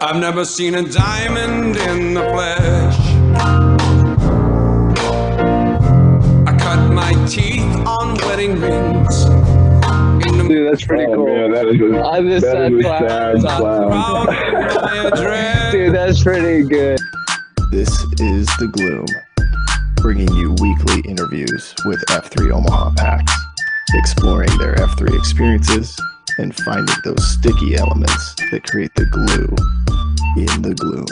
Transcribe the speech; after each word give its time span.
I've 0.00 0.16
never 0.20 0.44
seen 0.44 0.74
a 0.76 0.82
diamond 0.88 1.76
in 1.76 2.14
the 2.14 2.20
flesh. 2.22 2.96
I 6.46 6.56
cut 6.58 6.92
my 6.92 7.12
teeth 7.26 7.62
on 7.86 8.14
wedding 8.28 8.60
rings. 8.60 9.24
Dude, 10.48 10.70
that's 10.72 10.84
pretty 10.86 11.04
Oh, 11.04 11.14
cool. 11.16 11.26
man, 11.26 11.50
that 11.52 11.66
is 11.66 11.80
a, 11.80 12.02
I 12.02 12.22
just 12.22 12.46
that 12.46 12.52
said 12.52 12.72
is 12.72 12.78
a 12.78 12.88
clown. 12.88 13.40
sad 13.40 13.60
clown. 13.60 14.26
crowd 14.26 14.76
of 14.76 14.82
my 14.82 14.96
address. 15.08 15.72
Dude, 15.72 15.94
that's 15.94 16.22
pretty 16.22 16.66
good. 16.66 16.98
This 17.70 17.90
is 18.20 18.46
The 18.58 18.68
Gloom, 18.72 19.04
bringing 19.96 20.32
you 20.36 20.52
weekly 20.62 21.00
interviews 21.10 21.74
with 21.84 22.02
F3 22.08 22.50
Omaha 22.52 22.92
packs, 22.96 23.32
exploring 23.94 24.56
their 24.58 24.74
F3 24.76 25.14
experiences 25.18 25.94
and 26.38 26.54
finding 26.56 26.94
those 27.04 27.26
sticky 27.26 27.76
elements 27.76 28.34
that 28.50 28.62
create 28.64 28.94
the 28.94 29.06
glue 29.06 29.56
in 30.36 30.62
the 30.62 30.74
gloom. 30.74 31.06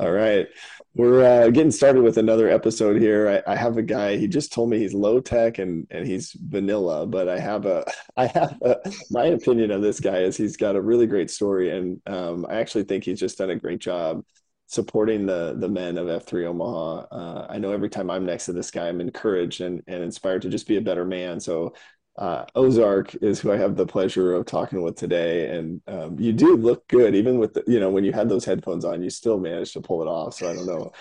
All 0.00 0.12
right. 0.12 0.46
We're 0.94 1.24
uh, 1.24 1.50
getting 1.50 1.70
started 1.70 2.02
with 2.02 2.18
another 2.18 2.48
episode 2.48 3.00
here. 3.00 3.42
I, 3.46 3.52
I 3.52 3.56
have 3.56 3.76
a 3.76 3.82
guy. 3.82 4.16
He 4.16 4.26
just 4.26 4.52
told 4.52 4.70
me 4.70 4.78
he's 4.78 4.94
low 4.94 5.20
tech 5.20 5.58
and 5.58 5.86
and 5.90 6.06
he's 6.06 6.32
vanilla, 6.32 7.06
but 7.06 7.28
I 7.28 7.38
have 7.38 7.66
a 7.66 7.84
I 8.16 8.26
have 8.26 8.58
a, 8.62 8.78
my 9.10 9.26
opinion 9.26 9.70
of 9.70 9.82
this 9.82 10.00
guy 10.00 10.18
is 10.18 10.36
he's 10.36 10.56
got 10.56 10.76
a 10.76 10.80
really 10.80 11.06
great 11.06 11.30
story, 11.30 11.70
and 11.76 12.00
um, 12.06 12.46
I 12.48 12.56
actually 12.56 12.84
think 12.84 13.04
he's 13.04 13.20
just 13.20 13.38
done 13.38 13.50
a 13.50 13.56
great 13.56 13.80
job 13.80 14.24
supporting 14.68 15.26
the 15.26 15.56
the 15.58 15.68
men 15.68 15.98
of 15.98 16.06
F3 16.06 16.46
Omaha. 16.46 17.06
Uh, 17.10 17.46
I 17.50 17.58
know 17.58 17.72
every 17.72 17.88
time 17.88 18.10
I'm 18.10 18.24
next 18.24 18.44
to 18.46 18.52
this 18.52 18.70
guy, 18.70 18.88
I'm 18.88 19.00
encouraged 19.00 19.60
and 19.62 19.82
and 19.88 20.04
inspired 20.04 20.42
to 20.42 20.50
just 20.50 20.68
be 20.68 20.76
a 20.76 20.82
better 20.82 21.04
man. 21.04 21.40
So 21.40 21.74
uh, 22.16 22.44
Ozark 22.54 23.14
is 23.16 23.40
who 23.40 23.50
I 23.50 23.56
have 23.56 23.76
the 23.76 23.86
pleasure 23.86 24.34
of 24.34 24.44
talking 24.46 24.82
with 24.82 24.96
today, 24.96 25.56
and 25.56 25.80
um, 25.88 26.20
you 26.20 26.32
do 26.32 26.56
look 26.56 26.86
good, 26.88 27.14
even 27.14 27.38
with 27.38 27.54
the, 27.54 27.64
you 27.66 27.80
know 27.80 27.90
when 27.90 28.04
you 28.04 28.12
had 28.12 28.28
those 28.28 28.44
headphones 28.44 28.84
on, 28.84 29.02
you 29.02 29.10
still 29.10 29.38
managed 29.40 29.72
to 29.72 29.80
pull 29.80 30.02
it 30.02 30.08
off. 30.08 30.34
So 30.34 30.50
I 30.50 30.54
don't 30.54 30.66
know 30.66 30.92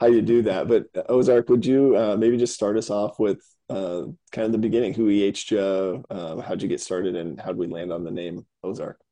how 0.00 0.08
you 0.08 0.20
do 0.20 0.42
that, 0.42 0.68
but 0.68 0.86
uh, 0.94 1.02
Ozark, 1.08 1.48
would 1.48 1.64
you 1.64 1.96
uh, 1.96 2.16
maybe 2.16 2.36
just 2.36 2.54
start 2.54 2.76
us 2.76 2.90
off 2.90 3.18
with 3.18 3.40
uh, 3.70 4.02
kind 4.32 4.46
of 4.46 4.52
the 4.52 4.58
beginning? 4.58 4.92
Who 4.94 5.08
EH'd? 5.08 5.54
Uh, 5.54 6.40
how'd 6.40 6.60
you 6.60 6.68
get 6.68 6.80
started, 6.80 7.16
and 7.16 7.40
how'd 7.40 7.56
we 7.56 7.68
land 7.68 7.90
on 7.92 8.04
the 8.04 8.10
name 8.10 8.44
Ozark? 8.62 9.03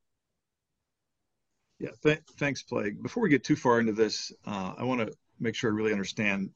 Yeah, 1.82 1.90
th- 2.00 2.22
thanks, 2.38 2.62
Plague. 2.62 3.02
Before 3.02 3.24
we 3.24 3.28
get 3.28 3.42
too 3.42 3.56
far 3.56 3.80
into 3.80 3.92
this, 3.92 4.30
uh, 4.46 4.74
I 4.78 4.84
want 4.84 5.00
to 5.00 5.12
make 5.40 5.56
sure 5.56 5.68
I 5.68 5.74
really 5.74 5.90
understand 5.90 6.50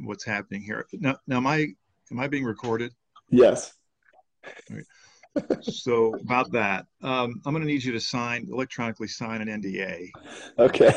what's 0.00 0.24
happening 0.24 0.62
here. 0.62 0.84
Now, 0.94 1.16
now, 1.28 1.36
am 1.36 1.46
I 1.46 1.68
am 2.10 2.18
I 2.18 2.26
being 2.26 2.42
recorded? 2.42 2.92
Yes. 3.30 3.74
So 5.60 6.16
about 6.16 6.50
that, 6.52 6.86
um, 7.02 7.42
I'm 7.46 7.52
going 7.52 7.60
to 7.60 7.68
need 7.68 7.84
you 7.84 7.92
to 7.92 8.00
sign 8.00 8.48
electronically 8.50 9.06
sign 9.06 9.46
an 9.46 9.62
NDA. 9.62 10.08
Okay. 10.58 10.92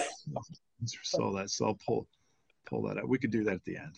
So 1.03 1.33
that 1.35 1.51
so 1.51 1.67
I'll 1.67 1.77
pull 1.85 2.07
pull 2.65 2.81
that 2.87 2.97
out. 2.97 3.07
We 3.07 3.19
could 3.19 3.31
do 3.31 3.43
that 3.43 3.55
at 3.55 3.63
the 3.65 3.77
end. 3.77 3.95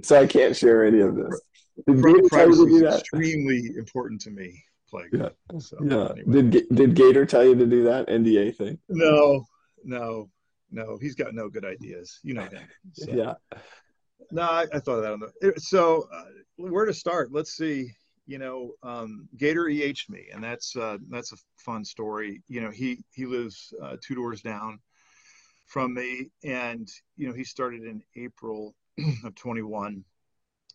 so 0.04 0.22
I 0.22 0.26
can't 0.26 0.56
share 0.56 0.86
any 0.86 1.00
of 1.00 1.14
this. 1.14 1.42
Did 1.86 2.00
Pri- 2.00 2.14
Gator 2.14 2.28
tell 2.28 2.40
you 2.40 2.48
Privacy 2.56 2.74
is 2.86 3.00
extremely 3.00 3.72
important 3.76 4.22
to 4.22 4.30
me, 4.30 4.64
Plague. 4.90 5.10
Yeah. 5.12 5.28
So, 5.58 5.76
Yeah. 5.82 6.08
anyway. 6.10 6.42
Did 6.42 6.68
did 6.70 6.94
Gator 6.94 7.26
tell 7.26 7.44
you 7.44 7.54
to 7.54 7.66
do 7.66 7.84
that 7.84 8.08
NDA 8.08 8.56
thing? 8.56 8.78
No, 8.88 9.44
no, 9.84 10.30
no. 10.70 10.98
He's 11.00 11.14
got 11.14 11.34
no 11.34 11.48
good 11.48 11.64
ideas. 11.64 12.20
You 12.22 12.34
know 12.34 12.42
him. 12.42 12.66
So. 12.92 13.12
Yeah. 13.12 13.34
No, 14.30 14.42
I, 14.42 14.66
I 14.72 14.78
thought 14.78 14.96
of 14.96 15.02
that 15.02 15.12
on 15.12 15.20
the. 15.20 15.60
So, 15.60 16.08
uh, 16.12 16.24
where 16.56 16.84
to 16.84 16.92
start? 16.92 17.32
Let's 17.32 17.56
see. 17.56 17.90
You 18.26 18.38
know, 18.38 18.72
um, 18.82 19.26
Gator 19.38 19.68
EH'd 19.68 20.10
me, 20.10 20.26
and 20.32 20.44
that's 20.44 20.76
uh, 20.76 20.98
that's 21.08 21.32
a 21.32 21.36
fun 21.56 21.84
story. 21.84 22.42
You 22.48 22.60
know, 22.60 22.70
he 22.70 23.02
he 23.14 23.24
lives 23.24 23.72
uh, 23.82 23.96
two 24.02 24.14
doors 24.14 24.42
down 24.42 24.80
from 25.66 25.94
me, 25.94 26.30
and 26.44 26.88
you 27.16 27.26
know, 27.28 27.34
he 27.34 27.44
started 27.44 27.84
in 27.84 28.02
April 28.16 28.74
of 29.24 29.34
21, 29.34 30.04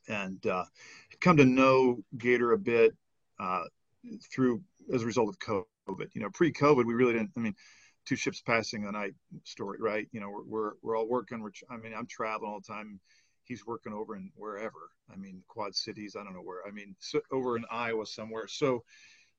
and 0.07 0.45
uh, 0.47 0.65
come 1.19 1.37
to 1.37 1.45
know 1.45 1.99
Gator 2.17 2.53
a 2.53 2.57
bit 2.57 2.95
uh, 3.39 3.63
through 4.33 4.61
as 4.93 5.03
a 5.03 5.05
result 5.05 5.29
of 5.29 5.39
COVID. 5.39 6.07
You 6.13 6.21
know, 6.21 6.29
pre-COVID, 6.33 6.85
we 6.85 6.93
really 6.93 7.13
didn't. 7.13 7.31
I 7.35 7.39
mean, 7.39 7.55
two 8.05 8.15
ships 8.15 8.41
passing 8.41 8.83
the 8.83 8.91
night 8.91 9.13
story, 9.43 9.77
right? 9.81 10.07
You 10.11 10.19
know, 10.19 10.29
we're 10.29 10.43
we're, 10.43 10.71
we're 10.81 10.97
all 10.97 11.07
working. 11.07 11.41
We're, 11.41 11.51
I 11.69 11.77
mean, 11.77 11.93
I'm 11.97 12.07
traveling 12.07 12.51
all 12.51 12.59
the 12.59 12.73
time 12.73 12.99
he's 13.45 13.65
working 13.65 13.93
over 13.93 14.15
in 14.15 14.31
wherever. 14.35 14.91
I 15.11 15.17
mean, 15.17 15.43
Quad 15.47 15.75
Cities. 15.75 16.15
I 16.19 16.23
don't 16.23 16.33
know 16.33 16.41
where. 16.41 16.65
I 16.67 16.71
mean, 16.71 16.95
so 16.99 17.19
over 17.31 17.57
in 17.57 17.65
Iowa 17.71 18.05
somewhere. 18.05 18.47
So, 18.47 18.83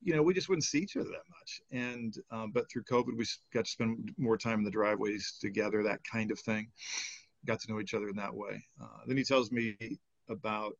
you 0.02 0.14
know, 0.14 0.22
we 0.22 0.34
just 0.34 0.48
wouldn't 0.48 0.64
see 0.64 0.81
each 0.81 0.96
other 0.96 1.08
that 1.08 1.31
much. 1.31 1.60
And 1.72 2.14
um, 2.31 2.50
but 2.52 2.70
through 2.70 2.84
COVID, 2.84 3.16
we 3.16 3.26
got 3.52 3.64
to 3.64 3.70
spend 3.70 4.12
more 4.19 4.36
time 4.36 4.58
in 4.58 4.64
the 4.64 4.70
driveways 4.70 5.38
together, 5.41 5.82
that 5.82 6.00
kind 6.04 6.31
of 6.31 6.38
thing. 6.38 6.69
Got 7.46 7.60
to 7.60 7.72
know 7.72 7.81
each 7.81 7.94
other 7.94 8.08
in 8.08 8.16
that 8.16 8.34
way. 8.34 8.64
Uh, 8.81 9.00
then 9.06 9.16
he 9.16 9.25
tells 9.25 9.50
me 9.50 9.76
about 10.28 10.76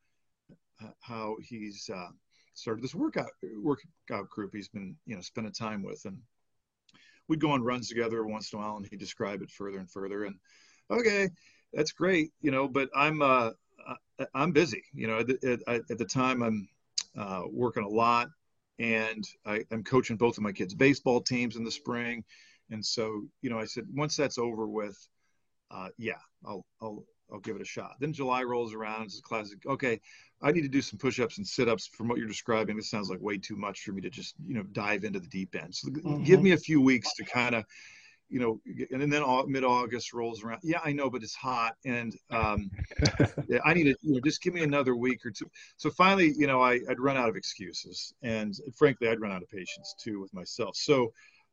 uh, 0.83 0.91
how 1.01 1.37
he's 1.43 1.91
uh, 1.95 2.09
started 2.55 2.83
this 2.83 2.95
workout 2.95 3.31
workout 3.61 4.29
group 4.31 4.55
he's 4.55 4.69
been 4.69 4.97
you 5.07 5.15
know 5.15 5.21
spending 5.21 5.53
time 5.53 5.83
with, 5.83 6.05
and 6.05 6.19
we'd 7.29 7.41
go 7.41 7.51
on 7.51 7.63
runs 7.63 7.89
together 7.89 8.25
once 8.25 8.53
in 8.53 8.59
a 8.59 8.63
while, 8.63 8.77
and 8.77 8.87
he'd 8.87 8.99
describe 8.99 9.43
it 9.43 9.51
further 9.51 9.79
and 9.79 9.91
further. 9.91 10.25
And 10.25 10.37
okay, 10.91 11.29
that's 11.73 11.93
great, 11.93 12.31
you 12.41 12.51
know, 12.51 12.69
but 12.69 12.89
I'm 12.95 13.23
uh, 13.23 13.51
I'm 14.35 14.53
busy, 14.53 14.83
you 14.95 15.07
know. 15.07 15.19
At 15.19 15.27
the, 15.27 15.61
at, 15.67 15.83
at 15.91 15.99
the 15.99 16.05
time, 16.05 16.43
I'm 16.43 16.69
uh, 17.19 17.43
working 17.51 17.85
a 17.85 17.89
lot, 17.89 18.29
and 18.79 19.25
I, 19.45 19.65
I'm 19.71 19.85
coaching 19.85 20.17
both 20.17 20.37
of 20.37 20.43
my 20.43 20.53
kids' 20.53 20.75
baseball 20.75 21.21
teams 21.21 21.57
in 21.57 21.65
the 21.65 21.71
spring, 21.71 22.25
and 22.71 22.85
so 22.85 23.25
you 23.43 23.51
know, 23.51 23.59
I 23.59 23.65
said 23.65 23.85
once 23.93 24.17
that's 24.17 24.39
over 24.39 24.67
with, 24.67 24.97
uh, 25.71 25.89
yeah, 25.99 26.21
I'll 26.47 26.65
I'll 26.81 27.05
I'll 27.33 27.41
give 27.41 27.57
it 27.57 27.63
a 27.63 27.67
shot. 27.67 27.93
Then 28.01 28.13
July 28.13 28.43
rolls 28.43 28.75
around. 28.75 29.05
It's 29.05 29.19
a 29.19 29.23
classic. 29.23 29.59
Okay, 29.67 30.01
I 30.43 30.53
need 30.53 30.63
to 30.63 30.69
do 30.69 30.83
some 30.83 30.99
push-ups 30.99 31.39
and 31.39 31.47
sit-ups. 31.47 31.87
From 31.87 32.09
what 32.09 32.19
you're 32.19 32.29
describing, 32.29 32.77
this 32.77 32.91
sounds 32.91 33.09
like 33.09 33.21
way 33.21 33.39
too 33.39 33.57
much 33.57 33.83
for 33.83 33.93
me 33.93 34.01
to 34.03 34.11
just 34.11 34.35
you 34.47 34.55
know 34.55 34.63
dive 34.73 35.05
into 35.05 35.21
the 35.21 35.29
deep 35.29 35.55
end. 35.55 35.75
So 35.75 35.89
mm-hmm. 35.89 36.23
give 36.23 36.43
me 36.43 36.53
a 36.53 36.57
few 36.57 36.81
weeks 36.81 37.15
to 37.15 37.25
kind 37.25 37.55
of 37.55 37.65
you 38.31 38.41
know, 38.41 38.61
and 38.91 39.13
then 39.13 39.23
mid-August 39.47 40.13
rolls 40.13 40.43
around. 40.43 40.61
Yeah, 40.63 40.81
I 40.85 40.93
know, 40.93 41.11
but 41.11 41.23
it's 41.23 41.35
hot, 41.35 41.77
and 41.85 42.17
um, 42.31 42.71
I 43.65 43.75
need 43.75 43.85
to, 43.85 43.97
you 44.01 44.15
know, 44.15 44.21
just 44.25 44.43
give 44.43 44.55
me 44.55 44.63
another 44.63 44.97
week 44.97 45.25
or 45.25 45.31
two. 45.31 45.49
So 45.77 45.91
finally, 45.91 46.33
you 46.37 46.47
know, 46.47 46.61
I, 46.61 46.81
would 46.89 47.01
run 47.01 47.17
out 47.17 47.29
of 47.29 47.37
excuses, 47.37 48.13
and 48.23 48.55
frankly, 48.77 49.09
I'd 49.09 49.21
run 49.21 49.31
out 49.31 49.43
of 49.43 49.51
patience 49.51 49.95
too 50.03 50.21
with 50.21 50.33
myself. 50.35 50.75
So 50.75 51.13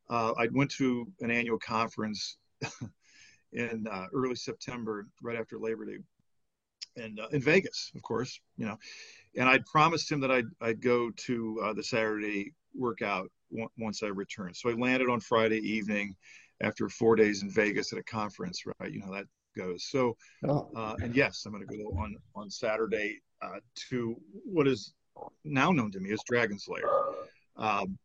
uh, 0.09 0.33
I 0.37 0.47
went 0.51 0.71
to 0.71 1.07
an 1.19 1.29
annual 1.29 1.59
conference 1.59 2.37
in 3.53 3.85
uh, 3.89 4.05
early 4.13 4.35
September, 4.35 5.07
right 5.21 5.37
after 5.37 5.57
Labor 5.57 5.85
Day, 5.85 5.97
and 6.97 7.19
uh, 7.19 7.27
in 7.31 7.41
Vegas, 7.41 7.91
of 7.95 8.01
course, 8.01 8.39
you 8.57 8.65
know, 8.65 8.77
and 9.37 9.47
I'd 9.47 9.65
promised 9.65 10.11
him 10.11 10.19
that 10.21 10.31
I'd 10.31 10.45
I'd 10.61 10.81
go 10.81 11.09
to 11.09 11.61
uh, 11.63 11.73
the 11.73 11.83
Saturday 11.83 12.53
workout 12.75 13.29
once 13.77 14.03
I 14.03 14.07
returned. 14.07 14.55
So 14.55 14.69
I 14.69 14.73
landed 14.73 15.09
on 15.09 15.19
Friday 15.19 15.59
evening 15.59 16.15
after 16.61 16.89
four 16.89 17.15
days 17.15 17.43
in 17.43 17.49
Vegas 17.49 17.91
at 17.93 17.99
a 17.99 18.03
conference, 18.03 18.63
right? 18.79 18.91
You 18.91 18.99
know 18.99 19.13
that 19.13 19.25
goes. 19.57 19.85
So, 19.89 20.15
uh, 20.75 20.95
and 21.01 21.15
yes, 21.15 21.43
I'm 21.45 21.51
going 21.51 21.67
to 21.67 21.77
go 21.77 21.89
on 21.97 22.15
on 22.35 22.49
Saturday 22.49 23.21
uh, 23.41 23.59
to 23.89 24.15
what 24.45 24.67
is 24.67 24.93
now 25.43 25.71
known 25.71 25.91
to 25.91 25.99
me 25.99 26.11
as 26.11 26.19
Dragon 26.27 26.57
Slayer. 26.57 26.87
Um, 27.57 27.97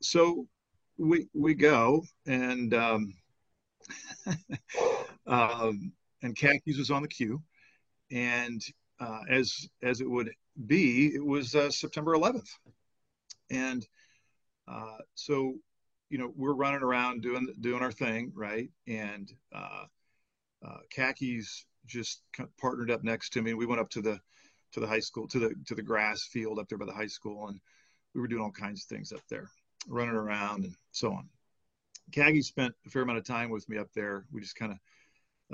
so 0.00 0.46
we 0.98 1.26
we 1.34 1.54
go 1.54 2.04
and 2.26 2.74
um, 2.74 3.14
um, 5.26 5.92
and 6.22 6.36
khakis 6.36 6.78
was 6.78 6.90
on 6.90 7.02
the 7.02 7.08
queue, 7.08 7.42
and 8.10 8.62
uh, 9.00 9.20
as 9.28 9.68
as 9.82 10.00
it 10.00 10.08
would 10.08 10.30
be, 10.66 11.14
it 11.14 11.24
was 11.24 11.54
uh, 11.54 11.70
September 11.70 12.14
11th, 12.14 12.48
and 13.50 13.86
uh, 14.68 14.98
so 15.14 15.54
you 16.10 16.18
know 16.18 16.32
we're 16.36 16.54
running 16.54 16.82
around 16.82 17.22
doing 17.22 17.46
doing 17.60 17.82
our 17.82 17.92
thing 17.92 18.32
right? 18.34 18.70
And 18.86 19.30
uh, 19.54 19.84
uh, 20.66 20.78
khakis 20.90 21.64
just 21.86 22.22
partnered 22.60 22.90
up 22.90 23.04
next 23.04 23.30
to 23.34 23.42
me. 23.42 23.54
We 23.54 23.66
went 23.66 23.80
up 23.80 23.90
to 23.90 24.00
the 24.00 24.20
to 24.72 24.80
the 24.80 24.86
high 24.86 25.00
school 25.00 25.26
to 25.28 25.38
the 25.38 25.54
to 25.66 25.74
the 25.74 25.82
grass 25.82 26.24
field 26.24 26.58
up 26.58 26.68
there 26.68 26.78
by 26.78 26.86
the 26.86 26.92
high 26.92 27.06
school 27.06 27.48
and 27.48 27.60
we 28.14 28.20
were 28.20 28.28
doing 28.28 28.42
all 28.42 28.50
kinds 28.50 28.82
of 28.82 28.88
things 28.88 29.12
up 29.12 29.22
there 29.28 29.48
running 29.88 30.14
around 30.14 30.64
and 30.64 30.74
so 30.90 31.12
on 31.12 31.28
khaki 32.12 32.42
spent 32.42 32.74
a 32.86 32.90
fair 32.90 33.02
amount 33.02 33.18
of 33.18 33.24
time 33.24 33.50
with 33.50 33.68
me 33.68 33.78
up 33.78 33.88
there. 33.94 34.24
We 34.32 34.40
just 34.40 34.56
kind 34.56 34.72
of 34.72 34.78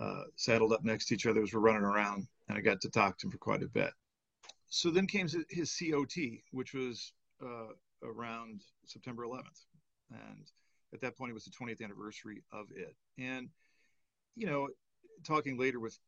uh, 0.00 0.22
saddled 0.36 0.72
up 0.72 0.84
next 0.84 1.06
to 1.06 1.14
each 1.14 1.26
other 1.26 1.42
as 1.42 1.52
we're 1.52 1.60
running 1.60 1.82
around 1.82 2.26
and 2.48 2.56
i 2.56 2.60
got 2.60 2.80
to 2.80 2.88
talk 2.88 3.18
to 3.18 3.26
him 3.26 3.30
for 3.30 3.38
quite 3.38 3.62
a 3.62 3.68
bit. 3.68 3.90
So 4.68 4.90
then 4.90 5.06
came 5.06 5.28
his 5.50 5.78
cot 5.78 6.16
which 6.50 6.72
was 6.72 7.12
uh, 7.42 7.72
around 8.02 8.62
september 8.86 9.24
11th 9.24 9.66
and 10.10 10.50
at 10.94 11.00
that 11.02 11.16
point 11.16 11.30
it 11.30 11.34
was 11.34 11.44
the 11.44 11.50
20th 11.50 11.82
anniversary 11.82 12.42
of 12.52 12.66
it. 12.74 12.94
And 13.18 13.48
you 14.34 14.46
know 14.46 14.68
talking 15.26 15.58
later 15.58 15.78
with 15.78 15.98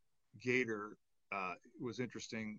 gator 0.41 0.97
uh, 1.33 1.55
was 1.81 2.01
interesting 2.01 2.59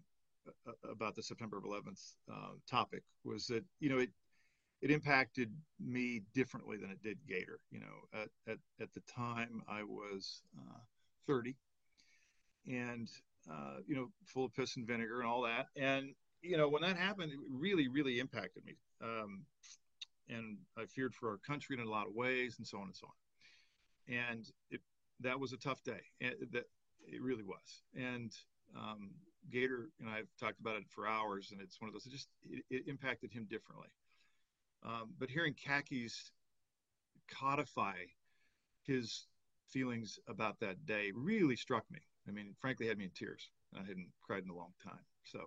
about 0.90 1.16
the 1.16 1.24
September 1.24 1.60
11th 1.60 2.14
uh, 2.32 2.52
topic 2.70 3.02
was 3.24 3.48
that 3.48 3.64
you 3.80 3.90
know 3.90 3.98
it 3.98 4.10
it 4.82 4.92
impacted 4.92 5.52
me 5.80 6.22
differently 6.34 6.78
than 6.78 6.92
it 6.92 7.02
did 7.02 7.18
Gator. 7.28 7.60
You 7.72 7.80
know, 7.80 8.22
at 8.22 8.30
at, 8.48 8.58
at 8.82 8.94
the 8.94 9.02
time 9.02 9.62
I 9.68 9.84
was 9.84 10.42
uh, 10.58 10.80
30, 11.28 11.56
and 12.68 13.10
uh, 13.50 13.78
you 13.88 13.96
know, 13.96 14.10
full 14.26 14.46
of 14.46 14.54
piss 14.54 14.76
and 14.76 14.88
vinegar 14.88 15.22
and 15.22 15.30
all 15.30 15.42
that, 15.44 15.68
and 15.76 16.10
you 16.42 16.58
know 16.58 16.70
when 16.70 16.82
that 16.82 16.98
happened, 16.98 17.32
it 17.32 17.40
really 17.50 17.88
really 17.88 18.20
impacted 18.20 18.66
me. 18.66 18.76
Um, 19.02 19.46
and 20.30 20.58
I 20.78 20.86
feared 20.86 21.14
for 21.14 21.30
our 21.30 21.38
country 21.38 21.78
in 21.78 21.86
a 21.86 21.90
lot 21.90 22.08
of 22.08 22.16
ways, 22.16 22.56
and 22.58 22.66
so 22.66 22.78
on 22.80 22.86
and 22.86 22.96
so 22.96 23.08
on. 23.08 24.16
And 24.16 24.46
it, 24.70 24.82
that 25.22 25.40
was 25.40 25.54
a 25.54 25.58
tough 25.58 25.84
day. 25.84 26.02
And 26.22 26.34
that 26.52 26.66
it 27.08 27.22
really 27.22 27.44
was. 27.44 27.82
And 27.96 28.32
um, 28.76 29.12
Gator 29.52 29.90
and 30.00 30.10
I've 30.10 30.28
talked 30.40 30.60
about 30.60 30.78
it 30.78 30.88
for 30.90 31.08
hours, 31.08 31.50
and 31.52 31.62
it's 31.62 31.80
one 31.80 31.88
of 31.88 31.94
those. 31.94 32.06
It 32.06 32.12
just 32.12 32.30
it, 32.50 32.64
it 32.70 32.84
impacted 32.88 33.32
him 33.32 33.46
differently. 33.50 33.90
Um, 34.86 35.14
but 35.20 35.30
hearing 35.30 35.56
Khakis 35.56 36.32
codify 37.28 37.96
his 38.84 39.26
feelings 39.68 40.20
about 40.28 40.60
that 40.60 40.86
day 40.86 41.12
really 41.16 41.56
struck 41.56 41.84
me. 41.92 42.00
I 42.28 42.32
mean, 42.32 42.54
frankly, 42.60 42.88
had 42.88 42.98
me 42.98 43.06
in 43.06 43.12
tears. 43.12 43.50
I 43.76 43.80
hadn't 43.80 44.10
cried 44.22 44.44
in 44.44 44.50
a 44.50 44.56
long 44.56 44.74
time. 44.84 45.04
So 45.24 45.40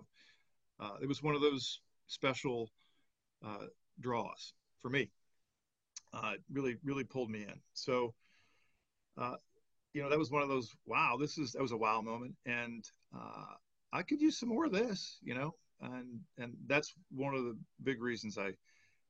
uh, 0.79 0.97
it 1.01 1.07
was 1.07 1.23
one 1.23 1.35
of 1.35 1.41
those 1.41 1.79
special 2.07 2.69
uh, 3.45 3.67
draws 3.99 4.53
for 4.81 4.89
me. 4.89 5.09
Uh, 6.13 6.33
really, 6.51 6.75
really 6.83 7.03
pulled 7.03 7.29
me 7.29 7.43
in. 7.43 7.59
So, 7.73 8.13
uh, 9.17 9.35
you 9.93 10.01
know, 10.01 10.09
that 10.09 10.19
was 10.19 10.31
one 10.31 10.41
of 10.41 10.49
those 10.49 10.75
wow. 10.85 11.17
This 11.19 11.37
is 11.37 11.51
that 11.53 11.61
was 11.61 11.71
a 11.71 11.77
wow 11.77 12.01
moment, 12.01 12.35
and 12.45 12.83
uh, 13.15 13.53
I 13.93 14.01
could 14.01 14.19
use 14.19 14.39
some 14.39 14.49
more 14.49 14.65
of 14.65 14.71
this, 14.71 15.17
you 15.21 15.35
know, 15.35 15.53
and 15.81 16.19
and 16.37 16.55
that's 16.67 16.93
one 17.11 17.35
of 17.35 17.43
the 17.43 17.55
big 17.83 18.01
reasons 18.01 18.37
I 18.37 18.53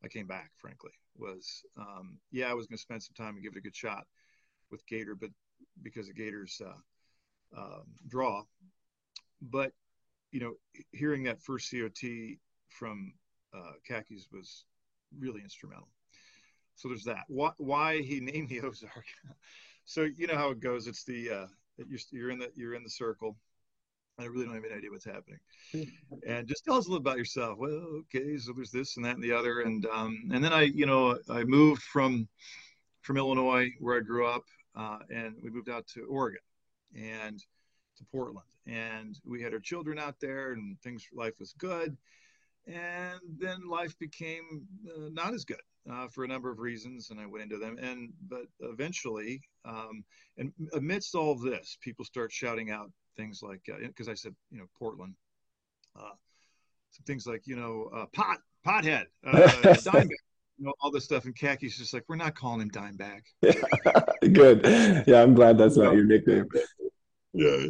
I 0.03 0.07
came 0.07 0.27
back. 0.27 0.51
Frankly, 0.57 0.91
was 1.17 1.63
um, 1.77 2.17
yeah, 2.31 2.49
I 2.49 2.53
was 2.53 2.67
going 2.67 2.77
to 2.77 2.81
spend 2.81 3.03
some 3.03 3.15
time 3.15 3.35
and 3.35 3.43
give 3.43 3.53
it 3.53 3.59
a 3.59 3.61
good 3.61 3.75
shot 3.75 4.05
with 4.71 4.85
Gator, 4.87 5.15
but 5.15 5.29
because 5.81 6.09
of 6.09 6.15
Gator's 6.15 6.61
uh, 6.65 7.59
um, 7.59 7.83
draw, 8.07 8.43
but 9.41 9.71
you 10.31 10.39
know, 10.39 10.53
hearing 10.91 11.23
that 11.23 11.41
first 11.41 11.71
COT 11.71 12.09
from 12.69 13.13
uh, 13.53 13.73
Khakis 13.87 14.27
was 14.31 14.65
really 15.17 15.41
instrumental. 15.41 15.89
So 16.75 16.87
there's 16.87 17.03
that. 17.05 17.23
Why, 17.27 17.51
why 17.57 18.01
he 18.01 18.19
named 18.21 18.49
the 18.49 18.61
Ozark? 18.61 19.05
so 19.85 20.07
you 20.17 20.27
know 20.27 20.35
how 20.35 20.51
it 20.51 20.59
goes. 20.59 20.87
It's 20.87 21.03
the 21.03 21.29
uh, 21.29 21.47
you're, 21.77 21.99
you're 22.11 22.31
in 22.31 22.39
the 22.39 22.51
you're 22.55 22.75
in 22.75 22.83
the 22.83 22.89
circle. 22.89 23.37
I 24.19 24.25
really 24.25 24.45
don't 24.45 24.55
have 24.55 24.65
any 24.65 24.73
idea 24.73 24.91
what's 24.91 25.05
happening. 25.05 25.39
And 26.27 26.47
just 26.47 26.65
tell 26.65 26.75
us 26.75 26.87
a 26.87 26.89
little 26.89 27.05
about 27.05 27.17
yourself. 27.17 27.57
Well, 27.57 28.03
okay, 28.13 28.37
so 28.37 28.51
there's 28.53 28.71
this 28.71 28.97
and 28.97 29.05
that 29.05 29.15
and 29.15 29.23
the 29.23 29.31
other, 29.31 29.61
and 29.61 29.85
um, 29.85 30.29
and 30.33 30.43
then 30.43 30.51
I, 30.51 30.63
you 30.63 30.85
know, 30.85 31.17
I 31.29 31.43
moved 31.43 31.83
from 31.83 32.27
from 33.01 33.17
Illinois 33.17 33.69
where 33.79 33.97
I 33.97 34.01
grew 34.01 34.27
up, 34.27 34.43
uh, 34.75 34.99
and 35.09 35.35
we 35.41 35.49
moved 35.49 35.69
out 35.69 35.87
to 35.93 36.05
Oregon, 36.05 36.41
and 36.95 37.39
to 37.97 38.03
Portland, 38.11 38.47
and 38.67 39.17
we 39.23 39.41
had 39.41 39.53
our 39.53 39.59
children 39.59 39.97
out 39.99 40.15
there, 40.19 40.53
and 40.53 40.79
things 40.81 41.07
life 41.13 41.39
was 41.39 41.53
good 41.53 41.95
and 42.69 43.19
then 43.37 43.67
life 43.67 43.97
became 43.99 44.67
uh, 44.87 45.09
not 45.11 45.33
as 45.33 45.45
good 45.45 45.61
uh, 45.91 46.07
for 46.07 46.23
a 46.23 46.27
number 46.27 46.51
of 46.51 46.59
reasons, 46.59 47.09
and 47.09 47.19
I 47.19 47.25
went 47.25 47.43
into 47.43 47.57
them. 47.57 47.77
And 47.81 48.11
but 48.27 48.45
eventually, 48.59 49.41
um, 49.65 50.03
and 50.37 50.51
amidst 50.73 51.15
all 51.15 51.31
of 51.31 51.41
this, 51.41 51.77
people 51.81 52.05
start 52.05 52.31
shouting 52.31 52.69
out 52.69 52.91
things 53.19 53.41
like 53.43 53.61
because 53.65 54.07
uh, 54.07 54.11
I 54.11 54.15
said, 54.15 54.35
you 54.51 54.59
know, 54.59 54.65
Portland, 54.77 55.13
uh, 55.95 56.15
some 56.91 57.03
things 57.05 57.27
like 57.27 57.45
you 57.45 57.55
know, 57.55 57.89
uh, 57.95 58.05
pot, 58.13 58.37
pothead, 58.65 59.05
uh, 59.25 59.73
dimeback. 59.83 60.17
You 60.57 60.65
know, 60.65 60.73
all 60.81 60.91
this 60.91 61.05
stuff, 61.05 61.23
and 61.23 61.33
Khaki's 61.33 61.77
just 61.77 61.93
like, 61.93 62.03
we're 62.09 62.17
not 62.17 62.35
calling 62.35 62.59
him 62.59 62.69
Dimeback. 62.69 63.21
Good. 64.33 65.07
Yeah, 65.07 65.23
I'm 65.23 65.33
glad 65.33 65.57
that's 65.57 65.77
not 65.77 65.93
your 65.93 66.03
nickname. 66.03 66.49
Yeah 67.31 67.67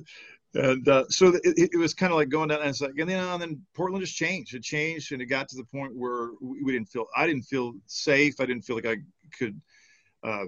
and 0.56 0.88
uh, 0.88 1.04
so 1.10 1.28
it, 1.44 1.70
it 1.74 1.78
was 1.78 1.94
kind 1.94 2.12
of 2.12 2.18
like 2.18 2.30
going 2.30 2.50
down 2.50 2.60
and 2.60 2.70
it's 2.70 2.82
like 2.82 2.94
and 2.98 3.10
then, 3.10 3.24
and 3.24 3.42
then 3.42 3.62
portland 3.76 4.04
just 4.04 4.16
changed 4.16 4.56
it 4.56 4.64
changed 4.64 5.12
and 5.12 5.22
it 5.22 5.28
got 5.28 5.48
to 5.48 5.56
the 5.56 5.64
point 5.66 5.96
where 5.96 6.30
we 6.42 6.72
didn't 6.72 6.88
feel 6.88 7.06
i 7.16 7.28
didn't 7.28 7.44
feel 7.44 7.74
safe 7.86 8.36
i 8.40 8.46
didn't 8.46 8.64
feel 8.64 8.76
like 8.76 8.88
i 8.88 8.98
could 9.38 9.60
uh, 10.24 10.46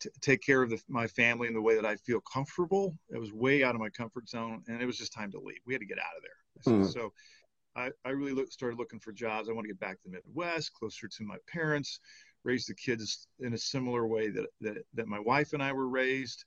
t- 0.00 0.10
take 0.20 0.42
care 0.42 0.62
of 0.62 0.70
the, 0.70 0.80
my 0.88 1.06
family 1.06 1.48
in 1.48 1.54
the 1.54 1.62
way 1.62 1.74
that 1.74 1.86
i 1.86 1.96
feel 1.96 2.20
comfortable. 2.20 2.96
It 3.10 3.18
was 3.18 3.32
way 3.32 3.62
out 3.62 3.74
of 3.74 3.80
my 3.80 3.90
comfort 3.90 4.28
zone 4.28 4.62
and 4.68 4.82
it 4.82 4.86
was 4.86 4.98
just 4.98 5.12
time 5.12 5.30
to 5.32 5.40
leave. 5.40 5.60
We 5.66 5.74
had 5.74 5.80
to 5.80 5.86
get 5.86 5.98
out 5.98 6.16
of 6.16 6.22
there. 6.22 6.74
Mm. 6.74 6.92
so 6.92 7.12
i, 7.76 7.90
I 8.04 8.10
really 8.10 8.32
look, 8.32 8.52
started 8.52 8.78
looking 8.78 9.00
for 9.00 9.12
jobs. 9.12 9.48
I 9.48 9.52
want 9.52 9.64
to 9.64 9.72
get 9.72 9.80
back 9.80 10.00
to 10.02 10.08
the 10.08 10.12
midwest 10.12 10.72
closer 10.74 11.08
to 11.08 11.24
my 11.24 11.36
parents 11.52 12.00
raise 12.42 12.64
the 12.64 12.74
kids 12.74 13.28
in 13.40 13.52
a 13.52 13.58
similar 13.58 14.06
way 14.06 14.30
that, 14.30 14.46
that, 14.62 14.78
that 14.94 15.06
my 15.06 15.18
wife 15.18 15.52
and 15.52 15.62
i 15.62 15.72
were 15.72 15.88
raised 15.88 16.44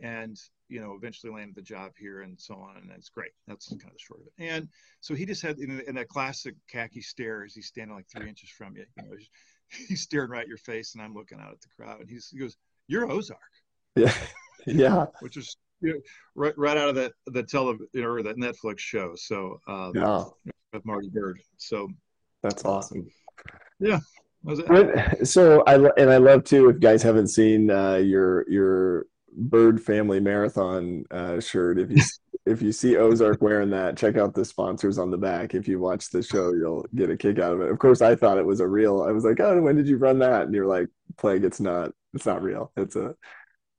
and 0.00 0.38
you 0.68 0.80
know 0.80 0.94
eventually 0.94 1.32
landed 1.32 1.54
the 1.54 1.62
job 1.62 1.92
here 1.98 2.22
and 2.22 2.40
so 2.40 2.54
on 2.54 2.76
and 2.76 2.90
that's 2.90 3.08
great. 3.08 3.32
That's 3.46 3.68
kind 3.68 3.82
of 3.84 3.92
the 3.92 3.98
short 3.98 4.20
of 4.20 4.26
it. 4.26 4.32
And 4.38 4.68
so 5.00 5.14
he 5.14 5.26
just 5.26 5.42
had 5.42 5.58
in, 5.58 5.80
in 5.86 5.94
that 5.96 6.08
classic 6.08 6.54
khaki 6.68 7.00
stare 7.00 7.44
as 7.44 7.54
he's 7.54 7.66
standing 7.66 7.94
like 7.94 8.06
three 8.08 8.28
inches 8.28 8.50
from 8.50 8.76
you 8.76 8.84
you 8.96 9.04
know 9.04 9.16
he's 9.88 10.02
staring 10.02 10.30
right 10.30 10.42
at 10.42 10.48
your 10.48 10.58
face 10.58 10.94
and 10.94 11.02
i'm 11.02 11.14
looking 11.14 11.38
out 11.40 11.52
at 11.52 11.60
the 11.60 11.68
crowd 11.76 12.00
and 12.00 12.08
he's, 12.08 12.28
he 12.30 12.38
goes 12.38 12.56
you're 12.88 13.10
ozark. 13.10 13.40
Yeah. 13.96 14.12
Yeah. 14.66 15.04
Which 15.20 15.36
is 15.36 15.58
you 15.82 15.92
know, 15.92 16.00
right 16.34 16.56
right 16.56 16.78
out 16.78 16.88
of 16.88 16.94
the 16.94 17.12
the 17.26 17.42
tele 17.42 17.76
or 18.02 18.22
that 18.22 18.38
netflix 18.38 18.78
show. 18.78 19.12
So 19.14 19.60
um, 19.68 19.92
yeah. 19.94 20.24
with 20.72 20.86
marty 20.86 21.10
byrde 21.10 21.36
so 21.58 21.86
that's 22.42 22.64
awesome. 22.64 23.06
Yeah. 23.78 23.98
So 25.22 25.62
I 25.66 25.74
and 25.74 26.10
I 26.10 26.16
love 26.16 26.44
too 26.44 26.70
if 26.70 26.80
guys 26.80 27.02
haven't 27.02 27.28
seen 27.28 27.70
uh, 27.70 27.96
your 27.96 28.48
your 28.48 29.04
Byrde 29.38 29.80
Family 29.82 30.18
Marathon 30.18 31.04
uh, 31.10 31.40
shirt. 31.40 31.78
If 31.78 31.90
you 31.90 32.00
if 32.46 32.60
you 32.60 32.72
see 32.72 32.96
Ozark 32.96 33.40
wearing 33.40 33.70
that, 33.70 33.96
check 33.96 34.16
out 34.16 34.34
the 34.34 34.44
sponsors 34.44 34.98
on 34.98 35.10
the 35.10 35.16
back. 35.16 35.54
If 35.54 35.66
you 35.66 35.78
watch 35.80 36.10
the 36.10 36.22
show, 36.22 36.52
you'll 36.52 36.86
get 36.94 37.10
a 37.10 37.16
kick 37.16 37.38
out 37.38 37.54
of 37.54 37.60
it. 37.60 37.70
Of 37.70 37.78
course, 37.78 38.02
I 38.02 38.14
thought 38.14 38.38
it 38.38 38.46
was 38.46 38.60
a 38.60 38.66
real. 38.66 39.02
I 39.02 39.12
was 39.12 39.24
like, 39.24 39.40
"Oh, 39.40 39.60
when 39.62 39.76
did 39.76 39.88
you 39.88 39.96
run 39.96 40.18
that?" 40.18 40.42
And 40.42 40.54
you're 40.54 40.66
like, 40.66 40.88
"Plague, 41.16 41.44
it's 41.44 41.60
not. 41.60 41.92
It's 42.12 42.26
not 42.26 42.42
real. 42.42 42.72
It's 42.76 42.96
a." 42.96 43.14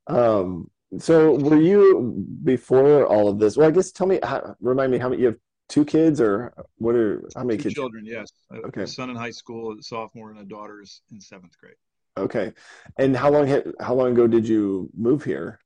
Um. 0.07 0.69
So, 0.97 1.35
were 1.35 1.59
you 1.59 2.25
before 2.43 3.05
all 3.05 3.27
of 3.27 3.39
this? 3.39 3.57
Well, 3.57 3.67
I 3.67 3.71
guess 3.71 3.91
tell 3.91 4.07
me. 4.07 4.19
How, 4.23 4.55
remind 4.59 4.91
me 4.91 4.97
how 4.97 5.09
many 5.09 5.21
you 5.21 5.27
have. 5.27 5.37
Two 5.67 5.83
kids, 5.83 6.21
or 6.21 6.53
what 6.77 6.93
are 6.93 7.27
how 7.35 7.43
many 7.43 7.57
Two 7.57 7.63
kids? 7.63 7.73
Children, 7.73 8.05
yes. 8.05 8.29
Okay. 8.53 8.83
A 8.83 8.87
son 8.87 9.09
in 9.09 9.15
high 9.15 9.31
school, 9.31 9.75
a 9.75 9.81
sophomore, 9.81 10.29
and 10.29 10.39
a 10.39 10.43
daughter 10.43 10.79
is 10.79 11.01
in 11.11 11.19
seventh 11.19 11.57
grade. 11.57 11.73
Okay. 12.17 12.53
And 12.99 13.17
how 13.17 13.31
long 13.31 13.63
how 13.79 13.95
long 13.95 14.11
ago 14.11 14.27
did 14.27 14.47
you 14.47 14.91
move 14.95 15.23
here? 15.23 15.59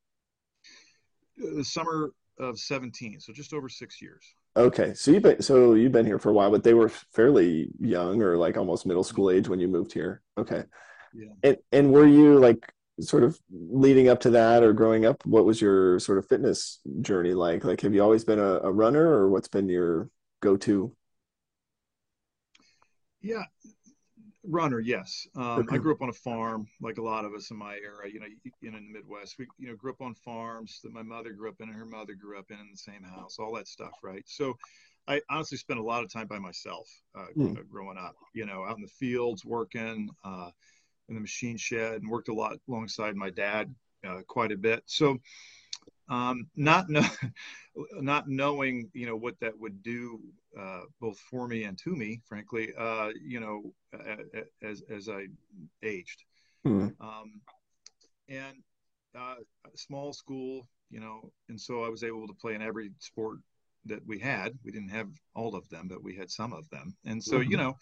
The 1.36 1.65
summer 1.65 2.13
of 2.39 2.60
17, 2.60 3.19
so 3.19 3.34
just 3.34 3.53
over 3.53 3.69
6 3.69 4.01
years. 4.01 4.24
Okay. 4.55 4.93
So 4.93 5.12
you've 5.12 5.24
been 5.24 5.41
so 5.41 5.74
you've 5.74 5.91
been 5.91 6.05
here 6.05 6.19
for 6.19 6.29
a 6.29 6.34
while, 6.34 6.51
but 6.51 6.63
they 6.63 6.74
were 6.74 6.89
fairly 6.89 7.69
young 7.79 8.22
or 8.22 8.36
like 8.38 8.58
almost 8.58 8.86
middle 8.86 9.03
school 9.03 9.27
mm-hmm. 9.27 9.38
age 9.38 9.48
when 9.48 9.60
you 9.60 9.67
moved 9.67 9.93
here. 9.93 10.22
Okay. 10.38 10.63
Yeah. 11.13 11.29
And 11.43 11.58
and 11.72 11.93
were 11.93 12.08
you 12.08 12.39
like 12.39 12.74
sort 13.00 13.24
of 13.24 13.39
leading 13.51 14.10
up 14.10 14.19
to 14.22 14.29
that 14.31 14.63
or 14.63 14.74
growing 14.74 15.05
up, 15.05 15.25
what 15.25 15.46
was 15.46 15.62
your 15.62 16.00
sort 16.00 16.17
of 16.17 16.27
fitness 16.27 16.79
journey 17.01 17.34
like? 17.34 17.63
Like 17.63 17.81
have 17.81 17.93
you 17.93 18.03
always 18.03 18.24
been 18.24 18.39
a, 18.39 18.60
a 18.60 18.72
runner 18.72 19.08
or 19.08 19.29
what's 19.29 19.48
been 19.48 19.69
your 19.69 20.10
go-to? 20.41 20.93
Yeah, 23.22 23.43
runner 24.50 24.79
yes. 24.79 25.27
Um, 25.36 25.68
i 25.72 25.77
grew 25.77 25.94
up 25.94 26.01
on 26.01 26.10
a 26.10 26.13
farm 26.13 26.68
like 26.82 26.98
a 26.98 27.01
lot 27.01 27.25
of 27.25 27.34
us 27.34 27.51
in 27.51 27.58
my 27.58 27.75
era 27.75 28.10
you 28.12 28.20
know 28.20 28.25
in, 28.62 28.75
in 28.75 28.86
the 28.86 29.00
midwest. 29.00 29.36
We 29.38 29.48
you 29.58 29.68
know 29.68 29.75
grew 29.75 29.91
up 29.91 30.01
on 30.01 30.13
farms 30.15 30.79
that 30.84 30.91
my 30.91 31.03
mother 31.03 31.32
grew 31.32 31.50
up 31.50 31.56
in 31.60 31.70
and 31.70 31.77
her 31.77 31.86
mother 31.86 32.13
grew 32.15 32.38
up 32.39 32.50
in 32.50 32.60
in 32.60 32.70
the 32.72 32.77
same 32.77 33.03
house 33.03 33.38
all 33.39 33.53
that 33.56 33.68
stuff 33.68 33.94
right? 34.03 34.24
So 34.25 34.58
i 35.08 35.22
honestly 35.29 35.58
spent 35.58 35.79
a 35.79 35.84
lot 35.84 36.03
of 36.03 36.12
time 36.12 36.27
by 36.27 36.39
myself 36.39 36.88
uh, 37.18 37.27
mm. 37.36 37.70
growing 37.70 37.98
up 37.98 38.15
you 38.34 38.46
know 38.46 38.65
out 38.65 38.75
in 38.75 38.82
the 38.82 38.88
fields 38.88 39.46
working 39.46 40.10
uh, 40.24 40.50
in 41.08 41.15
the 41.15 41.22
machine 41.22 41.58
shed 41.58 42.01
and 42.01 42.10
worked 42.10 42.29
a 42.29 42.34
lot 42.34 42.58
alongside 42.68 43.15
my 43.15 43.29
dad 43.29 43.74
uh, 44.08 44.22
quite 44.27 44.51
a 44.51 44.58
bit. 44.58 44.84
So 44.86 45.18
um, 46.10 46.48
not 46.56 46.89
know, 46.89 47.06
not 47.94 48.28
knowing 48.28 48.89
you 48.94 49.06
know 49.06 49.16
what 49.16 49.39
that 49.39 49.58
would 49.58 49.82
do 49.84 50.20
uh, 50.60 50.82
both 51.00 51.20
for 51.20 51.48
me 51.48 51.63
and 51.63 51.78
to 51.80 51.96
me, 51.96 52.22
frankly, 52.25 52.70
uh, 52.78 53.10
you 53.22 53.39
know, 53.39 53.74
as 54.63 54.84
as 54.89 55.10
I 55.10 55.28
aged, 55.84 56.24
hmm. 56.63 56.88
um, 57.00 57.42
and 58.28 58.58
uh, 59.18 59.36
small 59.75 60.13
school, 60.13 60.68
you 60.89 61.00
know, 61.00 61.32
and 61.50 61.60
so 61.60 61.84
I 61.84 61.89
was 61.89 62.04
able 62.04 62.28
to 62.28 62.34
play 62.34 62.56
in 62.56 62.62
every 62.62 62.92
sport 63.00 63.39
that 63.89 64.05
we 64.08 64.19
had. 64.19 64.58
We 64.63 64.72
didn't 64.72 64.89
have 64.89 65.10
all 65.36 65.55
of 65.55 65.67
them, 65.69 65.88
but 65.88 66.03
we 66.03 66.15
had 66.15 66.29
some 66.29 66.53
of 66.53 66.69
them. 66.69 66.96
And 67.05 67.24
so, 67.24 67.38
mm-hmm. 67.38 67.51
you 67.51 67.58
know, 67.58 67.75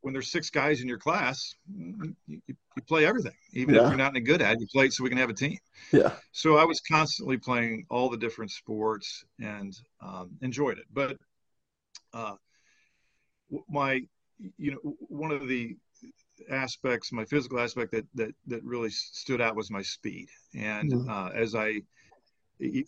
when 0.00 0.12
there's 0.12 0.30
six 0.30 0.50
guys 0.50 0.80
in 0.80 0.88
your 0.88 0.98
class, 0.98 1.54
you, 1.74 2.14
you 2.26 2.54
play 2.88 3.06
everything, 3.06 3.36
even 3.52 3.74
yeah. 3.74 3.82
if 3.82 3.88
you're 3.88 3.98
not 3.98 4.12
any 4.12 4.20
good 4.20 4.42
at 4.42 4.54
it, 4.54 4.60
you 4.60 4.66
play 4.72 4.86
it 4.86 4.92
so 4.92 5.04
we 5.04 5.10
can 5.10 5.18
have 5.18 5.30
a 5.30 5.34
team. 5.34 5.58
Yeah. 5.92 6.12
So 6.32 6.56
I 6.56 6.64
was 6.64 6.80
constantly 6.80 7.36
playing 7.36 7.86
all 7.90 8.08
the 8.08 8.16
different 8.16 8.50
sports 8.50 9.24
and 9.38 9.72
um, 10.00 10.30
enjoyed 10.42 10.78
it. 10.78 10.86
But 10.92 11.16
uh, 12.12 12.34
my, 13.68 14.00
you 14.58 14.72
know, 14.72 14.94
one 15.08 15.32
of 15.32 15.48
the 15.48 15.76
aspects, 16.50 17.12
my 17.12 17.24
physical 17.24 17.60
aspect 17.60 17.92
that 17.92 18.06
that 18.14 18.34
that 18.46 18.64
really 18.64 18.90
stood 18.90 19.40
out 19.40 19.56
was 19.56 19.70
my 19.70 19.82
speed. 19.82 20.28
And 20.54 20.92
mm-hmm. 20.92 21.10
uh, 21.10 21.28
as 21.30 21.54
I 21.54 21.82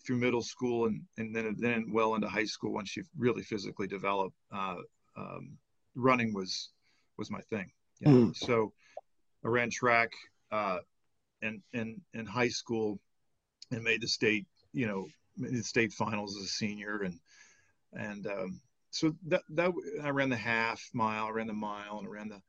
through 0.05 0.17
middle 0.17 0.43
school 0.43 0.87
and 0.87 1.03
and 1.19 1.35
then 1.35 1.57
then 1.59 1.91
well 1.93 2.15
into 2.15 2.29
high 2.29 2.45
school, 2.45 2.73
once 2.73 2.97
you 2.97 3.05
really 3.17 3.43
physically 3.43 3.87
develop, 3.87 4.33
uh, 4.55 4.77
um, 5.17 5.57
running 5.95 6.35
was 6.35 6.71
was 7.17 7.31
my 7.31 7.41
thing. 7.43 7.71
Know? 8.01 8.11
mm-hmm. 8.11 8.33
So 8.33 8.73
I 9.45 9.49
ran 9.49 9.71
track 9.71 10.11
uh, 10.51 10.79
in 11.41 11.63
in 11.73 12.01
in 12.15 12.27
high 12.27 12.49
school 12.49 12.99
and 13.71 13.83
made 13.83 14.03
the 14.03 14.09
state, 14.09 14.47
you 14.73 14.87
know, 14.87 15.07
the 15.37 15.63
state 15.63 15.93
finals 15.93 16.37
as 16.37 16.45
a 16.45 16.49
senior 16.49 17.03
and 17.03 17.19
and 17.95 18.27
um, 18.27 18.61
so 18.91 19.15
that 19.27 19.43
that 19.51 19.73
I 20.03 20.11
ran 20.11 20.29
the 20.29 20.37
half 20.37 20.83
mile, 20.93 21.27
I 21.27 21.31
ran 21.31 21.47
the 21.47 21.55
mile, 21.55 21.99
and 21.99 22.07
I 22.07 22.11
ran 22.11 22.29
the 22.29 22.43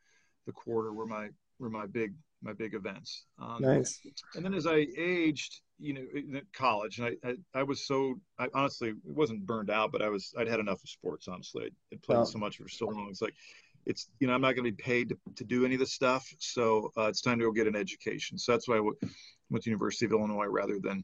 the 0.45 0.51
quarter 0.51 0.93
were 0.93 1.07
my 1.07 1.29
were 1.59 1.69
my 1.69 1.85
big 1.85 2.13
my 2.43 2.53
big 2.53 2.73
events. 2.73 3.25
Um, 3.41 3.57
nice. 3.61 3.99
And 4.35 4.43
then 4.43 4.53
as 4.53 4.67
I 4.67 4.85
aged, 4.97 5.61
you 5.79 5.93
know, 5.93 6.05
in 6.13 6.41
college, 6.53 6.99
and 6.99 7.07
I, 7.07 7.29
I, 7.29 7.59
I 7.61 7.63
was 7.63 7.87
so 7.87 8.15
I 8.37 8.47
honestly 8.53 8.89
it 8.89 8.95
wasn't 9.05 9.45
burned 9.45 9.69
out, 9.69 9.91
but 9.91 10.01
I 10.01 10.09
was 10.09 10.33
I'd 10.37 10.47
had 10.47 10.59
enough 10.59 10.83
of 10.83 10.89
sports. 10.89 11.27
Honestly, 11.27 11.71
I 11.91 11.97
played 12.03 12.17
wow. 12.17 12.23
so 12.25 12.37
much 12.37 12.57
for 12.57 12.67
so 12.67 12.87
long. 12.87 13.07
It's 13.09 13.21
like 13.21 13.33
it's 13.85 14.09
you 14.19 14.27
know 14.27 14.33
I'm 14.33 14.41
not 14.41 14.55
going 14.55 14.65
to 14.65 14.71
be 14.71 14.83
paid 14.83 15.09
to, 15.09 15.17
to 15.35 15.43
do 15.43 15.65
any 15.65 15.75
of 15.75 15.79
this 15.79 15.93
stuff, 15.93 16.27
so 16.37 16.91
uh, 16.97 17.07
it's 17.07 17.21
time 17.21 17.39
to 17.39 17.45
go 17.45 17.51
get 17.51 17.67
an 17.67 17.75
education. 17.75 18.37
So 18.37 18.51
that's 18.51 18.67
why 18.67 18.75
I 18.75 18.79
w- 18.79 18.97
went 19.49 19.63
to 19.63 19.69
University 19.69 20.05
of 20.05 20.11
Illinois 20.11 20.45
rather 20.45 20.79
than 20.79 21.03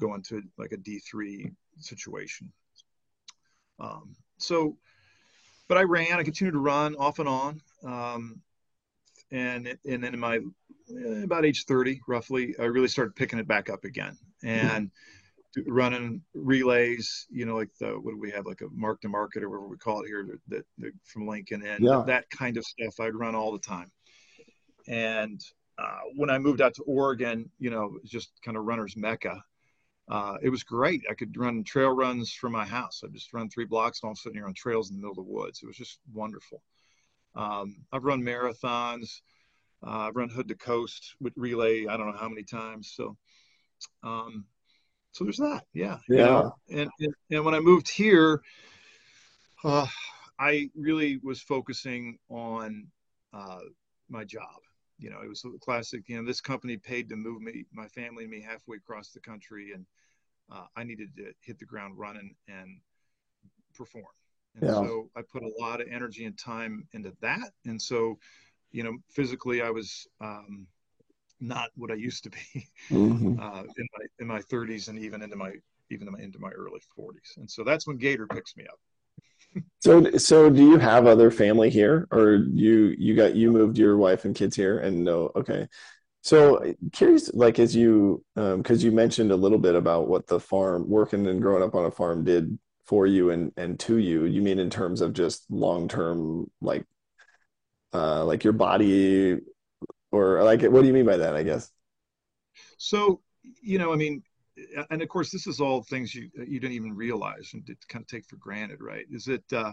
go 0.00 0.14
into 0.14 0.42
like 0.56 0.72
a 0.72 0.76
D 0.76 0.98
three 0.98 1.50
situation. 1.78 2.50
Um, 3.78 4.16
so, 4.38 4.76
but 5.68 5.78
I 5.78 5.82
ran. 5.82 6.18
I 6.18 6.22
continued 6.22 6.52
to 6.52 6.60
run 6.60 6.96
off 6.96 7.18
and 7.18 7.28
on. 7.28 7.60
Um, 7.84 8.42
and 9.30 9.76
and 9.86 10.02
then 10.02 10.14
in 10.14 10.20
my 10.20 10.40
about 11.22 11.44
age 11.44 11.64
30 11.64 12.00
roughly 12.08 12.54
i 12.58 12.64
really 12.64 12.88
started 12.88 13.14
picking 13.14 13.38
it 13.38 13.48
back 13.48 13.68
up 13.70 13.84
again 13.84 14.16
and 14.42 14.90
running 15.66 16.22
relays 16.34 17.26
you 17.30 17.44
know 17.44 17.56
like 17.56 17.70
the 17.80 17.88
what 17.88 18.12
do 18.12 18.18
we 18.18 18.30
have 18.30 18.46
like 18.46 18.60
a 18.60 18.68
mark 18.72 19.00
to 19.00 19.08
market 19.08 19.42
or 19.42 19.50
whatever 19.50 19.68
we 19.68 19.76
call 19.76 20.02
it 20.02 20.06
here 20.06 20.26
that, 20.48 20.64
that 20.78 20.92
from 21.04 21.26
lincoln 21.26 21.64
and 21.66 21.84
yeah. 21.84 22.02
that 22.06 22.28
kind 22.30 22.56
of 22.56 22.64
stuff 22.64 23.00
i'd 23.00 23.14
run 23.14 23.34
all 23.34 23.52
the 23.52 23.58
time 23.58 23.90
and 24.86 25.40
uh, 25.78 26.00
when 26.16 26.30
i 26.30 26.38
moved 26.38 26.60
out 26.60 26.74
to 26.74 26.82
oregon 26.82 27.50
you 27.58 27.70
know 27.70 27.98
just 28.04 28.30
kind 28.44 28.56
of 28.56 28.64
runner's 28.64 28.96
mecca 28.96 29.42
uh, 30.10 30.38
it 30.42 30.48
was 30.48 30.62
great. 30.62 31.02
I 31.10 31.14
could 31.14 31.36
run 31.36 31.62
trail 31.64 31.90
runs 31.90 32.32
from 32.32 32.52
my 32.52 32.64
house. 32.64 33.02
I 33.04 33.08
just 33.08 33.32
run 33.34 33.50
three 33.50 33.66
blocks 33.66 34.00
and 34.02 34.08
all 34.08 34.14
sitting 34.14 34.38
here 34.38 34.46
on 34.46 34.54
trails 34.54 34.90
in 34.90 34.96
the 34.96 35.00
middle 35.00 35.20
of 35.20 35.26
the 35.26 35.32
woods. 35.32 35.60
It 35.62 35.66
was 35.66 35.76
just 35.76 35.98
wonderful. 36.12 36.62
Um, 37.34 37.84
I've 37.92 38.04
run 38.04 38.22
marathons. 38.22 39.20
Uh, 39.86 40.08
I've 40.08 40.16
run 40.16 40.28
hood 40.28 40.48
to 40.48 40.54
coast 40.54 41.14
with 41.20 41.32
relay. 41.36 41.86
I 41.86 41.96
don't 41.96 42.10
know 42.10 42.18
how 42.18 42.28
many 42.28 42.42
times. 42.42 42.92
So, 42.94 43.16
um, 44.02 44.44
so 45.12 45.24
there's 45.24 45.38
that. 45.38 45.64
Yeah. 45.72 45.98
Yeah. 46.08 46.16
You 46.16 46.24
know? 46.24 46.52
and, 46.70 46.90
and, 47.00 47.14
and 47.30 47.44
when 47.44 47.54
I 47.54 47.60
moved 47.60 47.88
here, 47.88 48.42
uh, 49.64 49.86
I 50.38 50.70
really 50.76 51.18
was 51.22 51.40
focusing 51.40 52.18
on 52.28 52.86
uh, 53.32 53.60
my 54.08 54.24
job. 54.24 54.60
You 54.98 55.10
know, 55.10 55.20
it 55.22 55.28
was 55.28 55.44
a 55.44 55.58
classic. 55.58 56.08
You 56.08 56.16
know, 56.18 56.26
this 56.26 56.40
company 56.40 56.76
paid 56.76 57.08
to 57.08 57.16
move 57.16 57.40
me, 57.40 57.64
my 57.72 57.86
family, 57.88 58.24
and 58.24 58.30
me 58.30 58.40
halfway 58.40 58.76
across 58.76 59.10
the 59.10 59.20
country, 59.20 59.72
and 59.72 59.86
uh, 60.52 60.64
I 60.76 60.84
needed 60.84 61.14
to 61.16 61.32
hit 61.40 61.58
the 61.58 61.64
ground 61.64 61.94
running 61.96 62.34
and 62.48 62.80
perform. 63.74 64.06
And 64.54 64.68
yeah. 64.68 64.74
so 64.74 65.10
I 65.16 65.22
put 65.22 65.42
a 65.42 65.52
lot 65.58 65.80
of 65.80 65.88
energy 65.88 66.24
and 66.24 66.36
time 66.36 66.88
into 66.92 67.12
that. 67.20 67.52
And 67.64 67.80
so, 67.80 68.18
you 68.72 68.82
know, 68.82 68.92
physically 69.10 69.62
I 69.62 69.70
was 69.70 70.06
um, 70.20 70.66
not 71.40 71.70
what 71.76 71.90
I 71.90 71.94
used 71.94 72.24
to 72.24 72.30
be 72.30 72.66
mm-hmm. 72.90 73.40
uh, 73.40 73.62
in 73.62 73.88
my 73.92 74.06
in 74.20 74.26
my 74.26 74.40
30s 74.40 74.88
and 74.88 74.98
even 74.98 75.22
into 75.22 75.36
my 75.36 75.52
even 75.90 76.08
into 76.20 76.38
my 76.38 76.50
early 76.50 76.80
40s. 76.98 77.38
And 77.38 77.50
so 77.50 77.64
that's 77.64 77.86
when 77.86 77.96
Gator 77.96 78.26
picks 78.26 78.56
me 78.56 78.64
up. 78.64 78.78
so 79.80 80.10
so 80.18 80.50
do 80.50 80.62
you 80.62 80.78
have 80.78 81.06
other 81.06 81.30
family 81.30 81.70
here 81.70 82.06
or 82.10 82.34
you 82.52 82.94
you 82.98 83.14
got 83.14 83.34
you 83.34 83.50
moved 83.50 83.78
your 83.78 83.96
wife 83.96 84.24
and 84.24 84.34
kids 84.34 84.54
here 84.54 84.80
and 84.80 85.02
no 85.04 85.30
okay 85.34 85.66
so 86.22 86.74
curious 86.92 87.32
like 87.32 87.58
as 87.58 87.74
you 87.74 88.22
um 88.36 88.58
because 88.58 88.82
you 88.82 88.90
mentioned 88.90 89.30
a 89.30 89.36
little 89.36 89.58
bit 89.58 89.74
about 89.74 90.08
what 90.08 90.26
the 90.26 90.38
farm 90.38 90.88
working 90.88 91.26
and 91.28 91.40
growing 91.40 91.62
up 91.62 91.74
on 91.74 91.86
a 91.86 91.90
farm 91.90 92.24
did 92.24 92.58
for 92.84 93.06
you 93.06 93.30
and 93.30 93.52
and 93.56 93.78
to 93.78 93.98
you 93.98 94.24
you 94.24 94.42
mean 94.42 94.58
in 94.58 94.68
terms 94.68 95.00
of 95.00 95.12
just 95.12 95.44
long 95.50 95.88
term 95.88 96.50
like 96.60 96.84
uh 97.92 98.24
like 98.24 98.44
your 98.44 98.52
body 98.52 99.38
or 100.12 100.42
like 100.42 100.62
what 100.62 100.82
do 100.82 100.86
you 100.86 100.92
mean 100.92 101.06
by 101.06 101.16
that 101.16 101.34
i 101.36 101.42
guess? 101.42 101.70
So 102.76 103.20
you 103.62 103.78
know 103.78 103.92
i 103.92 103.96
mean 103.96 104.22
and 104.90 105.00
of 105.02 105.08
course 105.08 105.30
this 105.30 105.46
is 105.46 105.60
all 105.60 105.82
things 105.82 106.14
you 106.14 106.30
you 106.36 106.60
didn't 106.60 106.74
even 106.74 106.94
realize 106.94 107.50
and 107.54 107.64
did 107.64 107.76
kind 107.88 108.02
of 108.02 108.08
take 108.08 108.26
for 108.26 108.36
granted 108.36 108.80
right? 108.80 109.06
Is 109.10 109.28
it 109.28 109.44
uh 109.52 109.72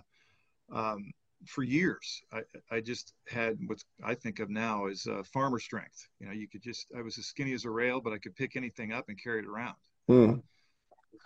um 0.71 1.11
for 1.45 1.63
years 1.63 2.23
i 2.31 2.41
i 2.71 2.79
just 2.81 3.13
had 3.27 3.57
what 3.67 3.83
i 4.03 4.15
think 4.15 4.39
of 4.39 4.49
now 4.49 4.87
as 4.87 5.05
uh, 5.07 5.21
farmer 5.23 5.59
strength. 5.59 6.07
You 6.19 6.27
know 6.27 6.33
you 6.33 6.47
could 6.47 6.63
just 6.63 6.87
i 6.97 7.01
was 7.01 7.17
as 7.17 7.25
skinny 7.25 7.53
as 7.53 7.65
a 7.65 7.69
rail 7.69 8.01
but 8.01 8.13
i 8.13 8.17
could 8.17 8.35
pick 8.35 8.55
anything 8.55 8.93
up 8.93 9.09
and 9.09 9.21
carry 9.21 9.39
it 9.39 9.45
around. 9.45 9.75
Mm 10.09 10.41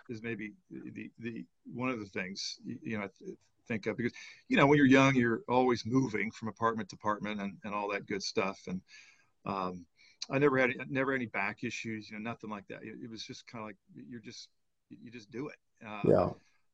is 0.08 0.22
maybe 0.22 0.52
the 0.70 1.10
the 1.20 1.44
one 1.72 1.88
of 1.88 2.00
the 2.00 2.06
things 2.06 2.58
you 2.64 2.98
know 2.98 3.08
think 3.70 3.86
of 3.86 3.96
because 3.96 4.12
you 4.48 4.56
know 4.56 4.66
when 4.66 4.76
you're 4.76 4.86
young 4.86 5.14
you're 5.14 5.42
always 5.48 5.86
moving 5.86 6.30
from 6.30 6.48
apartment 6.48 6.88
to 6.88 6.96
apartment 6.96 7.40
and, 7.40 7.56
and 7.64 7.74
all 7.74 7.88
that 7.90 8.06
good 8.06 8.22
stuff. 8.22 8.58
And 8.66 8.80
um, 9.46 9.86
I 10.30 10.38
never 10.38 10.58
had 10.58 10.72
never 10.90 11.12
any 11.12 11.26
back 11.26 11.62
issues 11.62 12.10
you 12.10 12.18
know 12.18 12.30
nothing 12.30 12.50
like 12.50 12.66
that. 12.68 12.82
It, 12.82 12.96
it 13.04 13.10
was 13.10 13.22
just 13.22 13.46
kind 13.46 13.62
of 13.62 13.68
like 13.68 13.76
you're 13.94 14.20
just 14.20 14.48
you 14.88 15.10
just 15.10 15.30
do 15.30 15.48
it. 15.48 15.56
Uh, 15.86 16.02
yeah. 16.04 16.30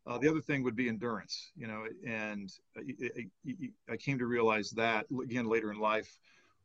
uh, 0.07 0.19
the 0.19 0.29
other 0.29 0.41
thing 0.41 0.63
would 0.63 0.75
be 0.75 0.89
endurance 0.89 1.53
you 1.57 1.67
know 1.67 1.85
and 2.07 2.51
I 3.91 3.97
came 3.97 4.19
to 4.19 4.27
realize 4.27 4.71
that 4.71 5.07
again 5.23 5.47
later 5.47 5.71
in 5.71 5.79
life 5.79 6.19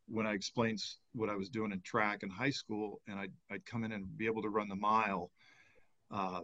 when 0.07 0.25
I 0.25 0.33
explained 0.33 0.81
what 1.13 1.29
I 1.29 1.35
was 1.35 1.50
doing 1.50 1.71
in 1.71 1.81
track 1.81 2.23
in 2.23 2.29
high 2.29 2.50
school 2.50 3.00
and 3.07 3.19
I'd, 3.19 3.31
I'd 3.51 3.65
come 3.65 3.83
in 3.83 3.91
and 3.91 4.17
be 4.17 4.25
able 4.25 4.41
to 4.41 4.50
run 4.50 4.67
the 4.67 4.75
mile 4.75 5.29
uh, 6.09 6.41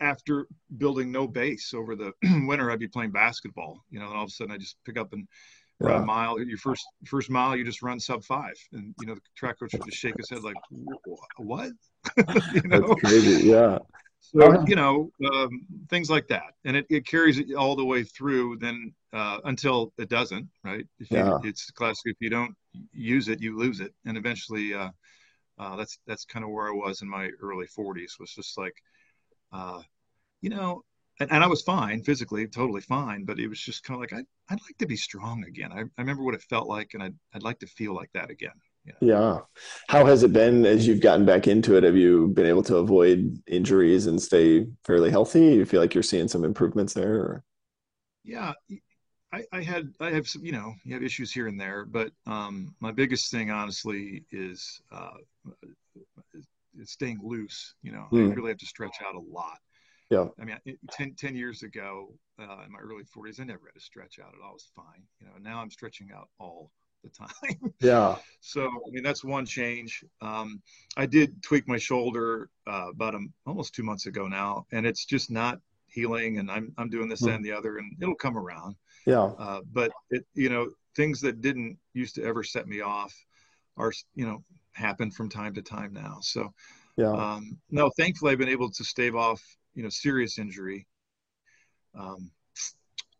after 0.00 0.46
building 0.76 1.12
no 1.12 1.26
base 1.26 1.74
over 1.74 1.96
the 1.96 2.12
winter, 2.46 2.70
I'd 2.70 2.78
be 2.78 2.88
playing 2.88 3.12
basketball, 3.12 3.84
you 3.90 3.98
know, 4.00 4.06
and 4.06 4.16
all 4.16 4.24
of 4.24 4.28
a 4.28 4.32
sudden 4.32 4.52
I 4.52 4.58
just 4.58 4.76
pick 4.84 4.98
up 4.98 5.12
and 5.12 5.26
run 5.80 5.94
yeah. 5.94 6.02
a 6.02 6.06
mile. 6.06 6.40
Your 6.40 6.58
first 6.58 6.86
first 7.06 7.30
mile, 7.30 7.56
you 7.56 7.64
just 7.64 7.82
run 7.82 8.00
sub 8.00 8.24
five, 8.24 8.54
and 8.72 8.94
you 9.00 9.06
know 9.06 9.14
the 9.14 9.20
track 9.36 9.58
coach 9.58 9.72
would 9.72 9.84
just 9.84 9.98
shake 9.98 10.14
his 10.16 10.30
head 10.30 10.42
like, 10.42 10.56
"What?" 11.38 11.72
you 12.54 12.62
know? 12.64 12.80
That's 12.80 13.00
crazy. 13.00 13.48
Yeah. 13.48 13.78
So 14.20 14.64
you 14.66 14.76
know 14.76 15.10
um, 15.32 15.66
things 15.90 16.08
like 16.08 16.28
that, 16.28 16.54
and 16.64 16.76
it, 16.76 16.86
it 16.88 17.06
carries 17.06 17.38
it 17.38 17.54
all 17.54 17.76
the 17.76 17.84
way 17.84 18.04
through. 18.04 18.58
Then 18.58 18.94
uh, 19.12 19.38
until 19.44 19.92
it 19.98 20.08
doesn't, 20.08 20.48
right? 20.64 20.86
If 20.98 21.10
you, 21.10 21.18
yeah. 21.18 21.38
It's 21.42 21.70
classic. 21.70 22.02
If 22.06 22.16
you 22.20 22.30
don't 22.30 22.54
use 22.92 23.28
it, 23.28 23.40
you 23.40 23.58
lose 23.58 23.80
it, 23.80 23.92
and 24.06 24.16
eventually. 24.16 24.74
Uh, 24.74 24.90
uh, 25.58 25.76
that's 25.76 25.98
that's 26.06 26.24
kind 26.24 26.44
of 26.44 26.50
where 26.50 26.66
I 26.66 26.72
was 26.72 27.02
in 27.02 27.08
my 27.08 27.30
early 27.40 27.66
40s. 27.66 28.18
Was 28.18 28.34
just 28.34 28.56
like, 28.58 28.74
uh, 29.52 29.82
you 30.40 30.50
know, 30.50 30.82
and, 31.20 31.30
and, 31.30 31.44
I 31.44 31.46
was 31.46 31.62
fine 31.62 32.02
physically, 32.02 32.46
totally 32.46 32.80
fine, 32.80 33.24
but 33.24 33.38
it 33.38 33.48
was 33.48 33.60
just 33.60 33.84
kind 33.84 33.96
of 33.96 34.00
like 34.00 34.12
I 34.12 34.24
I'd 34.52 34.60
like 34.62 34.78
to 34.78 34.86
be 34.86 34.96
strong 34.96 35.44
again. 35.44 35.70
I, 35.72 35.80
I 35.80 35.86
remember 35.98 36.24
what 36.24 36.34
it 36.34 36.42
felt 36.42 36.68
like, 36.68 36.90
and 36.94 37.02
I'd 37.02 37.14
I'd 37.34 37.42
like 37.42 37.58
to 37.60 37.66
feel 37.66 37.94
like 37.94 38.10
that 38.14 38.30
again. 38.30 38.52
You 38.84 38.92
know? 39.00 39.08
Yeah. 39.14 39.40
How 39.88 40.04
has 40.04 40.24
it 40.24 40.32
been 40.32 40.66
as 40.66 40.86
you've 40.86 41.00
gotten 41.00 41.24
back 41.24 41.46
into 41.46 41.76
it? 41.76 41.84
Have 41.84 41.96
you 41.96 42.28
been 42.28 42.46
able 42.46 42.64
to 42.64 42.76
avoid 42.76 43.40
injuries 43.46 44.06
and 44.06 44.20
stay 44.20 44.66
fairly 44.84 45.10
healthy? 45.10 45.54
You 45.54 45.64
feel 45.64 45.80
like 45.80 45.94
you're 45.94 46.02
seeing 46.02 46.26
some 46.26 46.44
improvements 46.44 46.92
there? 46.92 47.14
Or? 47.14 47.44
Yeah, 48.24 48.52
I, 49.32 49.44
I, 49.52 49.62
had 49.62 49.94
I 50.00 50.10
have 50.10 50.28
some 50.28 50.44
you 50.44 50.52
know 50.52 50.74
you 50.84 50.94
have 50.94 51.02
issues 51.02 51.32
here 51.32 51.46
and 51.46 51.60
there, 51.60 51.84
but 51.84 52.10
um, 52.26 52.74
my 52.80 52.92
biggest 52.92 53.30
thing 53.30 53.50
honestly 53.50 54.24
is 54.30 54.80
uh, 54.90 55.14
is 56.78 56.90
staying 56.90 57.20
loose. 57.22 57.74
You 57.82 57.92
know, 57.92 58.06
mm. 58.12 58.24
I 58.24 58.28
hmm. 58.28 58.32
really 58.32 58.50
have 58.50 58.58
to 58.58 58.66
stretch 58.66 58.96
out 59.06 59.14
a 59.14 59.20
lot. 59.20 59.58
Yeah. 60.12 60.26
I 60.38 60.44
mean, 60.44 60.58
10, 60.90 61.14
10 61.14 61.34
years 61.34 61.62
ago, 61.62 62.12
uh, 62.38 62.64
in 62.66 62.72
my 62.72 62.80
early 62.80 63.04
40s, 63.04 63.40
I 63.40 63.44
never 63.44 63.62
had 63.64 63.74
to 63.74 63.80
stretch 63.80 64.18
out 64.22 64.34
at 64.34 64.44
all. 64.44 64.50
It 64.50 64.54
was 64.54 64.70
fine. 64.76 65.02
You 65.20 65.26
know, 65.26 65.32
now 65.40 65.60
I'm 65.60 65.70
stretching 65.70 66.10
out 66.14 66.28
all 66.38 66.70
the 67.02 67.08
time. 67.08 67.72
Yeah. 67.80 68.16
so, 68.40 68.66
I 68.66 68.90
mean, 68.90 69.02
that's 69.02 69.24
one 69.24 69.46
change. 69.46 70.04
Um, 70.20 70.60
I 70.98 71.06
did 71.06 71.42
tweak 71.42 71.66
my 71.66 71.78
shoulder 71.78 72.50
uh, 72.66 72.90
about 72.90 73.14
a, 73.14 73.20
almost 73.46 73.74
two 73.74 73.82
months 73.82 74.04
ago 74.04 74.28
now, 74.28 74.66
and 74.70 74.86
it's 74.86 75.06
just 75.06 75.30
not 75.30 75.60
healing. 75.86 76.38
And 76.38 76.50
I'm, 76.50 76.74
I'm 76.76 76.90
doing 76.90 77.08
this 77.08 77.22
mm. 77.22 77.34
and 77.34 77.44
the 77.44 77.52
other, 77.52 77.78
and 77.78 77.96
it'll 78.00 78.14
come 78.14 78.36
around. 78.36 78.76
Yeah. 79.06 79.30
Uh, 79.38 79.60
but 79.72 79.92
it, 80.10 80.26
you 80.34 80.50
know, 80.50 80.68
things 80.94 81.22
that 81.22 81.40
didn't 81.40 81.78
used 81.94 82.16
to 82.16 82.22
ever 82.24 82.44
set 82.44 82.68
me 82.68 82.82
off 82.82 83.14
are, 83.78 83.92
you 84.14 84.26
know, 84.26 84.44
happen 84.72 85.10
from 85.10 85.28
time 85.28 85.54
to 85.54 85.62
time 85.62 85.92
now. 85.92 86.18
So, 86.20 86.52
yeah. 86.96 87.10
Um, 87.10 87.58
no, 87.70 87.90
thankfully 87.96 88.32
I've 88.32 88.38
been 88.38 88.48
able 88.48 88.70
to 88.70 88.84
stave 88.84 89.16
off, 89.16 89.42
you 89.74 89.82
know, 89.82 89.88
serious 89.88 90.38
injury. 90.38 90.86
Um, 91.94 92.30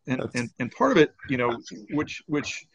and 0.07 0.21
and 0.35 0.49
and 0.59 0.71
part 0.71 0.91
of 0.91 0.97
it, 0.97 1.13
you 1.29 1.37
know, 1.37 1.57
which 1.91 2.21
which 2.27 2.65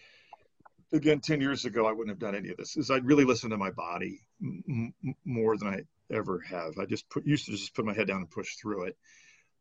again, 0.92 1.20
ten 1.20 1.40
years 1.40 1.64
ago, 1.64 1.86
I 1.86 1.92
wouldn't 1.92 2.08
have 2.08 2.18
done 2.18 2.34
any 2.34 2.50
of 2.50 2.56
this. 2.56 2.76
Is 2.76 2.90
I'd 2.90 3.04
really 3.04 3.24
listen 3.24 3.50
to 3.50 3.56
my 3.56 3.70
body 3.70 4.20
m- 4.42 4.94
more 5.24 5.56
than 5.56 5.68
I 5.68 5.80
ever 6.14 6.40
have. 6.40 6.78
I 6.78 6.86
just 6.86 7.08
put, 7.10 7.26
used 7.26 7.46
to 7.46 7.52
just 7.52 7.74
put 7.74 7.84
my 7.84 7.94
head 7.94 8.06
down 8.06 8.18
and 8.18 8.30
push 8.30 8.56
through 8.56 8.84
it, 8.84 8.96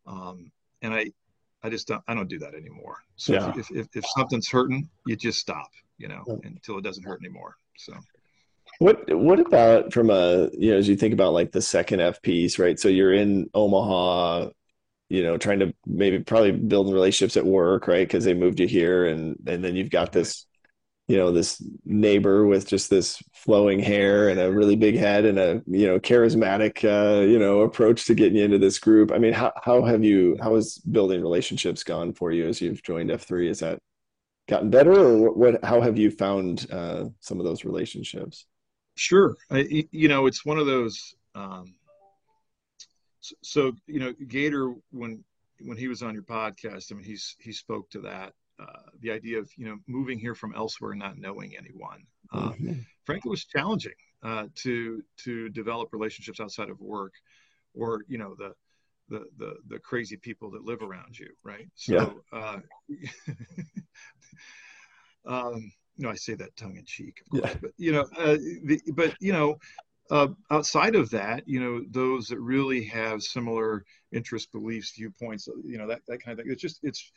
um, 0.05 0.51
and 0.81 0.93
I 0.93 1.11
I 1.61 1.69
just 1.69 1.87
don't 1.87 2.03
I 2.07 2.13
don't 2.13 2.29
do 2.29 2.39
that 2.39 2.53
anymore. 2.55 2.97
So 3.15 3.33
yeah. 3.33 3.53
if, 3.57 3.69
if 3.71 3.87
if 3.95 4.05
something's 4.15 4.49
hurting, 4.49 4.89
you 5.05 5.15
just 5.15 5.39
stop, 5.39 5.69
you 5.97 6.07
know, 6.07 6.23
until 6.43 6.77
it 6.77 6.83
doesn't 6.83 7.03
hurt 7.03 7.19
anymore. 7.21 7.57
So. 7.77 7.93
What 8.79 9.11
what 9.15 9.39
about 9.39 9.91
from 9.91 10.09
a 10.09 10.49
you 10.53 10.71
know 10.71 10.77
as 10.77 10.87
you 10.87 10.95
think 10.95 11.13
about 11.13 11.33
like 11.33 11.51
the 11.51 11.61
second 11.61 11.99
F 11.99 12.21
piece, 12.21 12.59
right? 12.59 12.79
So 12.79 12.89
you're 12.89 13.13
in 13.13 13.49
Omaha, 13.53 14.49
you 15.09 15.23
know, 15.23 15.37
trying 15.37 15.59
to 15.59 15.73
maybe 15.85 16.19
probably 16.19 16.51
building 16.51 16.93
relationships 16.93 17.37
at 17.37 17.45
work, 17.45 17.87
right? 17.87 18.07
Because 18.07 18.25
they 18.25 18.33
moved 18.35 18.59
you 18.59 18.67
here, 18.67 19.07
and 19.07 19.37
and 19.47 19.63
then 19.63 19.75
you've 19.75 19.89
got 19.89 20.11
this, 20.11 20.45
you 21.07 21.17
know, 21.17 21.31
this 21.31 21.63
neighbor 21.85 22.45
with 22.45 22.67
just 22.67 22.89
this 22.89 23.21
flowing 23.33 23.79
hair 23.79 24.29
and 24.29 24.39
a 24.39 24.51
really 24.51 24.75
big 24.75 24.95
head 24.95 25.25
and 25.25 25.39
a 25.39 25.61
you 25.67 25.87
know 25.87 25.99
charismatic 25.99 26.83
uh, 26.85 27.25
you 27.25 27.39
know 27.39 27.61
approach 27.61 28.05
to 28.05 28.13
getting 28.15 28.37
you 28.37 28.45
into 28.45 28.59
this 28.59 28.79
group. 28.79 29.11
I 29.11 29.17
mean, 29.17 29.33
how 29.33 29.53
how 29.63 29.83
have 29.83 30.03
you 30.03 30.37
how 30.41 30.55
has 30.55 30.77
building 30.79 31.21
relationships 31.21 31.83
gone 31.83 32.13
for 32.13 32.31
you 32.31 32.47
as 32.47 32.61
you've 32.61 32.83
joined 32.83 33.11
F 33.11 33.23
three? 33.23 33.49
Is 33.49 33.59
that 33.61 33.79
gotten 34.47 34.69
better, 34.69 34.93
or 34.93 35.33
what? 35.33 35.63
how 35.63 35.81
have 35.81 35.97
you 35.97 36.11
found 36.11 36.67
uh, 36.71 37.05
some 37.21 37.39
of 37.39 37.45
those 37.45 37.65
relationships? 37.65 38.45
Sure. 38.97 39.35
I, 39.51 39.87
you 39.91 40.07
know, 40.07 40.25
it's 40.25 40.45
one 40.45 40.57
of 40.57 40.65
those. 40.65 41.15
Um, 41.35 41.75
so, 43.19 43.35
so, 43.43 43.71
you 43.85 43.99
know, 43.99 44.13
Gator, 44.27 44.73
when 44.91 45.23
when 45.61 45.77
he 45.77 45.87
was 45.87 46.03
on 46.03 46.13
your 46.13 46.23
podcast, 46.23 46.91
I 46.91 46.95
mean, 46.95 47.03
he's 47.03 47.35
he 47.39 47.51
spoke 47.51 47.89
to 47.91 48.01
that 48.01 48.33
uh, 48.59 48.89
the 49.01 49.11
idea 49.11 49.39
of 49.39 49.49
you 49.55 49.65
know 49.65 49.77
moving 49.87 50.19
here 50.19 50.35
from 50.35 50.53
elsewhere 50.55 50.91
and 50.91 50.99
not 50.99 51.17
knowing 51.17 51.55
anyone. 51.57 52.03
Uh, 52.31 52.49
mm-hmm. 52.49 52.73
Frankly, 53.05 53.29
it 53.29 53.31
was 53.31 53.45
challenging 53.45 53.93
uh, 54.23 54.45
to 54.55 55.03
to 55.17 55.49
develop 55.49 55.89
relationships 55.93 56.39
outside 56.39 56.69
of 56.69 56.79
work, 56.79 57.13
or 57.73 58.03
you 58.07 58.17
know 58.17 58.35
the 58.37 58.53
the 59.09 59.25
the, 59.37 59.53
the 59.67 59.79
crazy 59.79 60.17
people 60.17 60.51
that 60.51 60.63
live 60.63 60.81
around 60.81 61.17
you, 61.17 61.29
right? 61.43 61.67
So, 61.75 62.21
yeah. 62.33 62.59
Uh, 65.25 65.25
um, 65.55 65.71
no, 65.97 66.09
I 66.09 66.15
say 66.15 66.35
that 66.35 66.55
tongue 66.55 66.77
in 66.77 66.85
cheek, 66.85 67.21
of 67.21 67.41
course, 67.41 67.53
yeah. 67.53 67.59
but 67.61 67.71
you 67.77 67.91
know, 67.91 68.07
uh, 68.17 68.37
the, 68.63 68.81
but 68.93 69.15
you 69.19 69.33
know, 69.33 69.57
uh, 70.09 70.27
outside 70.51 70.95
of 70.95 71.09
that, 71.09 71.47
you 71.47 71.59
know, 71.59 71.81
those 71.89 72.27
that 72.27 72.39
really 72.39 72.83
have 72.85 73.21
similar 73.21 73.83
interests, 74.11 74.47
beliefs, 74.51 74.93
viewpoints, 74.95 75.47
you 75.65 75.77
know, 75.77 75.87
that 75.87 76.01
that 76.07 76.23
kind 76.23 76.37
of 76.37 76.43
thing. 76.43 76.51
It's 76.51 76.61
just 76.61 76.79
it's 76.83 77.11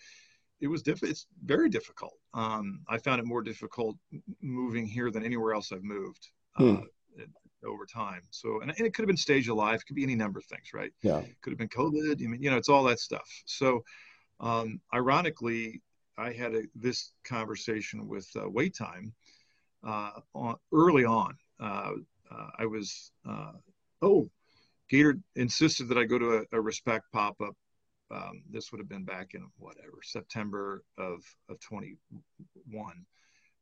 it 0.61 0.69
was 0.69 0.83
diff- 0.83 1.03
it's 1.03 1.27
very 1.45 1.69
difficult. 1.69 2.15
Um, 2.35 2.81
I 2.89 2.99
found 2.99 3.21
it 3.21 3.27
more 3.27 3.43
difficult 3.43 3.97
moving 4.43 4.87
here 4.87 5.11
than 5.11 5.25
anywhere 5.25 5.55
else 5.55 5.73
I've 5.73 5.83
moved 5.83 6.29
uh, 6.59 6.63
hmm. 6.63 7.25
over 7.65 7.87
time. 7.87 8.23
So, 8.31 8.61
and, 8.61 8.71
and, 8.71 8.87
it 8.87 8.93
could 8.93 9.03
have 9.03 9.09
been 9.09 9.17
stage 9.17 9.49
of 9.49 9.57
life, 9.57 9.81
it 9.81 9.87
could 9.87 9.97
be 9.97 10.03
any 10.03 10.17
number 10.17 10.39
of 10.39 10.45
things, 10.45 10.73
right? 10.75 10.93
Yeah, 11.03 11.23
could 11.43 11.51
have 11.51 11.59
been 11.59 11.69
COVID. 11.69 12.23
I 12.23 12.27
mean, 12.27 12.43
you 12.43 12.51
know, 12.51 12.57
it's 12.57 12.69
all 12.69 12.85
that 12.85 13.01
stuff. 13.01 13.29
So, 13.47 13.85
um, 14.41 14.81
ironically, 14.93 15.81
I 16.21 16.33
had 16.33 16.55
a, 16.55 16.63
this 16.75 17.13
conversation 17.25 18.07
with 18.07 18.29
uh, 18.37 18.49
Wait 18.49 18.77
Time 18.77 19.13
uh, 19.87 20.21
on, 20.35 20.57
early 20.73 21.05
on. 21.05 21.37
Uh, 21.59 21.93
uh 22.31 22.49
I 22.59 22.67
was, 22.67 23.11
uh, 23.29 23.53
oh, 24.03 24.31
Gator 24.91 25.19
insisted 25.37 25.89
that 25.89 25.99
I 25.99 26.05
go 26.05 26.19
to 26.19 26.35
a, 26.39 26.59
a 26.59 26.61
respect 26.61 27.07
pop 27.13 27.41
up. 27.41 27.57
Um, 28.13 28.43
this 28.51 28.71
would 28.71 28.81
have 28.81 28.89
been 28.89 29.05
back 29.05 29.35
in 29.35 29.47
whatever 29.57 30.01
September 30.03 30.83
of 30.99 31.23
of 31.49 31.61
21, 31.61 31.97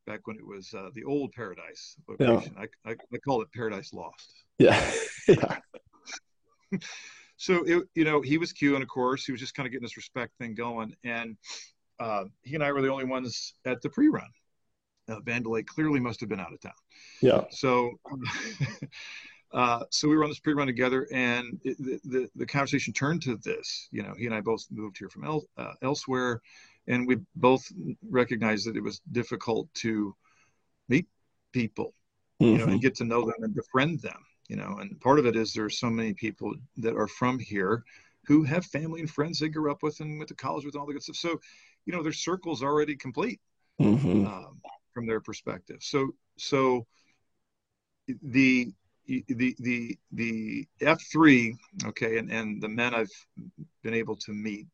back 0.06 0.26
when 0.26 0.36
it 0.36 0.46
was 0.46 0.72
uh, 0.74 0.88
the 0.94 1.04
old 1.04 1.32
Paradise 1.32 1.96
location. 2.08 2.54
Yeah. 2.56 2.64
I, 2.84 2.90
I, 2.90 2.96
I 3.12 3.18
call 3.18 3.42
it 3.42 3.48
Paradise 3.54 3.92
Lost. 3.92 4.32
Yeah. 4.58 4.90
yeah. 5.28 5.58
so 7.36 7.62
it, 7.64 7.84
you 7.94 8.04
know, 8.04 8.22
he 8.22 8.38
was 8.38 8.54
queuing, 8.54 8.80
of 8.82 8.88
course. 8.88 9.26
He 9.26 9.32
was 9.32 9.40
just 9.40 9.54
kind 9.54 9.66
of 9.66 9.72
getting 9.72 9.84
this 9.84 9.98
respect 9.98 10.32
thing 10.38 10.54
going, 10.54 10.96
and 11.04 11.36
uh, 12.00 12.24
he 12.42 12.54
and 12.54 12.64
I 12.64 12.72
were 12.72 12.82
the 12.82 12.90
only 12.90 13.04
ones 13.04 13.54
at 13.64 13.82
the 13.82 13.88
pre-run. 13.88 14.28
Uh, 15.08 15.20
Vandelay 15.20 15.64
clearly 15.66 16.00
must 16.00 16.20
have 16.20 16.28
been 16.28 16.40
out 16.40 16.52
of 16.52 16.60
town. 16.60 16.72
Yeah. 17.22 17.44
So, 17.50 17.92
uh, 19.52 19.84
so 19.90 20.08
we 20.08 20.16
were 20.16 20.24
on 20.24 20.30
this 20.30 20.38
pre-run 20.38 20.66
together, 20.66 21.08
and 21.12 21.58
it, 21.64 21.78
the, 21.78 22.00
the, 22.04 22.30
the 22.36 22.46
conversation 22.46 22.92
turned 22.92 23.22
to 23.22 23.36
this. 23.36 23.88
You 23.90 24.02
know, 24.02 24.14
he 24.18 24.26
and 24.26 24.34
I 24.34 24.40
both 24.40 24.66
moved 24.70 24.98
here 24.98 25.08
from 25.08 25.24
el- 25.24 25.48
uh, 25.56 25.74
elsewhere, 25.82 26.42
and 26.86 27.06
we 27.06 27.16
both 27.36 27.66
recognized 28.08 28.66
that 28.66 28.76
it 28.76 28.82
was 28.82 29.00
difficult 29.12 29.72
to 29.74 30.14
meet 30.88 31.06
people, 31.52 31.94
mm-hmm. 32.40 32.52
you 32.52 32.58
know, 32.58 32.64
and 32.64 32.72
mm-hmm. 32.74 32.80
get 32.80 32.94
to 32.96 33.04
know 33.04 33.22
them 33.22 33.42
and 33.42 33.54
befriend 33.54 34.00
them. 34.00 34.24
You 34.48 34.56
know, 34.56 34.78
and 34.80 34.98
part 35.00 35.18
of 35.18 35.26
it 35.26 35.36
is 35.36 35.52
there's 35.52 35.78
so 35.78 35.90
many 35.90 36.14
people 36.14 36.54
that 36.78 36.96
are 36.96 37.06
from 37.06 37.38
here 37.38 37.84
who 38.26 38.42
have 38.44 38.64
family 38.66 39.00
and 39.00 39.10
friends 39.10 39.38
they 39.38 39.48
grew 39.48 39.70
up 39.70 39.82
with 39.82 40.00
and 40.00 40.18
went 40.18 40.28
to 40.28 40.34
college 40.34 40.64
with 40.64 40.74
and 40.74 40.80
all 40.80 40.86
the 40.86 40.92
good 40.92 41.02
stuff. 41.02 41.16
So 41.16 41.40
you 41.88 41.96
know 41.96 42.02
their 42.02 42.12
circle's 42.12 42.62
already 42.62 42.94
complete 42.94 43.40
mm-hmm. 43.80 44.26
um, 44.26 44.60
from 44.92 45.06
their 45.06 45.20
perspective. 45.20 45.78
So 45.80 46.10
so 46.36 46.86
the 48.22 48.70
the 49.06 49.56
the 49.58 49.98
the 50.12 50.68
F 50.82 51.00
three 51.10 51.56
okay 51.86 52.18
and 52.18 52.30
and 52.30 52.62
the 52.62 52.68
men 52.68 52.94
I've 52.94 53.10
been 53.82 53.94
able 53.94 54.16
to 54.16 54.32
meet 54.32 54.66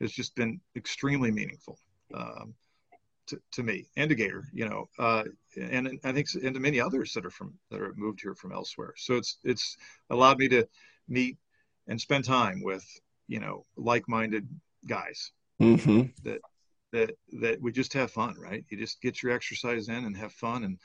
has 0.00 0.10
just 0.10 0.34
been 0.34 0.60
extremely 0.74 1.30
meaningful. 1.30 1.78
Um, 2.12 2.54
to, 3.28 3.40
to 3.52 3.64
me 3.64 3.88
and 3.96 4.08
to 4.08 4.14
Gator, 4.14 4.44
you 4.52 4.68
know, 4.68 4.88
uh, 5.00 5.24
and, 5.56 5.88
and 5.88 5.98
I 6.04 6.12
think 6.12 6.28
and 6.40 6.54
to 6.54 6.60
many 6.60 6.80
others 6.80 7.12
that 7.14 7.26
are 7.26 7.30
from 7.30 7.54
that 7.72 7.80
are 7.80 7.92
moved 7.96 8.20
here 8.20 8.36
from 8.36 8.52
elsewhere. 8.52 8.94
So 8.96 9.14
it's 9.14 9.38
it's 9.42 9.76
allowed 10.10 10.38
me 10.38 10.48
to 10.48 10.68
meet 11.08 11.36
and 11.88 12.00
spend 12.00 12.24
time 12.24 12.62
with 12.62 12.84
you 13.26 13.40
know 13.40 13.66
like-minded 13.76 14.48
guys 14.86 15.32
mm-hmm. 15.60 16.02
that 16.22 16.40
that 16.96 17.16
that 17.40 17.60
we 17.60 17.70
just 17.70 17.92
have 17.92 18.10
fun, 18.10 18.34
right? 18.38 18.64
You 18.68 18.78
just 18.78 19.00
get 19.02 19.22
your 19.22 19.32
exercise 19.32 19.88
in 19.88 20.04
and 20.04 20.16
have 20.16 20.32
fun, 20.32 20.64
and 20.64 20.78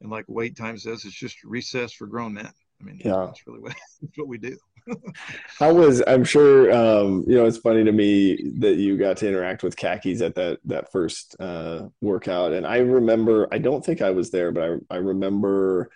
and 0.00 0.10
like 0.10 0.24
Wait 0.28 0.56
Time 0.56 0.78
says, 0.78 1.04
it's 1.04 1.14
just 1.14 1.44
recess 1.44 1.92
for 1.92 2.06
grown 2.06 2.34
men. 2.34 2.50
I 2.80 2.84
mean, 2.84 3.00
yeah, 3.04 3.26
that's 3.26 3.46
really 3.46 3.60
what 3.60 3.74
that's 4.00 4.18
what 4.18 4.28
we 4.28 4.38
do. 4.38 4.56
How 5.58 5.74
was 5.74 6.02
I'm 6.06 6.24
sure 6.24 6.72
um, 6.72 7.24
you 7.28 7.36
know 7.36 7.44
it's 7.44 7.58
funny 7.58 7.84
to 7.84 7.92
me 7.92 8.52
that 8.58 8.76
you 8.76 8.96
got 8.96 9.18
to 9.18 9.28
interact 9.28 9.62
with 9.62 9.76
khakis 9.76 10.22
at 10.22 10.34
that 10.36 10.60
that 10.64 10.90
first 10.90 11.36
uh, 11.38 11.88
workout, 12.00 12.52
and 12.52 12.66
I 12.66 12.78
remember 12.78 13.46
I 13.52 13.58
don't 13.58 13.84
think 13.84 14.00
I 14.00 14.10
was 14.10 14.30
there, 14.30 14.52
but 14.52 14.64
I 14.64 14.96
I 14.96 14.98
remember 14.98 15.90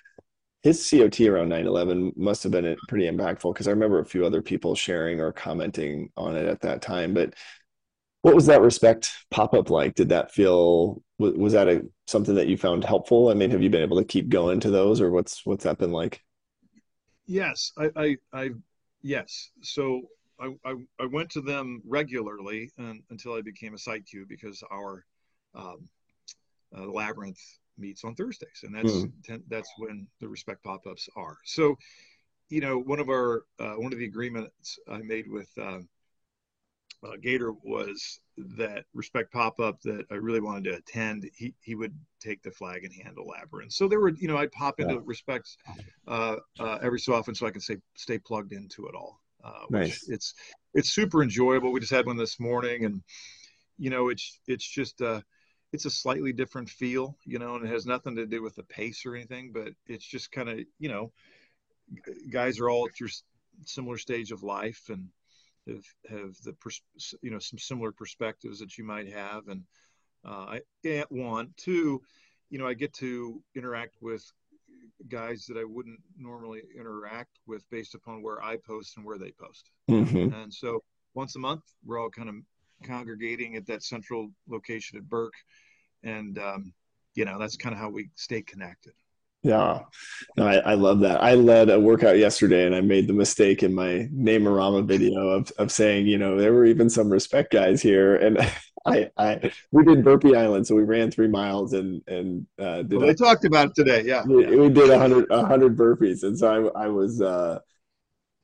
his 0.63 0.89
COT 0.91 1.21
around 1.21 1.51
9/11 1.51 2.17
must 2.17 2.43
have 2.43 2.53
been 2.53 2.77
pretty 2.89 3.07
impactful 3.11 3.53
because 3.53 3.69
I 3.69 3.73
remember 3.73 3.99
a 3.99 4.05
few 4.05 4.25
other 4.25 4.43
people 4.43 4.75
sharing 4.75 5.21
or 5.21 5.33
commenting 5.33 6.11
on 6.17 6.37
it 6.37 6.47
at 6.47 6.61
that 6.61 6.83
time, 6.83 7.15
but 7.15 7.35
what 8.25 8.35
was 8.35 8.47
that 8.47 8.63
respect 8.63 9.13
pop 9.31 9.53
up 9.53 9.69
like? 9.69 9.95
Did 9.95 10.09
that 10.09 10.33
feel 10.33 11.03
was, 11.19 11.35
was 11.35 11.53
that 11.53 11.69
a 11.69 11.83
something 12.07 12.35
that 12.37 12.47
you 12.47 12.57
found 12.57 12.83
helpful? 12.83 13.29
I 13.29 13.35
mean, 13.35 13.51
have 13.51 13.63
you 13.63 13.69
been 13.69 13.83
able 13.83 13.99
to 13.99 14.05
keep 14.05 14.31
going 14.31 14.61
to 14.61 14.71
those, 14.71 15.03
or 15.03 15.11
what's 15.11 15.45
what's 15.45 15.65
that 15.65 15.77
been 15.77 15.93
like? 15.93 16.23
Yes, 17.27 17.73
I, 17.77 17.91
I, 17.95 18.17
I 18.33 18.51
yes. 19.03 19.51
So 19.61 20.01
I, 20.41 20.55
I, 20.65 20.75
I, 20.99 21.05
went 21.05 21.29
to 21.33 21.43
them 21.43 21.83
regularly 21.87 22.71
and, 22.79 23.03
until 23.11 23.35
I 23.35 23.43
became 23.43 23.75
a 23.75 23.79
site 23.79 24.07
Q 24.07 24.25
because 24.27 24.63
our 24.73 25.05
um, 25.55 25.87
uh, 26.75 26.87
labyrinth 26.87 27.41
meets 27.77 28.05
on 28.05 28.15
Thursdays, 28.15 28.63
and 28.63 28.75
that's 28.75 28.91
mm. 28.91 29.13
ten, 29.23 29.43
that's 29.51 29.71
when 29.77 30.07
the 30.23 30.29
respect 30.29 30.65
pop 30.65 30.87
ups 30.87 31.11
are. 31.15 31.37
So, 31.45 31.77
you 32.49 32.63
know, 32.63 32.79
one 32.79 33.01
of 33.01 33.11
our 33.11 33.45
uh, 33.61 33.75
one 33.75 33.93
of 33.93 33.99
the 33.99 34.07
agreements 34.07 34.79
I 34.91 35.03
made 35.03 35.29
with 35.29 35.51
uh, 35.61 35.81
uh, 37.05 37.17
Gator 37.21 37.53
was 37.63 38.21
that 38.37 38.85
respect 38.95 39.33
pop 39.33 39.61
up 39.61 39.81
that 39.83 40.07
I 40.11 40.15
really 40.15 40.41
wanted 40.41 40.65
to 40.65 40.77
attend. 40.77 41.29
He 41.35 41.55
he 41.61 41.75
would 41.75 41.95
take 42.21 42.43
the 42.43 42.51
flag 42.51 42.85
and 42.85 42.93
handle 42.93 43.27
labyrinth. 43.27 43.73
So 43.73 43.89
there 43.89 44.01
were 44.01 44.11
you 44.11 44.29
know 44.29 44.37
I'd 44.37 44.53
pop 44.53 44.81
into 44.81 44.95
yeah. 44.95 45.01
respects 45.05 45.57
uh, 46.09 46.37
uh, 46.59 46.79
every 46.83 46.99
so 46.99 47.15
often 47.15 47.35
so 47.35 47.47
I 47.47 47.51
can 47.51 47.61
stay 47.61 47.77
stay 47.95 48.19
plugged 48.19 48.53
into 48.53 48.87
it 48.87 48.95
all. 48.95 49.21
Uh, 49.43 49.67
nice. 49.71 50.09
It's 50.09 50.35
it's 50.73 50.91
super 50.91 51.23
enjoyable. 51.23 51.73
We 51.73 51.81
just 51.81 51.93
had 51.93 52.07
one 52.07 52.17
this 52.17 52.41
morning, 52.41 52.85
and 52.85 53.03
you 53.79 53.91
know 53.91 54.09
it's 54.09 54.41
it's 54.47 54.67
just 54.67 55.03
uh, 55.03 55.21
it's 55.73 55.85
a 55.85 55.91
slightly 55.91 56.33
different 56.33 56.71
feel, 56.71 57.17
you 57.25 57.39
know, 57.39 57.57
and 57.57 57.67
it 57.67 57.71
has 57.71 57.85
nothing 57.85 58.17
to 58.17 58.27
do 58.27 58.43
with 58.43 58.55
the 58.55 58.63
pace 58.63 59.05
or 59.05 59.15
anything, 59.15 59.53
but 59.53 59.69
it's 59.87 60.07
just 60.07 60.33
kind 60.33 60.49
of 60.49 60.61
you 60.79 60.89
know 60.89 61.13
guys 62.31 62.59
are 62.59 62.71
all 62.71 62.89
at 62.89 62.99
your 62.99 63.11
similar 63.67 63.99
stage 63.99 64.33
of 64.33 64.43
life 64.43 64.89
and 64.89 65.09
have 65.69 65.85
have 66.09 66.37
the 66.45 66.53
pers- 66.55 67.15
you 67.23 67.31
know 67.31 67.39
some 67.39 67.59
similar 67.59 67.93
perspectives 67.93 68.59
that 68.59 68.77
you 68.79 68.85
might 68.85 69.13
have, 69.13 69.49
and 69.49 69.63
uh, 70.25 70.59
I 70.85 71.05
one 71.09 71.53
two, 71.57 72.01
you 72.51 72.59
know 72.59 72.67
I 72.67 72.75
get 72.75 72.93
to 72.95 73.43
interact 73.55 73.97
with 74.01 74.25
guys 75.09 75.47
that 75.47 75.59
I 75.59 75.65
wouldn't 75.65 76.01
normally 76.17 76.63
interact 76.79 77.39
with 77.47 77.69
based 77.71 77.95
upon 77.95 78.23
where 78.23 78.43
I 78.43 78.57
post 78.57 78.97
and 78.97 79.05
where 79.05 79.19
they 79.19 79.33
post, 79.33 79.71
mm-hmm. 79.91 80.35
and 80.35 80.53
so 80.53 80.83
once 81.15 81.37
a 81.37 81.41
month 81.41 81.63
we're 81.85 82.01
all 82.01 82.11
kind 82.11 82.29
of 82.29 82.35
congregating 82.83 83.57
at 83.57 83.67
that 83.67 83.83
central 83.83 84.31
location 84.49 84.99
at 84.99 85.09
Burke, 85.09 85.35
and 86.03 86.39
um, 86.39 86.73
you 87.15 87.25
know 87.25 87.39
that's 87.39 87.57
kind 87.57 87.75
of 87.75 87.81
how 87.81 87.91
we 87.91 88.11
stay 88.15 88.43
connected. 88.43 88.93
Yeah, 89.45 89.81
no, 90.39 90.47
I, 90.47 90.57
I 90.57 90.75
love 90.75 91.01
that. 91.01 91.23
I 91.23 91.35
led 91.35 91.69
a 91.69 91.79
workout 91.79 92.17
yesterday, 92.17 92.65
and 92.65 92.75
I 92.75 92.81
made 92.81 93.07
the 93.07 93.13
mistake 93.13 93.63
in 93.63 93.75
my 93.75 94.09
Namerama 94.11 94.87
video 94.87 95.29
of 95.29 95.53
of 95.59 95.71
saying, 95.71 96.07
you 96.07 96.17
know, 96.17 96.39
there 96.39 96.55
were 96.55 96.65
even 96.65 96.89
some 96.89 97.11
respect 97.11 97.53
guys 97.53 97.83
here, 97.83 98.17
and 98.17 98.39
I, 98.87 99.11
I 99.19 99.53
we 99.71 99.85
did 99.85 100.03
Burpee 100.03 100.35
Island, 100.35 100.67
so 100.67 100.75
we 100.75 100.83
ran 100.83 101.11
three 101.11 101.29
miles 101.29 101.75
and 101.75 102.03
and 102.09 102.47
uh, 102.59 102.83
did. 102.83 102.95
Well, 102.95 103.07
they 103.07 103.15
talked 103.15 103.45
about 103.45 103.69
it 103.69 103.75
today. 103.75 104.03
Yeah, 104.05 104.25
we, 104.25 104.45
yeah. 104.45 104.57
we 104.57 104.71
did 104.71 104.89
a 104.89 104.99
hundred 104.99 105.31
a 105.31 105.45
hundred 105.45 105.77
burpees, 105.77 106.23
and 106.23 106.39
so 106.39 106.73
I 106.75 106.85
I 106.85 106.89
was. 106.89 107.21
Uh, 107.21 107.61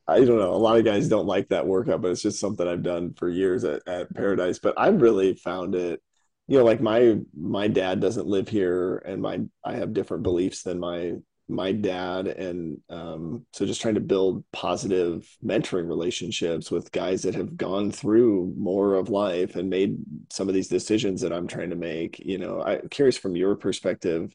I 0.07 0.19
don't 0.25 0.39
know. 0.39 0.53
A 0.53 0.57
lot 0.57 0.77
of 0.77 0.85
guys 0.85 1.09
don't 1.09 1.27
like 1.27 1.49
that 1.51 1.67
workout, 1.67 2.03
but 2.03 2.11
it's 2.11 2.23
just 2.23 2.41
something 2.41 2.67
I've 2.67 2.83
done 2.83 3.15
for 3.15 3.29
years 3.29 3.63
at, 3.63 3.87
at 3.87 4.13
Paradise. 4.13 4.59
But 4.59 4.75
I've 4.77 5.01
really 5.01 5.35
found 5.35 5.77
it, 5.77 6.03
you 6.51 6.59
know, 6.59 6.65
like 6.65 6.81
my 6.81 7.19
my 7.35 7.69
dad 7.69 8.01
doesn't 8.01 8.27
live 8.27 8.49
here, 8.49 8.99
and 9.07 9.23
my 9.23 9.41
I 9.65 9.75
have 9.75 9.95
different 9.95 10.25
beliefs 10.25 10.63
than 10.65 10.81
my 10.81 11.15
my 11.49 11.73
dad. 11.73 12.27
And 12.29 12.79
um, 12.91 13.47
so 13.53 13.67
just 13.67 13.81
trying 13.81 13.95
to 13.95 14.01
build 14.01 14.45
positive 14.53 15.29
mentoring 15.45 15.89
relationships 15.89 16.71
with 16.71 16.93
guys 16.93 17.23
that 17.23 17.35
have 17.35 17.57
gone 17.57 17.91
through 17.93 18.55
more 18.57 18.95
of 18.95 19.11
life 19.11 19.57
and 19.57 19.71
made 19.71 19.97
some 20.31 20.49
of 20.49 20.55
these 20.55 20.69
decisions 20.69 21.21
that 21.23 21.33
i'm 21.33 21.49
trying 21.49 21.71
to 21.71 21.77
make 21.77 22.21
you 22.21 22.39
know 22.39 22.63
i'm 22.63 22.89
curious 22.89 23.17
from 23.17 23.35
your 23.37 23.57
perspective 23.57 24.35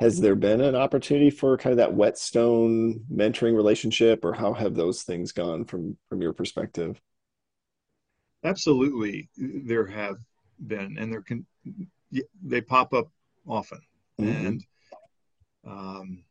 has 0.00 0.20
there 0.20 0.34
been 0.34 0.60
an 0.60 0.74
opportunity 0.74 1.30
for 1.30 1.56
kind 1.56 1.72
of 1.72 1.76
that 1.76 1.94
whetstone 1.94 3.04
mentoring 3.12 3.54
relationship 3.54 4.24
or 4.24 4.32
how 4.32 4.52
have 4.52 4.74
those 4.74 5.04
things 5.04 5.30
gone 5.30 5.64
from 5.64 5.96
from 6.08 6.20
your 6.20 6.32
perspective? 6.32 7.00
Absolutely 8.44 9.30
there 9.36 9.86
have 9.86 10.16
been 10.66 10.96
and 10.98 11.12
there 11.12 11.22
can 11.22 11.46
they 12.42 12.60
pop 12.60 12.92
up 12.92 13.08
often 13.46 13.80
mm-hmm. 14.20 14.46
and 14.46 14.64
um, 15.66 16.24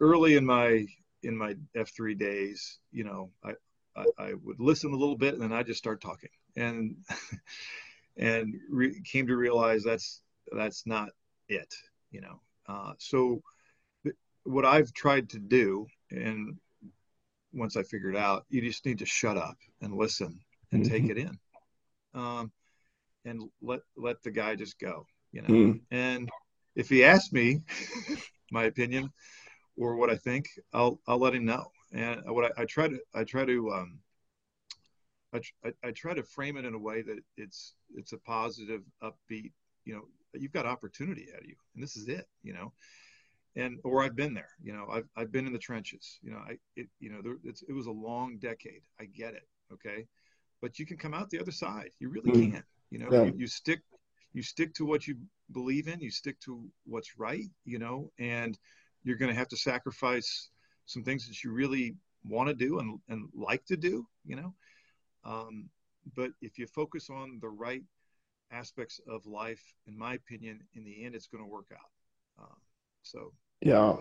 early 0.00 0.36
in 0.36 0.44
my 0.44 0.86
in 1.22 1.36
my 1.36 1.56
F3 1.76 2.16
days, 2.18 2.78
you 2.92 3.04
know, 3.04 3.30
I, 3.44 3.52
I, 3.96 4.04
I 4.18 4.34
would 4.44 4.60
listen 4.60 4.92
a 4.92 4.96
little 4.96 5.16
bit 5.16 5.34
and 5.34 5.42
then 5.42 5.52
I 5.52 5.62
just 5.62 5.78
start 5.78 6.00
talking 6.00 6.30
and 6.56 6.96
and 8.16 8.54
re- 8.70 9.00
came 9.04 9.26
to 9.26 9.36
realize 9.36 9.82
that's 9.82 10.22
that's 10.52 10.86
not 10.86 11.10
it, 11.48 11.72
you 12.10 12.20
know. 12.20 12.40
Uh, 12.68 12.92
so 12.98 13.42
th- 14.04 14.16
what 14.44 14.64
I've 14.64 14.92
tried 14.92 15.30
to 15.30 15.38
do, 15.38 15.86
and 16.10 16.56
once 17.52 17.76
I 17.76 17.82
figured 17.82 18.16
out, 18.16 18.44
you 18.48 18.60
just 18.60 18.86
need 18.86 18.98
to 18.98 19.06
shut 19.06 19.36
up 19.36 19.56
and 19.80 19.96
listen 19.96 20.40
and 20.72 20.84
mm-hmm. 20.84 20.92
take 20.92 21.10
it 21.10 21.18
in, 21.18 21.38
um, 22.14 22.52
and 23.26 23.42
let 23.60 23.80
let 23.96 24.22
the 24.22 24.30
guy 24.30 24.54
just 24.54 24.78
go, 24.78 25.06
you 25.32 25.42
know. 25.42 25.48
Mm. 25.48 25.80
And 25.90 26.30
if 26.74 26.88
he 26.88 27.04
asks 27.04 27.32
me 27.32 27.60
my 28.50 28.64
opinion 28.64 29.12
or 29.76 29.96
what 29.96 30.08
I 30.08 30.16
think, 30.16 30.48
I'll 30.72 31.00
I'll 31.06 31.18
let 31.18 31.34
him 31.34 31.44
know. 31.44 31.66
And 31.92 32.22
what 32.26 32.52
I, 32.56 32.62
I 32.62 32.64
try 32.64 32.88
to 32.88 32.98
I 33.14 33.24
try 33.24 33.44
to 33.44 33.72
um, 33.72 33.98
I, 35.64 35.72
I, 35.84 35.90
try 35.90 36.14
to 36.14 36.22
frame 36.22 36.56
it 36.56 36.64
in 36.64 36.74
a 36.74 36.78
way 36.78 37.02
that 37.02 37.18
it's 37.36 37.74
it's 37.94 38.12
a 38.12 38.18
positive, 38.18 38.82
upbeat. 39.02 39.52
You 39.84 39.94
know, 39.94 40.02
you've 40.34 40.52
got 40.52 40.66
opportunity 40.66 41.28
ahead 41.28 41.42
of 41.42 41.48
you, 41.48 41.56
and 41.74 41.82
this 41.82 41.96
is 41.96 42.08
it. 42.08 42.26
You 42.42 42.54
know, 42.54 42.72
and 43.54 43.78
or 43.84 44.02
I've 44.02 44.16
been 44.16 44.34
there. 44.34 44.50
You 44.62 44.72
know, 44.72 44.86
I've 44.90 45.08
I've 45.16 45.32
been 45.32 45.46
in 45.46 45.52
the 45.52 45.58
trenches. 45.58 46.18
You 46.22 46.32
know, 46.32 46.38
I 46.38 46.58
it 46.76 46.88
you 47.00 47.10
know 47.10 47.20
there, 47.22 47.36
it 47.44 47.72
was 47.72 47.86
a 47.86 47.92
long 47.92 48.38
decade. 48.38 48.82
I 49.00 49.04
get 49.06 49.34
it. 49.34 49.48
Okay, 49.72 50.06
but 50.62 50.78
you 50.78 50.86
can 50.86 50.96
come 50.96 51.14
out 51.14 51.30
the 51.30 51.40
other 51.40 51.52
side. 51.52 51.90
You 51.98 52.08
really 52.08 52.30
mm. 52.30 52.52
can. 52.52 52.64
You 52.90 52.98
know, 52.98 53.08
yeah. 53.10 53.24
you, 53.24 53.34
you 53.36 53.46
stick 53.46 53.80
you 54.32 54.42
stick 54.42 54.74
to 54.74 54.84
what 54.84 55.06
you 55.06 55.16
believe 55.52 55.88
in, 55.88 56.00
you 56.00 56.10
stick 56.10 56.38
to 56.40 56.62
what's 56.84 57.18
right, 57.18 57.46
you 57.64 57.78
know, 57.78 58.10
and 58.18 58.58
you're 59.02 59.16
going 59.16 59.32
to 59.32 59.38
have 59.38 59.48
to 59.48 59.56
sacrifice 59.56 60.50
some 60.84 61.02
things 61.02 61.26
that 61.26 61.42
you 61.42 61.52
really 61.52 61.96
want 62.22 62.48
to 62.48 62.54
do 62.54 62.78
and, 62.78 62.98
and 63.08 63.28
like 63.34 63.64
to 63.64 63.76
do, 63.78 64.06
you 64.26 64.36
know. 64.36 64.54
Um, 65.24 65.70
but 66.14 66.30
if 66.42 66.58
you 66.58 66.66
focus 66.66 67.08
on 67.08 67.38
the 67.40 67.48
right 67.48 67.82
aspects 68.52 69.00
of 69.08 69.26
life, 69.26 69.62
in 69.86 69.96
my 69.96 70.14
opinion, 70.14 70.60
in 70.74 70.84
the 70.84 71.04
end, 71.04 71.14
it's 71.14 71.28
going 71.28 71.42
to 71.42 71.50
work 71.50 71.72
out. 71.72 72.44
Um, 72.44 72.56
so, 73.02 73.32
yeah, 73.62 73.96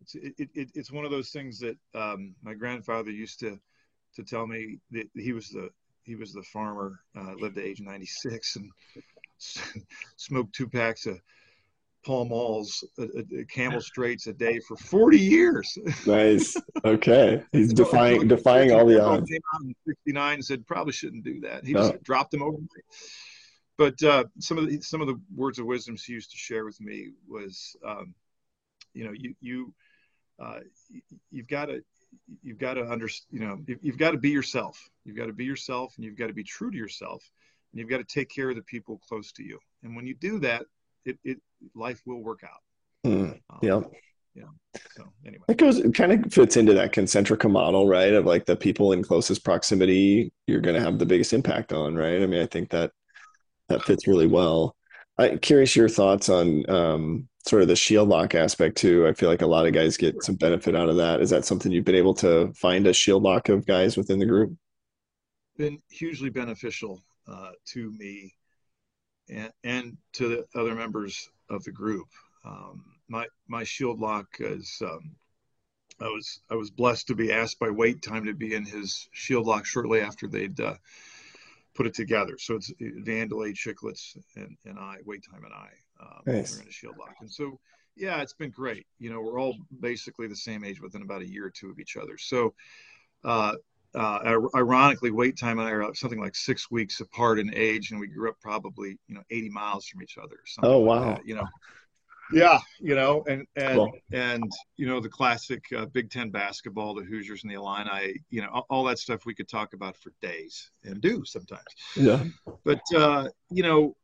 it's, 0.00 0.14
it, 0.14 0.48
it, 0.54 0.70
it's 0.74 0.90
one 0.90 1.04
of 1.04 1.10
those 1.10 1.30
things 1.30 1.58
that 1.58 1.76
um, 1.94 2.34
my 2.42 2.54
grandfather 2.54 3.10
used 3.10 3.38
to 3.40 3.58
to 4.14 4.22
tell 4.22 4.46
me 4.46 4.78
that 4.90 5.08
he 5.14 5.32
was 5.32 5.48
the 5.48 5.70
he 6.04 6.16
was 6.16 6.32
the 6.32 6.42
farmer, 6.42 7.00
uh, 7.16 7.34
lived 7.38 7.56
to 7.56 7.64
age 7.64 7.80
96, 7.80 8.56
and 8.56 8.70
smoked 10.16 10.54
two 10.54 10.68
packs 10.68 11.06
of 11.06 11.20
Pall 12.04 12.24
Malls, 12.24 12.84
uh, 12.98 13.04
uh, 13.04 13.22
Camel 13.48 13.80
Straights 13.80 14.26
a 14.26 14.32
day 14.32 14.58
for 14.60 14.76
40 14.76 15.18
years. 15.18 15.78
nice. 16.06 16.56
Okay. 16.84 17.42
He's 17.52 17.72
defying 17.72 18.26
defying 18.26 18.72
all 18.72 18.86
the 18.86 19.02
odds. 19.02 19.30
Came 19.30 19.40
out 19.54 19.62
in 19.62 19.74
69 19.86 20.34
and 20.34 20.44
said 20.44 20.66
probably 20.66 20.92
shouldn't 20.92 21.24
do 21.24 21.40
that. 21.40 21.64
He 21.64 21.74
just 21.74 22.02
dropped 22.02 22.32
them 22.32 22.42
over. 22.42 22.58
But 23.78 24.02
uh, 24.02 24.24
some 24.38 24.58
of 24.58 24.68
the 24.68 24.80
some 24.80 25.00
of 25.00 25.06
the 25.06 25.20
words 25.34 25.58
of 25.58 25.66
wisdom 25.66 25.96
he 25.96 26.12
used 26.12 26.30
to 26.32 26.36
share 26.36 26.64
with 26.64 26.80
me 26.80 27.10
was, 27.28 27.76
um, 27.86 28.14
you 28.94 29.04
know, 29.04 29.12
you 29.12 29.34
you 29.40 29.74
uh, 30.40 30.60
you've 31.30 31.48
got 31.48 31.66
to 31.66 31.82
you've 32.42 32.58
got 32.58 32.74
to 32.74 32.90
under 32.90 33.08
you 33.30 33.40
know 33.40 33.58
you've 33.80 33.98
got 33.98 34.12
to 34.12 34.18
be 34.18 34.30
yourself. 34.30 34.90
You've 35.04 35.16
got 35.16 35.26
to 35.26 35.32
be 35.32 35.44
yourself, 35.44 35.94
and 35.96 36.04
you've 36.04 36.18
got 36.18 36.28
to 36.28 36.32
be 36.32 36.44
true 36.44 36.70
to 36.70 36.76
yourself 36.76 37.22
and 37.72 37.80
you've 37.80 37.88
got 37.88 37.98
to 37.98 38.04
take 38.04 38.28
care 38.28 38.50
of 38.50 38.56
the 38.56 38.62
people 38.62 38.98
close 38.98 39.32
to 39.32 39.42
you. 39.42 39.58
And 39.82 39.96
when 39.96 40.06
you 40.06 40.14
do 40.14 40.38
that, 40.40 40.66
it, 41.04 41.18
it 41.24 41.38
life 41.74 42.00
will 42.06 42.22
work 42.22 42.40
out. 42.44 43.10
Mm, 43.10 43.40
um, 43.50 43.58
yeah. 43.62 43.80
Yeah. 44.34 44.44
So 44.96 45.04
anyway, 45.26 45.44
it 45.48 45.58
goes, 45.58 45.78
it 45.78 45.94
kind 45.94 46.12
of 46.12 46.32
fits 46.32 46.56
into 46.56 46.72
that 46.74 46.92
concentric 46.92 47.44
model, 47.44 47.86
right? 47.86 48.14
Of 48.14 48.24
like 48.24 48.46
the 48.46 48.56
people 48.56 48.92
in 48.92 49.02
closest 49.02 49.44
proximity, 49.44 50.32
you're 50.46 50.60
going 50.60 50.76
to 50.76 50.80
have 50.80 50.98
the 50.98 51.04
biggest 51.04 51.34
impact 51.34 51.72
on, 51.72 51.94
right? 51.94 52.22
I 52.22 52.26
mean, 52.26 52.40
I 52.40 52.46
think 52.46 52.70
that 52.70 52.92
that 53.68 53.82
fits 53.82 54.06
really 54.06 54.26
well. 54.26 54.74
I'm 55.18 55.38
curious 55.38 55.76
your 55.76 55.88
thoughts 55.88 56.28
on 56.28 56.68
um, 56.70 57.28
sort 57.46 57.62
of 57.62 57.68
the 57.68 57.76
shield 57.76 58.08
lock 58.08 58.34
aspect 58.34 58.76
too. 58.76 59.06
I 59.06 59.12
feel 59.12 59.28
like 59.28 59.42
a 59.42 59.46
lot 59.46 59.66
of 59.66 59.72
guys 59.72 59.96
get 59.96 60.22
some 60.22 60.36
benefit 60.36 60.74
out 60.74 60.88
of 60.88 60.96
that. 60.96 61.20
Is 61.20 61.30
that 61.30 61.44
something 61.44 61.70
you've 61.70 61.84
been 61.84 61.94
able 61.94 62.14
to 62.14 62.52
find 62.54 62.86
a 62.86 62.92
shield 62.92 63.22
lock 63.22 63.48
of 63.48 63.66
guys 63.66 63.96
within 63.96 64.18
the 64.18 64.26
group? 64.26 64.52
Been 65.56 65.80
hugely 65.90 66.30
beneficial 66.30 67.02
uh, 67.28 67.50
to 67.66 67.92
me 67.92 68.34
and, 69.28 69.52
and 69.64 69.96
to 70.14 70.28
the 70.28 70.60
other 70.60 70.74
members 70.74 71.28
of 71.50 71.62
the 71.64 71.72
group. 71.72 72.08
Um, 72.44 72.84
my 73.08 73.26
my 73.48 73.64
shield 73.64 74.00
lock 74.00 74.26
is 74.40 74.80
um, 74.82 75.14
I 76.00 76.06
was 76.06 76.40
I 76.50 76.54
was 76.54 76.70
blessed 76.70 77.08
to 77.08 77.14
be 77.14 77.32
asked 77.32 77.58
by 77.58 77.70
Wait 77.70 78.02
Time 78.02 78.24
to 78.24 78.34
be 78.34 78.54
in 78.54 78.64
his 78.64 79.08
shield 79.12 79.46
lock 79.46 79.66
shortly 79.66 80.00
after 80.00 80.26
they'd 80.26 80.58
uh, 80.58 80.74
put 81.74 81.86
it 81.86 81.94
together. 81.94 82.36
So 82.38 82.54
it's 82.54 82.72
Vandelay 82.80 83.54
Chicklets 83.54 84.16
and, 84.36 84.56
and 84.64 84.78
I, 84.78 84.96
Wait 85.04 85.24
Time 85.30 85.44
and 85.44 85.54
I, 85.54 85.68
um, 86.00 86.22
nice. 86.26 86.58
are 86.58 86.62
in 86.62 86.68
a 86.68 86.72
shield 86.72 86.96
lock. 86.98 87.14
And 87.20 87.30
so 87.30 87.58
yeah, 87.96 88.22
it's 88.22 88.32
been 88.32 88.50
great. 88.50 88.86
You 88.98 89.10
know, 89.10 89.20
we're 89.20 89.40
all 89.40 89.56
basically 89.80 90.26
the 90.26 90.36
same 90.36 90.64
age 90.64 90.80
within 90.80 91.02
about 91.02 91.22
a 91.22 91.28
year 91.28 91.46
or 91.46 91.50
two 91.50 91.70
of 91.70 91.78
each 91.78 91.96
other. 91.96 92.16
So 92.18 92.54
uh, 93.24 93.54
uh, 93.94 94.38
ironically, 94.54 95.10
Wait 95.10 95.38
Time 95.38 95.58
and 95.58 95.68
I 95.68 95.72
are 95.72 95.94
something 95.94 96.20
like 96.20 96.34
six 96.34 96.70
weeks 96.70 97.00
apart 97.00 97.38
in 97.38 97.52
age, 97.54 97.90
and 97.90 98.00
we 98.00 98.06
grew 98.06 98.30
up 98.30 98.36
probably 98.40 98.98
you 99.06 99.14
know 99.14 99.22
80 99.30 99.50
miles 99.50 99.86
from 99.86 100.02
each 100.02 100.16
other. 100.16 100.36
Oh 100.62 100.78
wow! 100.78 101.10
Like 101.10 101.22
you 101.24 101.34
know, 101.34 101.46
yeah, 102.32 102.58
you 102.80 102.94
know, 102.94 103.24
and 103.28 103.46
and 103.56 103.76
cool. 103.76 103.92
and 104.12 104.50
you 104.76 104.86
know 104.86 105.00
the 105.00 105.08
classic 105.08 105.64
uh, 105.76 105.86
Big 105.86 106.10
Ten 106.10 106.30
basketball, 106.30 106.94
the 106.94 107.04
Hoosiers 107.04 107.42
and 107.42 107.50
the 107.50 107.56
Illini, 107.56 108.14
you 108.30 108.42
know, 108.42 108.48
all, 108.52 108.66
all, 108.70 108.84
that 108.84 108.98
stuff 108.98 109.26
we 109.26 109.34
could 109.34 109.48
talk 109.48 109.74
about 109.74 109.96
for 109.96 110.12
days 110.20 110.70
and 110.84 111.00
do 111.00 111.24
sometimes. 111.24 111.62
Yeah. 111.96 112.24
But 112.64 112.82
uh, 112.94 113.28
you 113.50 113.62
know, 113.62 113.96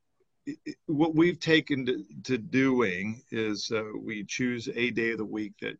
what 0.86 1.14
we've 1.14 1.40
taken 1.40 1.86
to, 1.86 2.04
to 2.24 2.38
doing 2.38 3.22
is 3.30 3.70
uh, 3.74 3.82
we 4.00 4.24
choose 4.24 4.68
a 4.74 4.90
day 4.90 5.12
of 5.12 5.18
the 5.18 5.24
week 5.24 5.54
that 5.60 5.76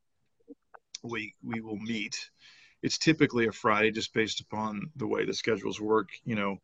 we 1.03 1.35
we 1.43 1.61
will 1.61 1.79
meet 1.79 2.19
it's 2.83 2.99
typically 2.99 3.47
a 3.47 3.53
Friday 3.53 3.91
just 3.91 4.15
based 4.15 4.41
upon 4.41 4.91
the 4.97 5.07
way 5.07 5.25
the 5.25 5.35
schedules 5.35 5.81
work, 5.81 6.11
you 6.25 6.37
know, 6.37 6.57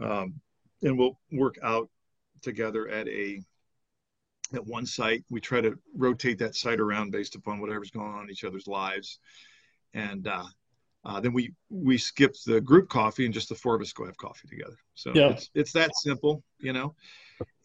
um, 0.00 0.40
and 0.82 0.98
we'll 0.98 1.18
work 1.30 1.56
out 1.62 1.88
together 2.42 2.88
at 2.88 3.08
a 3.08 3.42
at 4.54 4.66
one 4.66 4.86
site. 4.86 5.24
We 5.30 5.40
try 5.40 5.60
to 5.60 5.78
rotate 5.94 6.38
that 6.38 6.56
site 6.56 6.80
around 6.80 7.10
based 7.10 7.34
upon 7.34 7.60
whatever's 7.60 7.90
going 7.90 8.12
on 8.12 8.24
in 8.24 8.30
each 8.30 8.44
other's 8.44 8.66
lives, 8.66 9.18
and 9.94 10.26
uh, 10.26 10.44
uh, 11.04 11.20
then 11.20 11.32
we 11.32 11.52
we 11.70 11.98
skip 11.98 12.34
the 12.46 12.60
group 12.60 12.88
coffee 12.88 13.24
and 13.24 13.34
just 13.34 13.48
the 13.48 13.54
four 13.54 13.74
of 13.74 13.82
us 13.82 13.92
go 13.92 14.06
have 14.06 14.16
coffee 14.16 14.48
together. 14.48 14.76
So 14.94 15.12
yeah. 15.14 15.30
it's 15.30 15.50
it's 15.54 15.72
that 15.72 15.90
simple, 15.96 16.42
you 16.58 16.72
know. 16.72 16.94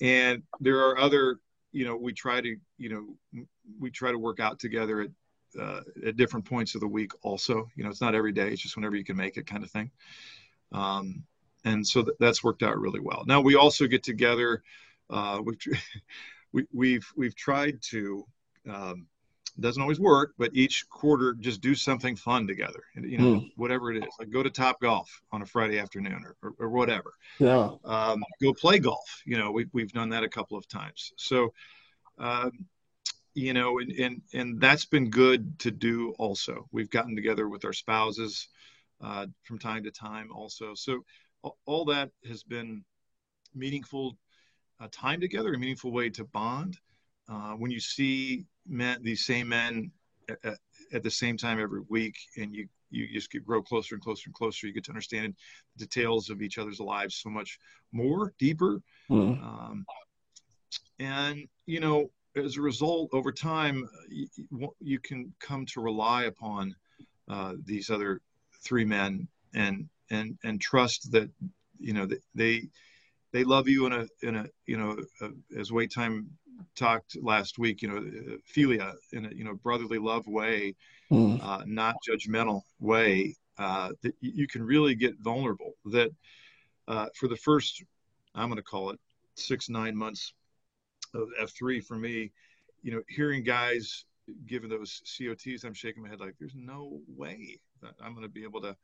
And 0.02 0.41
there 0.60 0.80
are 0.80 0.97
other, 0.97 1.39
you 1.71 1.86
know, 1.86 1.95
we 1.95 2.12
try 2.13 2.41
to, 2.41 2.56
you 2.78 2.89
know, 2.89 3.45
we 3.80 3.91
try 3.91 4.12
to 4.12 4.17
work 4.17 4.39
out 4.39 4.60
together 4.60 5.02
at 5.02 5.10
uh, 5.60 5.82
at 6.06 6.17
different 6.17 6.45
points 6.45 6.76
of 6.76 6.82
the 6.82 6.88
week 6.88 7.12
also 7.23 7.67
you 7.76 7.84
know 7.84 7.89
it's 7.89 8.02
not 8.02 8.13
every 8.13 8.34
day 8.34 8.52
it's 8.52 8.62
just 8.62 8.76
whenever 8.76 8.97
you 8.97 9.04
can 9.04 9.15
make 9.15 9.38
it 9.38 9.47
kind 9.47 9.63
of 9.63 9.71
thing 9.71 9.89
um, 10.73 11.23
and 11.67 11.86
so 11.86 12.04
th- 12.04 12.17
that's 12.19 12.43
worked 12.43 12.63
out 12.63 12.80
really 12.80 13.00
well. 13.00 13.23
Now 13.28 13.41
we 13.41 13.56
also 13.56 13.88
get 13.88 14.04
together. 14.04 14.63
Uh, 15.10 15.41
we've 15.43 15.58
we, 16.53 16.65
we've 16.73 17.07
we've 17.15 17.36
tried 17.36 17.81
to. 17.89 18.25
Um, 18.69 19.07
doesn't 19.60 19.81
always 19.81 19.99
work, 19.99 20.33
but 20.38 20.51
each 20.53 20.88
quarter 20.88 21.33
just 21.33 21.62
do 21.62 21.73
something 21.73 22.15
fun 22.15 22.45
together. 22.45 22.83
You 22.95 23.17
know, 23.17 23.39
mm. 23.39 23.51
whatever 23.55 23.91
it 23.91 23.97
is, 23.97 24.10
like 24.19 24.29
go 24.29 24.43
to 24.43 24.51
Top 24.51 24.79
Golf 24.79 25.10
on 25.31 25.41
a 25.41 25.45
Friday 25.47 25.79
afternoon 25.79 26.23
or, 26.23 26.36
or, 26.43 26.53
or 26.60 26.69
whatever. 26.69 27.13
Yeah. 27.39 27.71
Um, 27.83 28.23
go 28.39 28.53
play 28.53 28.77
golf. 28.77 29.23
You 29.25 29.39
know, 29.39 29.51
we, 29.51 29.65
we've 29.73 29.91
done 29.91 30.10
that 30.10 30.23
a 30.23 30.29
couple 30.29 30.57
of 30.57 30.67
times. 30.67 31.12
So, 31.17 31.53
um, 32.19 32.51
you 33.33 33.53
know, 33.53 33.79
and, 33.79 33.91
and, 33.93 34.21
and 34.33 34.62
that's 34.62 34.86
been 34.86 35.10
good 35.10 35.57
to 35.60 35.71
do 35.71 36.13
also. 36.19 36.67
We've 36.71 36.89
gotten 36.89 37.15
together 37.15 37.49
with 37.49 37.65
our 37.65 37.73
spouses 37.73 38.49
uh, 39.01 39.25
from 39.43 39.57
time 39.57 39.83
to 39.86 39.91
time 39.91 40.29
also. 40.31 40.75
So 40.75 41.03
all 41.65 41.86
that 41.86 42.12
has 42.27 42.43
been 42.43 42.83
meaningful 43.55 44.17
uh, 44.79 44.87
time 44.91 45.19
together, 45.19 45.53
a 45.53 45.57
meaningful 45.57 45.91
way 45.91 46.09
to 46.09 46.23
bond. 46.25 46.77
Uh, 47.29 47.53
when 47.53 47.71
you 47.71 47.79
see 47.79 48.45
men, 48.67 48.99
these 49.01 49.25
same 49.25 49.49
men 49.49 49.91
at, 50.29 50.57
at, 50.93 51.03
the 51.03 51.11
same 51.11 51.37
time 51.37 51.59
every 51.59 51.81
week, 51.89 52.15
and 52.37 52.55
you 52.55 52.67
you 52.89 53.07
just 53.11 53.31
get 53.31 53.45
grow 53.45 53.61
closer 53.61 53.95
and 53.95 54.03
closer 54.03 54.23
and 54.27 54.33
closer. 54.33 54.65
You 54.65 54.73
get 54.73 54.85
to 54.85 54.91
understand 54.91 55.35
the 55.75 55.85
details 55.85 56.29
of 56.29 56.41
each 56.41 56.57
other's 56.57 56.79
lives 56.79 57.15
so 57.15 57.29
much 57.29 57.59
more, 57.91 58.33
deeper. 58.39 58.81
Mm. 59.09 59.43
Um, 59.43 59.85
and 60.99 61.47
you 61.65 61.81
know, 61.81 62.09
as 62.35 62.57
a 62.57 62.61
result, 62.61 63.09
over 63.11 63.31
time, 63.31 63.89
you, 64.09 64.27
you 64.79 64.99
can 64.99 65.33
come 65.39 65.65
to 65.67 65.81
rely 65.81 66.25
upon 66.25 66.75
uh, 67.27 67.53
these 67.65 67.89
other 67.89 68.21
three 68.63 68.85
men 68.85 69.27
and 69.53 69.89
and 70.09 70.37
and 70.43 70.61
trust 70.61 71.11
that 71.11 71.29
you 71.79 71.93
know 71.93 72.07
they 72.35 72.69
they 73.33 73.43
love 73.43 73.67
you 73.67 73.85
in 73.85 73.93
a 73.93 74.07
in 74.21 74.35
a 74.35 74.45
you 74.65 74.77
know 74.77 74.97
a, 75.21 75.29
as 75.59 75.71
wait 75.71 75.91
time 75.91 76.27
talked 76.75 77.17
last 77.21 77.59
week 77.59 77.81
you 77.81 77.87
know 77.87 78.41
philia 78.55 78.93
in 79.13 79.25
a 79.25 79.29
you 79.29 79.43
know 79.43 79.53
brotherly 79.55 79.97
love 79.97 80.25
way 80.27 80.75
mm. 81.11 81.43
uh, 81.43 81.63
not 81.65 81.95
judgmental 82.07 82.61
way 82.79 83.35
uh, 83.57 83.89
that 84.01 84.13
you 84.21 84.47
can 84.47 84.63
really 84.63 84.95
get 84.95 85.17
vulnerable 85.19 85.73
that 85.85 86.11
uh, 86.87 87.07
for 87.15 87.27
the 87.27 87.35
first 87.35 87.83
i'm 88.35 88.49
going 88.49 88.57
to 88.57 88.63
call 88.63 88.89
it 88.89 88.99
six 89.35 89.69
nine 89.69 89.95
months 89.95 90.33
of 91.13 91.29
f3 91.41 91.83
for 91.83 91.95
me 91.95 92.31
you 92.81 92.91
know 92.91 93.01
hearing 93.07 93.43
guys 93.43 94.05
given 94.45 94.69
those 94.69 95.01
cots 95.17 95.63
i'm 95.63 95.73
shaking 95.73 96.03
my 96.03 96.09
head 96.09 96.19
like 96.19 96.35
there's 96.39 96.55
no 96.55 96.99
way 97.07 97.59
that 97.81 97.93
i'm 98.01 98.13
going 98.13 98.25
to 98.25 98.31
be 98.31 98.43
able 98.43 98.61
to 98.61 98.75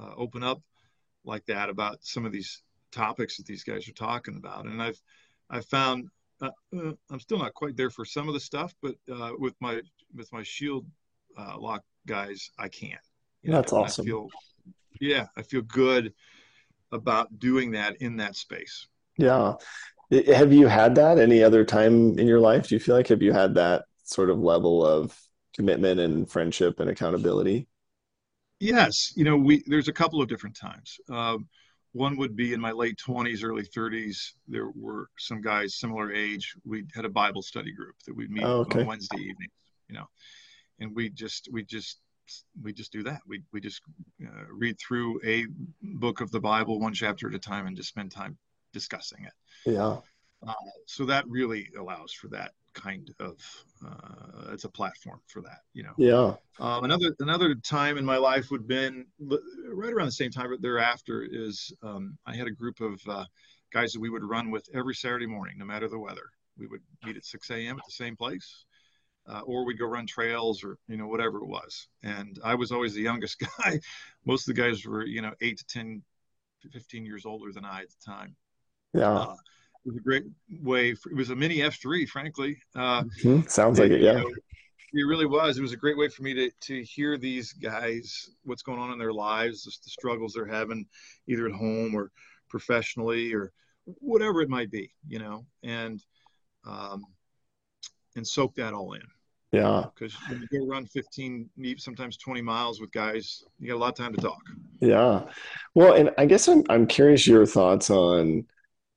uh, 0.00 0.12
open 0.16 0.42
up 0.42 0.60
like 1.24 1.44
that 1.46 1.68
about 1.68 1.98
some 2.02 2.24
of 2.24 2.32
these 2.32 2.62
topics 2.92 3.36
that 3.36 3.46
these 3.46 3.64
guys 3.64 3.88
are 3.88 3.92
talking 3.92 4.36
about. 4.36 4.66
And 4.66 4.82
I've 4.82 5.00
I've 5.50 5.66
found 5.66 6.08
uh, 6.42 6.50
uh, 6.76 6.92
I'm 7.10 7.20
still 7.20 7.38
not 7.38 7.54
quite 7.54 7.76
there 7.76 7.90
for 7.90 8.04
some 8.04 8.28
of 8.28 8.34
the 8.34 8.40
stuff, 8.40 8.74
but 8.82 8.94
uh, 9.12 9.32
with 9.38 9.54
my 9.60 9.80
with 10.14 10.32
my 10.32 10.42
shield 10.42 10.86
uh, 11.38 11.58
lock 11.58 11.82
guys, 12.06 12.50
I 12.58 12.68
can. 12.68 12.98
You 13.42 13.50
know, 13.50 13.56
That's 13.56 13.72
awesome. 13.72 14.04
I 14.04 14.06
feel, 14.06 14.28
yeah, 15.00 15.26
I 15.36 15.42
feel 15.42 15.62
good 15.62 16.12
about 16.92 17.38
doing 17.38 17.72
that 17.72 17.96
in 18.00 18.16
that 18.16 18.36
space. 18.36 18.86
Yeah. 19.16 19.54
Have 20.34 20.52
you 20.52 20.66
had 20.66 20.96
that 20.96 21.18
any 21.18 21.42
other 21.42 21.64
time 21.64 22.18
in 22.18 22.26
your 22.26 22.40
life? 22.40 22.68
Do 22.68 22.74
you 22.74 22.80
feel 22.80 22.96
like 22.96 23.08
have 23.08 23.22
you 23.22 23.32
had 23.32 23.54
that 23.54 23.84
sort 24.02 24.28
of 24.28 24.40
level 24.40 24.84
of 24.84 25.16
commitment 25.54 26.00
and 26.00 26.28
friendship 26.28 26.80
and 26.80 26.90
accountability? 26.90 27.68
Yes, 28.58 29.12
you 29.16 29.24
know, 29.24 29.36
we 29.36 29.62
there's 29.66 29.88
a 29.88 29.92
couple 29.92 30.20
of 30.20 30.28
different 30.28 30.56
times. 30.56 30.98
Um, 31.08 31.48
one 31.92 32.16
would 32.18 32.36
be 32.36 32.52
in 32.52 32.60
my 32.60 32.72
late 32.72 32.98
20s, 33.04 33.44
early 33.44 33.64
30s. 33.64 34.32
There 34.46 34.70
were 34.76 35.08
some 35.18 35.40
guys 35.40 35.76
similar 35.76 36.12
age. 36.12 36.54
We 36.64 36.84
had 36.94 37.04
a 37.04 37.10
Bible 37.10 37.42
study 37.42 37.72
group 37.72 37.96
that 38.06 38.14
we'd 38.14 38.30
meet 38.30 38.44
oh, 38.44 38.60
okay. 38.60 38.80
on 38.80 38.86
Wednesday 38.86 39.18
evenings, 39.18 39.52
you 39.88 39.96
know, 39.96 40.06
and 40.78 40.94
we 40.94 41.10
just 41.10 41.48
we 41.50 41.64
just 41.64 42.00
we 42.62 42.72
just 42.72 42.92
do 42.92 43.02
that. 43.02 43.20
We 43.26 43.42
we 43.52 43.60
just 43.60 43.82
uh, 44.24 44.44
read 44.52 44.78
through 44.78 45.20
a 45.24 45.46
book 45.82 46.20
of 46.20 46.30
the 46.30 46.40
Bible 46.40 46.78
one 46.78 46.94
chapter 46.94 47.28
at 47.28 47.34
a 47.34 47.38
time 47.38 47.66
and 47.66 47.76
just 47.76 47.88
spend 47.88 48.12
time 48.12 48.38
discussing 48.72 49.24
it. 49.24 49.32
Yeah. 49.70 49.98
Uh, 50.46 50.54
so 50.86 51.04
that 51.04 51.28
really 51.28 51.68
allows 51.78 52.12
for 52.12 52.28
that 52.28 52.52
kind 52.74 53.12
of 53.20 53.36
uh, 53.86 54.52
it's 54.52 54.64
a 54.64 54.68
platform 54.68 55.20
for 55.26 55.42
that 55.42 55.60
you 55.72 55.82
know. 55.82 55.94
Yeah. 55.96 56.34
Um, 56.58 56.84
another 56.84 57.14
another 57.20 57.54
time 57.54 57.96
in 57.96 58.04
my 58.04 58.16
life 58.16 58.50
would 58.50 58.62
have 58.62 58.68
been 58.68 59.06
right 59.18 59.92
around 59.92 60.06
the 60.06 60.12
same 60.12 60.30
time 60.30 60.54
thereafter 60.60 61.26
is 61.30 61.72
um, 61.82 62.18
i 62.26 62.34
had 62.34 62.46
a 62.46 62.50
group 62.50 62.80
of 62.80 63.00
uh, 63.08 63.24
guys 63.72 63.92
that 63.92 64.00
we 64.00 64.10
would 64.10 64.24
run 64.24 64.50
with 64.50 64.68
every 64.74 64.94
saturday 64.94 65.26
morning 65.26 65.56
no 65.58 65.64
matter 65.64 65.88
the 65.88 65.98
weather. 65.98 66.30
We 66.58 66.66
would 66.66 66.82
meet 67.04 67.16
at 67.16 67.24
6 67.24 67.50
a.m 67.50 67.78
at 67.78 67.84
the 67.86 67.92
same 67.92 68.16
place 68.16 68.66
uh, 69.28 69.40
or 69.40 69.64
we'd 69.64 69.78
go 69.78 69.86
run 69.86 70.06
trails 70.06 70.64
or 70.64 70.76
you 70.88 70.96
know 70.96 71.06
whatever 71.06 71.38
it 71.38 71.46
was. 71.46 71.88
And 72.02 72.38
i 72.44 72.54
was 72.54 72.72
always 72.72 72.94
the 72.94 73.02
youngest 73.02 73.38
guy. 73.58 73.80
Most 74.24 74.48
of 74.48 74.54
the 74.54 74.60
guys 74.60 74.84
were 74.84 75.04
you 75.04 75.22
know 75.22 75.32
8 75.40 75.58
to 75.58 75.66
10 75.66 76.02
15 76.72 77.06
years 77.06 77.24
older 77.24 77.52
than 77.52 77.64
i 77.64 77.82
at 77.82 77.88
the 77.88 78.12
time. 78.12 78.36
Yeah. 78.92 79.12
Uh, 79.12 79.34
it 79.84 79.88
was 79.88 79.96
a 79.96 80.00
great 80.00 80.24
way. 80.62 80.94
For, 80.94 81.10
it 81.10 81.16
was 81.16 81.30
a 81.30 81.36
mini 81.36 81.58
F3, 81.58 82.08
frankly. 82.08 82.58
Uh, 82.74 83.02
mm-hmm. 83.02 83.48
Sounds 83.48 83.78
like 83.78 83.90
it, 83.90 84.00
yeah. 84.00 84.18
You 84.18 84.18
know, 84.18 84.30
it 84.92 85.06
really 85.06 85.26
was. 85.26 85.56
It 85.56 85.62
was 85.62 85.72
a 85.72 85.76
great 85.76 85.96
way 85.96 86.08
for 86.08 86.22
me 86.22 86.34
to 86.34 86.50
to 86.50 86.82
hear 86.82 87.16
these 87.16 87.52
guys, 87.52 88.30
what's 88.44 88.62
going 88.62 88.78
on 88.78 88.92
in 88.92 88.98
their 88.98 89.12
lives, 89.12 89.64
the, 89.64 89.70
the 89.84 89.90
struggles 89.90 90.32
they're 90.34 90.46
having, 90.46 90.86
either 91.28 91.46
at 91.46 91.52
home 91.52 91.94
or 91.94 92.10
professionally 92.48 93.32
or 93.32 93.52
whatever 93.84 94.42
it 94.42 94.48
might 94.48 94.70
be, 94.70 94.90
you 95.06 95.18
know, 95.18 95.46
and 95.62 96.02
um, 96.66 97.04
and 98.16 98.26
soak 98.26 98.54
that 98.56 98.74
all 98.74 98.92
in. 98.92 99.02
Yeah. 99.52 99.86
Because 99.94 100.14
when 100.28 100.46
you 100.50 100.60
go 100.60 100.66
run 100.66 100.86
15, 100.86 101.50
sometimes 101.76 102.16
20 102.16 102.40
miles 102.40 102.80
with 102.80 102.92
guys, 102.92 103.42
you 103.58 103.68
got 103.68 103.76
a 103.76 103.78
lot 103.78 103.88
of 103.88 103.96
time 103.96 104.14
to 104.14 104.20
talk. 104.20 104.40
Yeah. 104.80 105.24
Well, 105.74 105.94
and 105.94 106.10
I 106.18 106.26
guess 106.26 106.48
I'm 106.48 106.64
I'm 106.68 106.86
curious 106.86 107.26
your 107.26 107.46
thoughts 107.46 107.90
on 107.90 108.46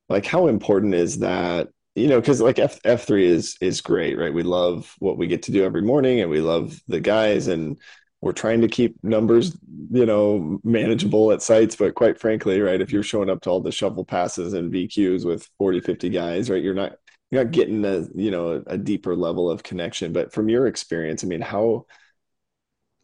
like 0.09 0.25
how 0.25 0.47
important 0.47 0.93
is 0.93 1.19
that 1.19 1.69
you 1.95 2.07
know 2.07 2.19
because 2.19 2.41
like 2.41 2.59
F, 2.59 2.81
f3 2.83 3.23
is 3.23 3.57
is 3.61 3.81
great 3.81 4.17
right? 4.17 4.33
We 4.33 4.43
love 4.43 4.95
what 4.99 5.17
we 5.17 5.27
get 5.27 5.43
to 5.43 5.51
do 5.51 5.63
every 5.63 5.81
morning 5.81 6.21
and 6.21 6.29
we 6.29 6.41
love 6.41 6.79
the 6.87 6.99
guys 6.99 7.47
and 7.47 7.79
we're 8.21 8.31
trying 8.31 8.61
to 8.61 8.67
keep 8.67 8.95
numbers 9.03 9.57
you 9.91 10.05
know 10.05 10.59
manageable 10.63 11.31
at 11.31 11.41
sites. 11.41 11.75
But 11.75 11.95
quite 11.95 12.19
frankly 12.19 12.59
right 12.61 12.81
if 12.81 12.91
you're 12.91 13.03
showing 13.03 13.29
up 13.29 13.41
to 13.41 13.49
all 13.49 13.61
the 13.61 13.71
shovel 13.71 14.05
passes 14.05 14.53
and 14.53 14.71
vqs 14.73 15.25
with 15.25 15.49
40 15.57 15.79
50 15.81 16.09
guys 16.09 16.49
right 16.49 16.63
you're 16.63 16.73
not 16.73 16.93
you're 17.31 17.43
not 17.43 17.51
getting 17.53 17.83
a 17.85 18.05
you 18.15 18.31
know 18.31 18.63
a 18.67 18.77
deeper 18.77 19.15
level 19.15 19.49
of 19.49 19.63
connection. 19.63 20.13
But 20.13 20.33
from 20.33 20.49
your 20.49 20.67
experience 20.67 21.23
i 21.23 21.27
mean 21.27 21.41
how 21.41 21.85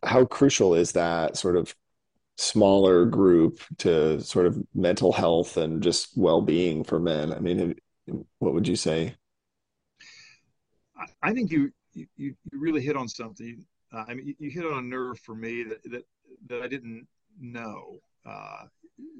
how 0.03 0.25
crucial 0.25 0.75
is 0.75 0.93
that 0.93 1.37
sort 1.37 1.57
of 1.57 1.75
smaller 2.39 3.05
group 3.05 3.59
to 3.77 4.21
sort 4.21 4.45
of 4.45 4.57
mental 4.73 5.11
health 5.11 5.57
and 5.57 5.83
just 5.83 6.17
well-being 6.17 6.83
for 6.83 6.99
men? 6.99 7.33
I 7.33 7.39
mean 7.39 7.75
what 8.39 8.53
would 8.53 8.67
you 8.67 8.75
say? 8.75 9.15
I 11.21 11.33
think 11.33 11.51
you 11.51 11.71
you, 11.93 12.07
you 12.17 12.35
really 12.51 12.81
hit 12.81 12.95
on 12.95 13.07
something. 13.07 13.65
Uh, 13.91 14.05
i 14.07 14.13
mean 14.13 14.35
you 14.37 14.49
hit 14.51 14.65
on 14.65 14.77
a 14.77 14.81
nerve 14.81 15.17
for 15.19 15.33
me 15.33 15.63
that 15.63 15.81
that, 15.91 16.05
that 16.47 16.61
i 16.61 16.67
didn't 16.67 17.07
know 17.39 17.99
uh, 18.25 18.65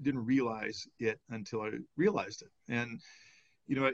didn't 0.04 0.24
realize 0.24 0.88
it 1.00 1.20
until 1.32 1.62
i 1.64 1.72
realized 1.98 2.44
it. 2.44 2.50
And 2.72 3.00
you 3.68 3.76
know 3.76 3.92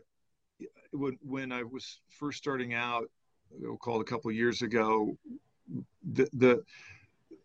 when 0.91 1.17
when 1.21 1.51
i 1.51 1.63
was 1.63 2.01
first 2.09 2.37
starting 2.37 2.73
out 2.73 3.09
we'll 3.51 3.77
call 3.77 3.99
it 3.99 4.01
a 4.01 4.11
couple 4.11 4.31
years 4.31 4.61
ago 4.61 5.17
the 6.13 6.27
the 6.33 6.63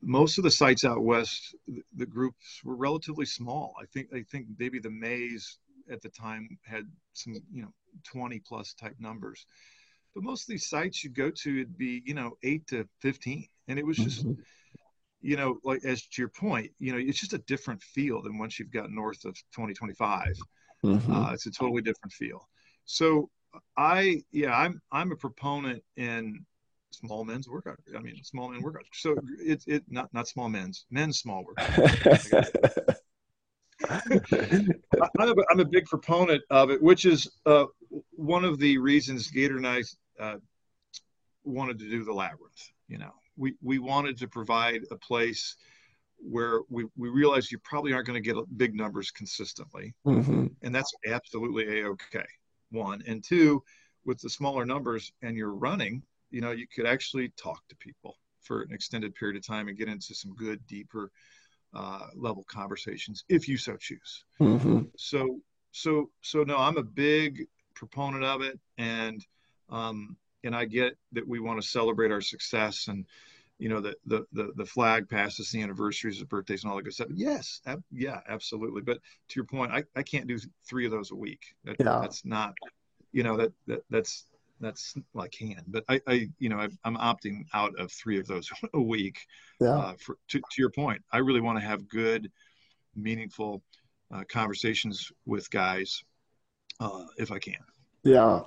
most 0.02 0.38
of 0.38 0.44
the 0.44 0.50
sites 0.50 0.84
out 0.84 1.02
west, 1.02 1.54
the 1.96 2.06
groups 2.06 2.60
were 2.64 2.76
relatively 2.76 3.26
small. 3.26 3.74
I 3.80 3.86
think 3.86 4.08
I 4.14 4.22
think 4.30 4.46
maybe 4.58 4.78
the 4.78 4.90
Mays 4.90 5.58
at 5.90 6.00
the 6.02 6.08
time 6.08 6.58
had 6.64 6.84
some 7.12 7.34
you 7.52 7.62
know 7.62 7.72
20 8.04 8.40
plus 8.40 8.74
type 8.74 8.96
numbers, 8.98 9.46
but 10.14 10.22
most 10.22 10.42
of 10.44 10.48
these 10.48 10.68
sites 10.68 11.04
you 11.04 11.10
go 11.10 11.30
to 11.30 11.60
it'd 11.60 11.78
be 11.78 12.02
you 12.04 12.14
know 12.14 12.36
eight 12.42 12.66
to 12.68 12.88
15, 13.00 13.46
and 13.68 13.78
it 13.78 13.86
was 13.86 13.96
just. 13.96 14.26
Mm-hmm. 14.26 14.40
You 15.22 15.36
know, 15.36 15.58
like 15.64 15.84
as 15.84 16.06
to 16.06 16.22
your 16.22 16.30
point, 16.30 16.70
you 16.78 16.92
know, 16.92 16.98
it's 16.98 17.20
just 17.20 17.34
a 17.34 17.38
different 17.46 17.82
feel 17.82 18.22
than 18.22 18.38
once 18.38 18.58
you've 18.58 18.70
got 18.70 18.90
north 18.90 19.26
of 19.26 19.34
2025. 19.54 20.32
Mm-hmm. 20.82 21.12
Uh, 21.12 21.32
it's 21.34 21.44
a 21.44 21.50
totally 21.50 21.82
different 21.82 22.10
feel. 22.14 22.48
So 22.86 23.28
I, 23.76 24.22
yeah, 24.32 24.56
I'm 24.56 24.80
I'm 24.90 25.12
a 25.12 25.16
proponent 25.16 25.82
in 25.96 26.46
small 26.90 27.24
men's 27.24 27.48
workout. 27.48 27.78
I 27.96 28.00
mean, 28.00 28.22
small 28.22 28.50
men 28.50 28.62
workout. 28.62 28.84
So 28.92 29.16
it's 29.38 29.66
it 29.66 29.84
not 29.88 30.12
not 30.12 30.28
small 30.28 30.48
men's 30.48 30.86
men's 30.90 31.18
small 31.18 31.44
workout. 31.44 31.70
I'm, 33.88 35.30
a, 35.30 35.34
I'm 35.50 35.60
a 35.60 35.64
big 35.64 35.86
proponent 35.86 36.42
of 36.50 36.70
it, 36.70 36.82
which 36.82 37.06
is 37.06 37.30
uh, 37.46 37.64
one 38.10 38.44
of 38.44 38.58
the 38.58 38.76
reasons 38.78 39.30
Gator 39.30 39.56
and 39.56 39.66
I 39.66 39.82
uh, 40.18 40.36
wanted 41.44 41.78
to 41.78 41.88
do 41.88 42.04
the 42.04 42.12
labyrinth. 42.12 42.70
You 42.88 42.98
know, 42.98 43.12
we 43.36 43.54
we 43.62 43.78
wanted 43.78 44.18
to 44.18 44.28
provide 44.28 44.82
a 44.90 44.96
place 44.96 45.56
where 46.22 46.60
we, 46.68 46.84
we 46.96 47.08
realize 47.08 47.50
you 47.50 47.58
probably 47.58 47.92
aren't 47.92 48.06
going 48.06 48.22
to 48.22 48.34
get 48.34 48.36
big 48.56 48.74
numbers 48.74 49.10
consistently. 49.10 49.94
Mm-hmm. 50.06 50.46
And 50.62 50.74
that's 50.74 50.92
absolutely 51.06 51.80
a-okay, 51.80 52.26
one. 52.70 53.02
And 53.06 53.24
two, 53.24 53.62
with 54.04 54.20
the 54.20 54.30
smaller 54.30 54.64
numbers 54.64 55.12
and 55.22 55.36
you're 55.36 55.54
running, 55.54 56.02
you 56.30 56.40
know, 56.40 56.52
you 56.52 56.66
could 56.66 56.86
actually 56.86 57.30
talk 57.36 57.66
to 57.68 57.76
people 57.76 58.16
for 58.40 58.62
an 58.62 58.72
extended 58.72 59.14
period 59.14 59.36
of 59.36 59.46
time 59.46 59.68
and 59.68 59.76
get 59.76 59.88
into 59.88 60.14
some 60.14 60.34
good, 60.34 60.66
deeper 60.66 61.10
uh, 61.74 62.06
level 62.16 62.44
conversations 62.44 63.24
if 63.28 63.48
you 63.48 63.56
so 63.56 63.76
choose. 63.76 64.24
Mm-hmm. 64.40 64.82
So, 64.96 65.40
so, 65.72 66.10
so 66.22 66.42
no, 66.42 66.56
I'm 66.56 66.78
a 66.78 66.82
big 66.82 67.46
proponent 67.74 68.24
of 68.24 68.42
it. 68.42 68.58
And, 68.78 69.24
um, 69.68 70.16
and 70.42 70.56
I 70.56 70.64
get 70.64 70.96
that 71.12 71.28
we 71.28 71.38
want 71.38 71.60
to 71.60 71.68
celebrate 71.68 72.10
our 72.10 72.20
success 72.20 72.88
and, 72.88 73.06
you 73.58 73.68
know, 73.68 73.80
the, 73.80 73.94
the, 74.06 74.24
the, 74.32 74.52
the 74.56 74.64
flag 74.64 75.08
passes 75.08 75.50
the 75.50 75.62
anniversaries, 75.62 76.18
the 76.18 76.24
birthdays 76.24 76.64
and 76.64 76.70
all 76.70 76.78
that 76.78 76.84
good 76.84 76.94
stuff. 76.94 77.08
Yes. 77.14 77.60
Ab- 77.66 77.84
yeah, 77.92 78.20
absolutely. 78.28 78.80
But 78.80 78.98
to 79.28 79.34
your 79.36 79.44
point, 79.44 79.70
I, 79.70 79.84
I 79.94 80.02
can't 80.02 80.26
do 80.26 80.38
three 80.66 80.86
of 80.86 80.92
those 80.92 81.10
a 81.10 81.16
week. 81.16 81.54
That, 81.64 81.76
Yeah. 81.78 81.98
That's 82.00 82.24
not, 82.24 82.54
you 83.12 83.22
know, 83.22 83.36
that, 83.36 83.52
that 83.66 83.82
that's, 83.90 84.24
that's 84.60 84.94
well, 85.14 85.24
I 85.24 85.28
can, 85.28 85.62
but 85.66 85.84
I, 85.88 86.00
I, 86.06 86.28
you 86.38 86.48
know, 86.48 86.58
I, 86.58 86.68
I'm 86.84 86.96
opting 86.96 87.44
out 87.54 87.78
of 87.78 87.90
three 87.90 88.18
of 88.18 88.26
those 88.26 88.48
a 88.74 88.80
week. 88.80 89.18
Yeah. 89.60 89.70
Uh, 89.70 89.94
for, 89.98 90.16
to, 90.28 90.38
to 90.38 90.56
your 90.58 90.70
point, 90.70 91.02
I 91.12 91.18
really 91.18 91.40
want 91.40 91.58
to 91.58 91.64
have 91.64 91.88
good, 91.88 92.30
meaningful 92.94 93.62
uh, 94.14 94.24
conversations 94.30 95.10
with 95.26 95.50
guys 95.50 96.02
uh, 96.80 97.04
if 97.16 97.32
I 97.32 97.38
can. 97.38 97.56
Yeah. 98.02 98.40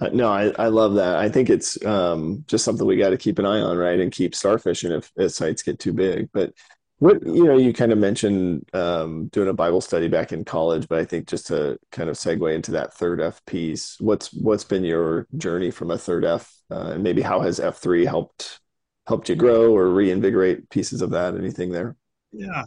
Uh, 0.00 0.08
no, 0.12 0.28
I, 0.28 0.52
I 0.58 0.68
love 0.68 0.94
that. 0.94 1.16
I 1.16 1.28
think 1.28 1.50
it's 1.50 1.84
um, 1.84 2.44
just 2.48 2.64
something 2.64 2.86
we 2.86 2.96
got 2.96 3.10
to 3.10 3.16
keep 3.16 3.38
an 3.38 3.46
eye 3.46 3.60
on, 3.60 3.76
right? 3.76 3.98
And 3.98 4.12
keep 4.12 4.32
starfishing 4.32 4.96
if, 4.96 5.10
if 5.16 5.32
sites 5.32 5.62
get 5.62 5.78
too 5.78 5.92
big. 5.92 6.30
But 6.32 6.52
what, 6.98 7.24
you 7.24 7.44
know, 7.44 7.56
you 7.56 7.72
kind 7.72 7.92
of 7.92 7.98
mentioned 7.98 8.68
um, 8.74 9.28
doing 9.28 9.48
a 9.48 9.52
Bible 9.52 9.80
study 9.80 10.08
back 10.08 10.32
in 10.32 10.44
college, 10.44 10.88
but 10.88 10.98
I 10.98 11.04
think 11.04 11.28
just 11.28 11.46
to 11.48 11.78
kind 11.92 12.10
of 12.10 12.16
segue 12.16 12.54
into 12.54 12.72
that 12.72 12.94
third 12.94 13.20
F 13.20 13.44
piece, 13.46 13.96
what's 14.00 14.32
what's 14.32 14.64
been 14.64 14.84
your 14.84 15.26
journey 15.36 15.70
from 15.70 15.90
a 15.90 15.98
third 15.98 16.24
F, 16.24 16.52
uh, 16.70 16.92
and 16.92 17.02
maybe 17.02 17.22
how 17.22 17.40
has 17.40 17.60
F3 17.60 18.06
helped 18.06 18.60
helped 19.06 19.28
you 19.28 19.36
grow 19.36 19.72
or 19.72 19.90
reinvigorate 19.90 20.68
pieces 20.70 21.00
of 21.00 21.10
that? 21.10 21.36
Anything 21.36 21.70
there? 21.70 21.96
Yeah. 22.32 22.64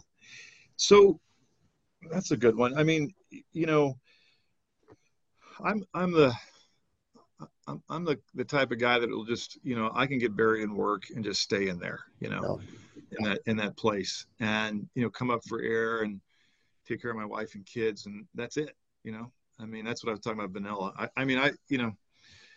So 0.76 1.20
that's 2.10 2.30
a 2.30 2.36
good 2.36 2.56
one. 2.56 2.76
I 2.76 2.84
mean, 2.84 3.12
you 3.52 3.66
know, 3.66 3.98
I'm 5.62 5.84
I'm 5.92 6.12
the 6.12 6.32
I'm, 7.66 7.82
I'm 7.88 8.04
the, 8.04 8.18
the 8.34 8.44
type 8.44 8.72
of 8.72 8.78
guy 8.78 8.98
that 8.98 9.08
will 9.08 9.24
just, 9.24 9.58
you 9.62 9.76
know, 9.76 9.90
I 9.94 10.06
can 10.06 10.18
get 10.18 10.36
buried 10.36 10.62
in 10.62 10.74
work 10.74 11.04
and 11.14 11.24
just 11.24 11.42
stay 11.42 11.68
in 11.68 11.78
there, 11.78 12.00
you 12.18 12.28
know, 12.28 12.60
in 13.18 13.24
that 13.24 13.40
in 13.46 13.56
that 13.56 13.76
place 13.76 14.26
and, 14.40 14.88
you 14.94 15.02
know, 15.02 15.10
come 15.10 15.30
up 15.30 15.40
for 15.48 15.60
air 15.62 16.02
and 16.02 16.20
take 16.86 17.00
care 17.00 17.10
of 17.10 17.16
my 17.16 17.24
wife 17.24 17.54
and 17.54 17.64
kids 17.66 18.06
and 18.06 18.26
that's 18.34 18.56
it, 18.56 18.76
you 19.04 19.12
know. 19.12 19.30
I 19.60 19.66
mean, 19.66 19.84
that's 19.84 20.02
what 20.02 20.10
I 20.10 20.14
was 20.14 20.20
talking 20.20 20.40
about 20.40 20.50
vanilla. 20.50 20.92
I, 20.98 21.08
I 21.16 21.24
mean, 21.24 21.38
I, 21.38 21.52
you 21.68 21.78
know, 21.78 21.92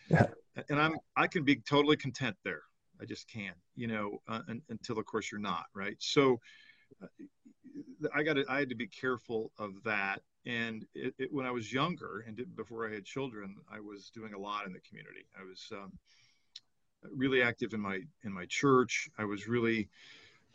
Yeah. 0.10 0.28
and 0.70 0.80
I'm 0.80 0.96
I 1.16 1.28
can 1.28 1.44
be 1.44 1.58
totally 1.58 1.98
content 1.98 2.36
there. 2.44 2.64
I 3.02 3.06
just 3.06 3.30
can't, 3.30 3.58
you 3.76 3.88
know, 3.88 4.22
uh, 4.28 4.42
un, 4.48 4.62
until 4.70 4.98
of 4.98 5.06
course 5.06 5.32
you're 5.32 5.42
not, 5.42 5.66
right? 5.74 5.98
So 6.00 6.40
uh, 7.04 7.08
I 8.14 8.24
got 8.24 8.38
I 8.50 8.60
had 8.60 8.70
to 8.70 8.76
be 8.76 8.88
careful 8.88 9.52
of 9.58 9.72
that. 9.84 10.22
And 10.48 10.86
it, 10.94 11.14
it, 11.18 11.34
when 11.34 11.48
I 11.48 11.52
was 11.52 11.74
younger 11.74 12.24
and 12.28 12.38
did, 12.38 12.56
before 12.56 12.88
I 12.88 12.94
had 12.94 13.04
children, 13.04 13.56
I 13.70 13.80
was 13.80 14.12
doing 14.12 14.34
a 14.34 14.40
lot 14.40 14.68
in 14.68 14.74
the 14.74 14.80
community. 14.80 15.26
I 15.40 15.44
was 15.44 15.68
um, 15.72 15.92
really 17.12 17.42
active 17.42 17.74
in 17.74 17.82
my 17.82 18.00
in 18.24 18.32
my 18.32 18.46
church. 18.46 19.10
I 19.18 19.26
was 19.26 19.48
really 19.48 19.90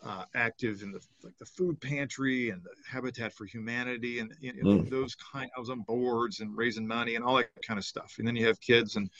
uh, 0.02 0.24
active 0.34 0.82
in 0.82 0.92
the 0.92 1.00
like 1.22 1.36
the 1.38 1.44
food 1.44 1.80
pantry 1.80 2.50
and 2.50 2.62
the 2.62 2.70
Habitat 2.90 3.32
for 3.34 3.44
Humanity 3.44 4.18
and 4.20 4.34
you 4.40 4.52
know, 4.52 4.82
Mm. 4.82 4.90
those 4.90 5.14
kind. 5.14 5.50
I 5.56 5.60
was 5.60 5.70
on 5.70 5.82
boards 5.82 6.40
and 6.40 6.56
raising 6.56 6.86
money 6.86 7.16
and 7.16 7.24
all 7.24 7.36
that 7.36 7.50
kind 7.62 7.78
of 7.78 7.84
stuff. 7.84 8.16
And 8.18 8.26
then 8.26 8.36
you 8.36 8.46
have 8.46 8.60
kids 8.60 8.96
and 8.96 9.10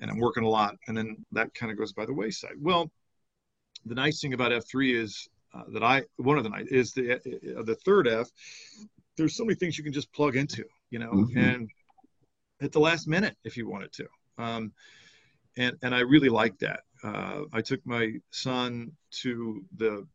and 0.00 0.10
I'm 0.10 0.18
working 0.18 0.44
a 0.44 0.48
lot, 0.48 0.76
and 0.88 0.96
then 0.96 1.24
that 1.32 1.54
kind 1.54 1.70
of 1.70 1.78
goes 1.78 1.92
by 1.92 2.04
the 2.06 2.14
wayside. 2.14 2.56
Well, 2.60 2.90
the 3.86 3.94
nice 3.94 4.20
thing 4.20 4.34
about 4.34 4.52
F3 4.52 4.94
is 4.94 5.28
uh, 5.54 5.64
that 5.72 5.82
I 5.84 6.02
one 6.16 6.38
of 6.38 6.44
the 6.44 6.50
nice 6.50 6.66
is 6.68 6.92
the 6.92 7.14
uh, 7.14 7.62
the 7.62 7.76
third 7.84 8.08
F. 8.08 8.28
There's 9.16 9.36
so 9.36 9.44
many 9.44 9.54
things 9.54 9.78
you 9.78 9.84
can 9.84 9.92
just 9.92 10.12
plug 10.12 10.36
into, 10.36 10.64
you 10.90 10.98
know, 10.98 11.10
Mhm. 11.12 11.36
and 11.36 11.70
at 12.60 12.72
the 12.72 12.80
last 12.80 13.08
minute 13.08 13.36
if 13.44 13.56
you 13.56 13.68
wanted 13.68 13.92
to. 13.92 14.06
Um, 14.38 14.72
and 15.56 15.76
and 15.82 15.94
I 15.94 16.00
really 16.00 16.28
like 16.30 16.58
that. 16.60 16.80
Uh, 17.02 17.42
I 17.52 17.60
took 17.62 17.84
my 17.86 18.14
son 18.30 18.92
to 19.22 19.64
the 19.76 20.06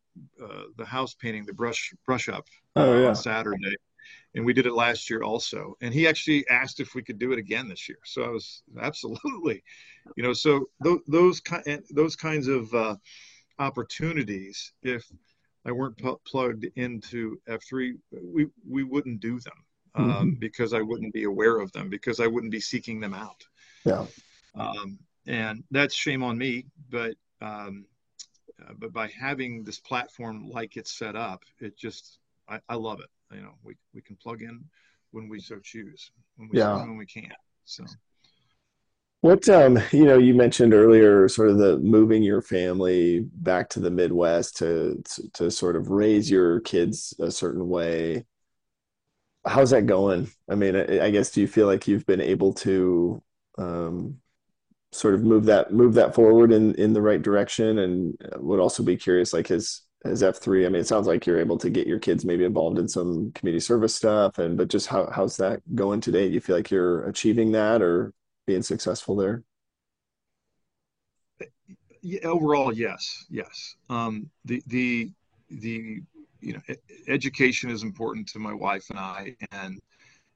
uh, 0.42 0.64
the 0.76 0.84
house 0.84 1.14
painting, 1.14 1.44
the 1.46 1.52
brush 1.52 1.92
brush 2.06 2.28
up 2.28 2.46
Oh, 2.76 2.92
uh, 2.92 2.98
yeah. 3.00 3.08
on 3.08 3.14
Saturday, 3.14 3.76
and 4.34 4.44
we 4.44 4.52
did 4.54 4.66
it 4.66 4.74
last 4.74 5.10
year 5.10 5.22
also. 5.22 5.76
And 5.82 5.94
he 5.94 6.08
actually 6.08 6.48
asked 6.48 6.80
if 6.80 6.94
we 6.94 7.02
could 7.02 7.18
do 7.18 7.32
it 7.32 7.38
again 7.38 7.68
this 7.68 7.88
year. 7.88 7.98
So 8.04 8.24
I 8.24 8.28
was 8.28 8.62
absolutely, 8.80 9.62
you 10.16 10.22
know, 10.22 10.32
so 10.34 10.66
th- 10.84 11.00
those 11.08 11.40
kind 11.40 11.82
those 11.90 12.16
kinds 12.16 12.48
of 12.48 12.72
uh, 12.74 12.96
opportunities, 13.58 14.72
if 14.82 15.04
I 15.66 15.72
weren't 15.72 15.98
pl- 15.98 16.20
plugged 16.26 16.66
into 16.76 17.40
F3, 17.48 17.94
we 18.22 18.46
we 18.68 18.84
wouldn't 18.84 19.20
do 19.20 19.40
them 19.40 19.64
um, 19.94 20.36
Mhm. 20.36 20.40
because 20.40 20.72
I 20.74 20.80
wouldn't 20.82 21.12
be 21.14 21.24
aware 21.24 21.58
of 21.60 21.72
them 21.72 21.88
because 21.90 22.20
I 22.20 22.26
wouldn't 22.26 22.52
be 22.52 22.60
seeking 22.60 23.00
them 23.00 23.14
out. 23.14 23.42
Yeah. 23.84 24.06
Um, 24.54 24.98
and 25.28 25.64
that's 25.72 25.94
shame 25.94 26.24
on 26.24 26.38
me, 26.38 26.66
but 26.90 27.16
um, 27.42 27.86
uh, 28.62 28.74
but 28.78 28.92
by 28.92 29.08
having 29.08 29.64
this 29.64 29.80
platform 29.80 30.50
like 30.50 30.76
it's 30.76 30.98
set 30.98 31.16
up, 31.16 31.44
it 31.60 31.78
just 31.78 32.18
I, 32.48 32.60
I 32.68 32.76
love 32.76 33.00
it. 33.00 33.10
You 33.36 33.42
know, 33.42 33.54
we 33.64 33.76
we 33.94 34.02
can 34.02 34.16
plug 34.16 34.42
in 34.42 34.64
when 35.12 35.28
we 35.28 35.40
so 35.40 35.60
choose, 35.60 36.12
when 36.36 36.50
we 36.50 36.58
Yeah. 36.58 36.74
when 36.80 36.96
we 36.98 37.06
can. 37.06 37.32
So 37.66 37.84
What 39.20 39.48
um, 39.48 39.78
you 39.92 40.04
know, 40.04 40.18
you 40.18 40.34
mentioned 40.34 40.72
earlier 40.74 41.28
sort 41.28 41.50
of 41.50 41.58
the 41.58 41.78
moving 41.78 42.22
your 42.22 42.40
family 42.42 43.20
back 43.34 43.68
to 43.70 43.80
the 43.80 43.90
Midwest 43.90 44.56
to 44.58 45.02
to, 45.14 45.30
to 45.34 45.50
sort 45.50 45.76
of 45.76 45.90
raise 45.90 46.30
your 46.30 46.60
kids 46.60 47.14
a 47.20 47.30
certain 47.30 47.68
way. 47.68 48.24
How's 49.46 49.70
that 49.70 49.86
going? 49.86 50.30
I 50.50 50.54
mean, 50.54 50.76
I, 50.76 51.06
I 51.06 51.10
guess 51.10 51.30
do 51.30 51.40
you 51.40 51.48
feel 51.48 51.66
like 51.66 51.88
you've 51.88 52.06
been 52.06 52.20
able 52.20 52.52
to 52.54 53.22
um, 53.56 54.18
sort 54.92 55.14
of 55.14 55.22
move 55.22 55.44
that 55.44 55.72
move 55.72 55.94
that 55.94 56.14
forward 56.14 56.52
in 56.52 56.74
in 56.76 56.92
the 56.92 57.02
right 57.02 57.22
direction? 57.22 57.78
And 57.78 58.14
would 58.36 58.60
also 58.60 58.82
be 58.82 58.96
curious, 58.96 59.32
like 59.32 59.48
his 59.48 59.82
as 60.04 60.22
F3, 60.22 60.64
I 60.64 60.68
mean, 60.68 60.80
it 60.80 60.86
sounds 60.86 61.08
like 61.08 61.26
you're 61.26 61.40
able 61.40 61.58
to 61.58 61.70
get 61.70 61.88
your 61.88 61.98
kids 61.98 62.24
maybe 62.24 62.44
involved 62.44 62.78
in 62.78 62.86
some 62.86 63.32
community 63.32 63.60
service 63.60 63.94
stuff, 63.94 64.38
and 64.38 64.56
but 64.56 64.68
just 64.68 64.86
how 64.86 65.10
how's 65.12 65.36
that 65.38 65.60
going 65.74 66.00
today? 66.00 66.28
Do 66.28 66.34
you 66.34 66.40
feel 66.40 66.56
like 66.56 66.70
you're 66.70 67.06
achieving 67.08 67.52
that 67.52 67.82
or 67.82 68.12
being 68.46 68.62
successful 68.62 69.16
there? 69.16 69.42
overall, 72.24 72.72
yes, 72.72 73.26
yes. 73.28 73.76
Um, 73.90 74.30
the 74.44 74.62
the 74.66 75.10
the 75.50 76.00
you 76.40 76.52
know, 76.52 76.60
education 77.08 77.68
is 77.70 77.82
important 77.82 78.28
to 78.28 78.38
my 78.38 78.54
wife 78.54 78.90
and 78.90 78.98
I, 78.98 79.34
and 79.50 79.80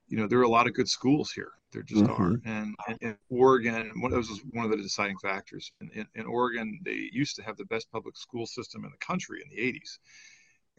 you 0.09 0.17
know, 0.17 0.27
there 0.27 0.41
are 0.41 0.45
a 0.45 0.49
lot 0.49 0.67
of 0.67 0.75
good 0.75 0.89
schools 0.89 1.31
here. 1.31 1.53
There 1.73 1.83
just 1.83 2.05
Mhm. 2.05 2.19
are, 2.19 2.41
and, 2.45 2.75
and 2.87 2.99
in 3.01 3.19
Oregon, 3.31 3.91
one 4.01 4.11
that 4.11 4.19
was 4.19 4.43
one 4.51 4.65
of 4.65 4.71
the 4.71 4.77
deciding 4.77 5.19
factors. 5.19 5.73
In, 5.81 5.91
in, 5.91 6.07
in 6.15 6.27
Oregon, 6.27 6.79
they 6.85 7.09
used 7.13 7.37
to 7.37 7.43
have 7.43 7.57
the 7.57 7.65
best 7.65 7.91
public 7.91 8.17
school 8.17 8.47
system 8.47 8.85
in 8.85 8.91
the 8.91 8.99
country 8.99 9.43
in 9.43 9.49
the 9.49 9.63
'80s, 9.63 9.99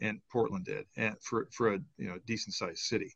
and 0.00 0.20
Portland 0.30 0.64
did, 0.66 0.86
and 0.96 1.16
for 1.20 1.48
for 1.50 1.74
a 1.74 1.78
you 1.98 2.08
know 2.08 2.18
decent 2.26 2.54
sized 2.54 2.78
city, 2.78 3.12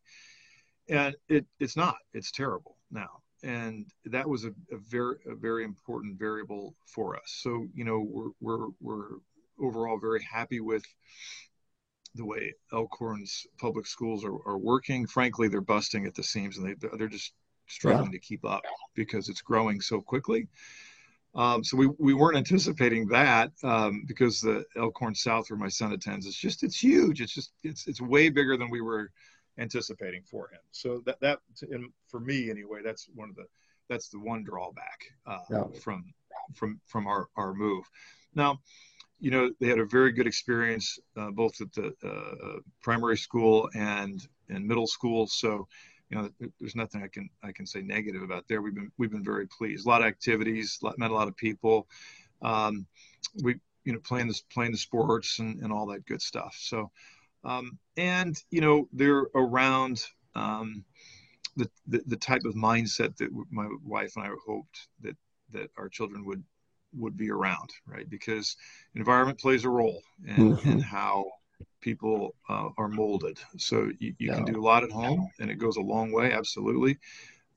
and 0.89 1.15
it 1.29 1.45
it's 1.59 1.75
not. 1.77 1.97
It's 2.13 2.31
terrible 2.31 2.77
now 2.91 3.21
and 3.43 3.85
that 4.05 4.27
was 4.27 4.43
a, 4.43 4.49
a 4.71 4.77
very 4.77 5.15
a 5.25 5.35
very 5.35 5.63
important 5.63 6.19
variable 6.19 6.75
for 6.87 7.15
us. 7.15 7.39
So 7.41 7.67
you 7.73 7.85
know 7.85 7.99
we're 7.99 8.31
we're 8.41 8.67
we're 8.81 9.19
overall 9.61 9.97
very 9.97 10.23
happy 10.23 10.59
with 10.59 10.83
the 12.15 12.25
way 12.25 12.53
Elkhorn's 12.73 13.45
public 13.59 13.85
schools 13.85 14.25
are, 14.25 14.35
are 14.45 14.57
working. 14.57 15.07
Frankly, 15.07 15.47
they're 15.47 15.61
busting 15.61 16.05
at 16.05 16.15
the 16.15 16.23
seams, 16.23 16.57
and 16.57 16.67
they 16.67 16.97
they're 16.97 17.07
just 17.07 17.33
struggling 17.69 18.11
to 18.11 18.19
keep 18.19 18.45
up 18.45 18.63
because 18.95 19.29
it's 19.29 19.41
growing 19.41 19.81
so 19.81 20.01
quickly. 20.01 20.47
Um, 21.35 21.63
so 21.63 21.77
we, 21.77 21.87
we 21.99 22.13
weren't 22.13 22.37
anticipating 22.37 23.07
that 23.09 23.51
um, 23.63 24.03
because 24.07 24.41
the 24.41 24.65
Elkhorn 24.75 25.13
South, 25.15 25.49
where 25.49 25.59
my 25.59 25.69
son 25.69 25.93
attends, 25.93 26.25
it's 26.25 26.35
just 26.35 26.63
it's 26.63 26.81
huge. 26.81 27.21
It's 27.21 27.33
just 27.33 27.51
it's 27.63 27.87
it's 27.87 28.01
way 28.01 28.29
bigger 28.29 28.57
than 28.57 28.69
we 28.69 28.81
were 28.81 29.11
anticipating 29.59 30.23
for 30.23 30.49
him. 30.51 30.59
So 30.71 31.03
that 31.05 31.19
that 31.21 31.39
and 31.69 31.91
for 32.07 32.19
me 32.19 32.49
anyway, 32.49 32.79
that's 32.83 33.07
one 33.13 33.29
of 33.29 33.35
the 33.35 33.45
that's 33.89 34.09
the 34.09 34.19
one 34.19 34.43
drawback 34.43 34.99
uh, 35.27 35.39
Yeah. 35.51 35.63
from 35.81 36.13
from 36.55 36.79
from 36.87 37.05
our 37.07 37.27
our 37.35 37.53
move. 37.53 37.85
Now, 38.33 38.59
you 39.19 39.31
know, 39.31 39.51
they 39.59 39.67
had 39.67 39.79
a 39.79 39.85
very 39.85 40.11
good 40.11 40.27
experience 40.27 40.97
uh, 41.15 41.29
both 41.31 41.61
at 41.61 41.71
the 41.73 41.93
uh, 42.03 42.59
primary 42.81 43.17
school 43.17 43.69
and 43.75 44.25
and 44.49 44.65
middle 44.67 44.87
school. 44.87 45.27
So, 45.27 45.67
you 46.09 46.17
know, 46.17 46.29
there's 46.59 46.75
nothing 46.75 47.03
I 47.03 47.07
can 47.07 47.29
I 47.43 47.51
can 47.51 47.65
say 47.65 47.81
negative 47.81 48.23
about 48.23 48.45
there. 48.47 48.61
We've 48.61 48.75
been 48.75 48.91
we've 48.97 49.11
been 49.11 49.23
very 49.23 49.47
pleased. 49.47 49.85
A 49.85 49.89
lot 49.89 50.01
of 50.01 50.07
activities, 50.07 50.79
met 50.97 51.11
a 51.11 51.13
lot 51.13 51.27
of 51.27 51.35
people. 51.35 51.87
Um, 52.41 52.87
we 53.43 53.55
you 53.85 53.93
know, 53.93 53.99
playing 53.99 54.27
this, 54.27 54.41
playing 54.41 54.71
the 54.71 54.77
sports 54.77 55.39
and, 55.39 55.61
and 55.63 55.71
all 55.71 55.87
that 55.87 56.05
good 56.05 56.21
stuff. 56.21 56.55
So, 56.59 56.91
um, 57.43 57.79
and 57.97 58.35
you 58.51 58.61
know, 58.61 58.87
they're 58.93 59.27
around 59.33 60.03
um, 60.35 60.83
the, 61.55 61.69
the, 61.87 62.03
the 62.05 62.15
type 62.15 62.43
of 62.45 62.53
mindset 62.53 63.15
that 63.17 63.29
my 63.49 63.67
wife 63.83 64.13
and 64.15 64.25
I 64.25 64.29
hoped 64.45 64.87
that 65.01 65.15
that 65.51 65.71
our 65.77 65.89
children 65.89 66.25
would 66.25 66.43
would 66.93 67.17
be 67.17 67.29
around, 67.29 67.69
right? 67.87 68.09
Because 68.09 68.55
environment 68.95 69.39
plays 69.39 69.65
a 69.65 69.69
role 69.69 70.01
in, 70.25 70.55
mm-hmm. 70.55 70.69
in 70.69 70.79
how 70.79 71.25
people 71.81 72.35
uh, 72.49 72.69
are 72.77 72.87
molded. 72.87 73.39
So 73.57 73.91
you, 73.99 74.13
you 74.17 74.31
can 74.31 74.45
do 74.45 74.59
a 74.59 74.63
lot 74.63 74.83
at 74.83 74.91
home, 74.91 75.29
and 75.39 75.49
it 75.49 75.55
goes 75.55 75.77
a 75.77 75.81
long 75.81 76.11
way, 76.11 76.31
absolutely. 76.31 76.97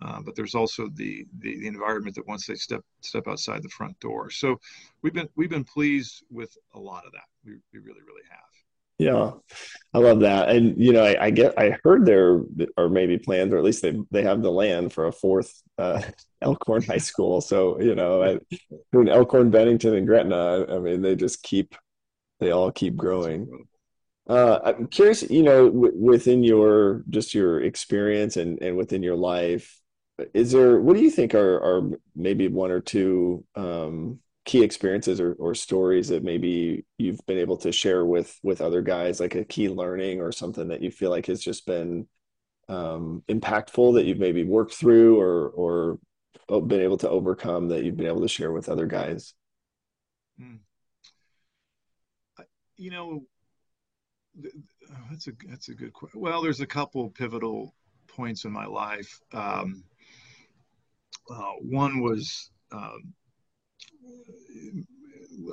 Uh, 0.01 0.21
but 0.21 0.35
there's 0.35 0.55
also 0.55 0.89
the, 0.95 1.25
the, 1.39 1.61
the 1.61 1.67
environment 1.67 2.17
that 2.17 2.27
once 2.27 2.47
they 2.47 2.57
step 2.57 2.83
step 3.03 3.29
outside 3.29 3.63
the 3.63 3.69
front 3.69 3.99
door. 4.01 4.31
So 4.31 4.59
we've 5.03 5.13
been 5.13 5.29
we've 5.37 5.51
been 5.51 5.65
pleased 5.65 6.25
with 6.31 6.57
a 6.75 6.79
lot 6.79 7.07
of 7.07 7.13
that. 7.13 7.25
We, 7.45 7.53
we 7.73 7.79
really 7.79 8.01
really 8.01 8.23
have. 8.29 8.41
Yeah, 8.99 9.33
I 9.95 9.99
love 9.99 10.21
that. 10.21 10.51
And 10.51 10.77
you 10.77 10.93
know, 10.93 11.05
I, 11.05 11.27
I, 11.27 11.31
get 11.31 11.59
I 11.59 11.77
heard 11.83 12.05
there 12.05 12.41
are 12.77 12.89
maybe 12.89 13.19
plans, 13.19 13.53
or 13.53 13.59
at 13.59 13.65
least 13.65 13.83
they 13.83 13.97
they 14.11 14.23
have 14.23 14.43
the 14.43 14.51
land 14.51 14.93
for 14.93 15.07
a 15.07 15.13
fourth 15.13 15.63
uh, 15.79 16.03
Elkhorn 16.43 16.83
High 16.83 16.99
School. 16.99 17.41
So 17.41 17.81
you 17.81 17.95
know, 17.95 18.39
between 18.91 19.09
Elkhorn, 19.09 19.51
Bennington, 19.51 19.95
and 19.95 20.07
Gretna, 20.07 20.67
I 20.69 20.79
mean, 20.79 21.01
they 21.03 21.15
just 21.15 21.43
keep 21.43 21.75
they 22.41 22.51
all 22.51 22.73
keep 22.73 22.97
growing. 22.97 23.67
Uh, 24.29 24.61
I'm 24.65 24.87
curious, 24.87 25.29
you 25.29 25.43
know, 25.43 25.69
w- 25.69 25.97
within 25.97 26.45
your 26.45 27.03
just 27.11 27.35
your 27.35 27.61
experience 27.61 28.37
and 28.37 28.61
and 28.63 28.77
within 28.77 29.03
your 29.03 29.17
life, 29.17 29.81
is 30.33 30.53
there 30.53 30.81
what 30.81 30.97
do 30.97 31.03
you 31.03 31.11
think 31.11 31.35
are 31.35 31.57
are 31.57 31.91
maybe 32.15 32.49
one 32.49 32.71
or 32.71 32.81
two 32.81 33.45
um, 33.57 34.21
key 34.45 34.63
experiences 34.63 35.21
or, 35.21 35.35
or 35.35 35.55
stories 35.55 36.09
that 36.09 36.25
maybe 36.25 36.85
you've 36.99 37.25
been 37.27 37.39
able 37.39 37.57
to 37.59 37.73
share 37.73 38.05
with 38.05 38.39
with 38.43 38.61
other 38.61 38.83
guys 38.83 39.21
like 39.21 39.35
a 39.35 39.45
key 39.45 39.69
learning 39.69 40.21
or 40.21 40.33
something 40.33 40.69
that 40.69 40.83
you 40.83 40.91
feel 40.91 41.11
like 41.11 41.27
has 41.27 41.41
just 41.41 41.67
been 41.67 42.07
um, 42.69 43.23
impactful 43.29 43.95
that 43.95 44.05
you've 44.05 44.19
maybe 44.19 44.45
worked 44.45 44.75
through 44.75 45.21
or 45.21 45.99
or 46.49 46.61
been 46.63 46.81
able 46.81 46.99
to 46.99 47.09
overcome 47.09 47.69
that 47.69 47.85
you've 47.85 47.97
been 47.97 48.07
able 48.07 48.21
to 48.21 48.29
share 48.29 48.53
with 48.53 48.69
other 48.69 48.87
guys 48.87 49.35
hmm. 50.39 50.57
you 52.77 52.91
know 52.91 53.25
that's 55.11 55.29
a 55.29 55.33
that's 55.49 55.69
a 55.69 55.75
good 55.75 55.93
question 55.93 56.21
well 56.21 56.43
there's 56.43 56.61
a 56.61 56.67
couple 56.67 57.09
pivotal 57.11 57.75
points 58.09 58.45
in 58.45 58.53
my 58.53 58.67
life 58.67 59.21
um, 59.33 59.85
uh, 61.31 61.53
one 61.61 62.01
was 62.01 62.51
um, 62.73 63.15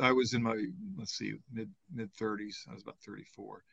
I 0.02 0.12
was 0.12 0.34
in 0.34 0.44
my 0.44 0.66
let's 0.98 1.18
see 1.18 1.34
mid 1.52 1.70
mid 1.94 2.14
30s. 2.16 2.68
I 2.70 2.74
was 2.74 2.84
about 2.84 3.00
34, 3.06 3.64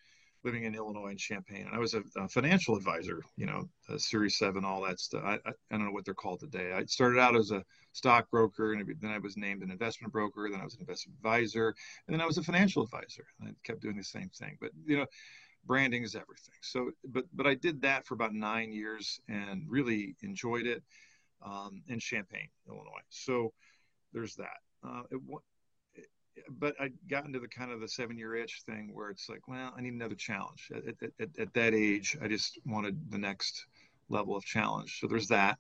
living 0.46 0.62
in 0.62 0.76
Illinois 0.76 1.08
and 1.08 1.18
Champaign, 1.18 1.66
and 1.66 1.74
I 1.74 1.78
was 1.78 1.94
a, 1.94 2.02
a 2.16 2.28
financial 2.28 2.76
advisor. 2.76 3.20
You 3.36 3.46
know, 3.46 3.68
Series 3.98 4.38
Seven, 4.38 4.64
all 4.64 4.80
that 4.82 5.00
stuff. 5.00 5.22
I, 5.24 5.34
I, 5.34 5.50
I 5.50 5.52
don't 5.72 5.84
know 5.84 5.90
what 5.90 6.04
they're 6.04 6.14
called 6.14 6.38
today. 6.38 6.72
I 6.72 6.84
started 6.84 7.18
out 7.18 7.36
as 7.36 7.50
a 7.50 7.64
stockbroker, 7.92 8.72
and 8.72 8.94
then 9.00 9.10
I 9.10 9.18
was 9.18 9.36
named 9.36 9.62
an 9.62 9.72
investment 9.72 10.12
broker. 10.12 10.48
Then 10.48 10.60
I 10.60 10.64
was 10.64 10.74
an 10.74 10.82
investment 10.82 11.16
advisor, 11.18 11.74
and 12.06 12.14
then 12.14 12.20
I 12.20 12.26
was 12.26 12.38
a 12.38 12.44
financial 12.44 12.84
advisor. 12.84 13.26
And 13.40 13.50
I 13.50 13.52
kept 13.64 13.82
doing 13.82 13.96
the 13.96 14.04
same 14.04 14.30
thing, 14.38 14.56
but 14.60 14.70
you 14.86 14.98
know 14.98 15.06
branding 15.64 16.04
is 16.04 16.14
everything 16.14 16.54
so 16.60 16.92
but 17.08 17.24
but 17.32 17.44
i 17.44 17.52
did 17.52 17.82
that 17.82 18.06
for 18.06 18.14
about 18.14 18.32
nine 18.32 18.70
years 18.70 19.18
and 19.28 19.64
really 19.68 20.14
enjoyed 20.22 20.64
it 20.64 20.80
um, 21.44 21.82
in 21.88 21.98
champaign 21.98 22.46
illinois 22.68 23.02
so 23.08 23.52
there's 24.12 24.36
that 24.36 24.60
uh, 24.86 25.02
it, 25.10 25.20
but 26.58 26.74
I 26.80 26.90
got 27.08 27.24
into 27.24 27.40
the 27.40 27.48
kind 27.48 27.70
of 27.72 27.80
the 27.80 27.88
seven 27.88 28.16
year 28.16 28.34
itch 28.36 28.62
thing 28.66 28.90
where 28.92 29.10
it's 29.10 29.28
like, 29.28 29.48
well, 29.48 29.72
I 29.76 29.80
need 29.80 29.94
another 29.94 30.14
challenge. 30.14 30.70
At, 30.74 31.10
at, 31.20 31.28
at, 31.38 31.54
that 31.54 31.74
age, 31.74 32.16
I 32.22 32.28
just 32.28 32.58
wanted 32.66 33.10
the 33.10 33.18
next 33.18 33.66
level 34.08 34.36
of 34.36 34.44
challenge. 34.44 34.98
So 35.00 35.06
there's 35.06 35.28
that. 35.28 35.58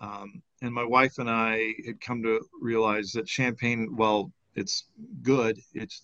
Um, 0.00 0.42
and 0.62 0.72
my 0.72 0.84
wife 0.84 1.18
and 1.18 1.30
I 1.30 1.74
had 1.86 2.00
come 2.00 2.22
to 2.24 2.40
realize 2.60 3.12
that 3.12 3.26
Champaign, 3.26 3.94
well, 3.96 4.32
it's 4.54 4.84
good. 5.22 5.58
It's 5.72 6.02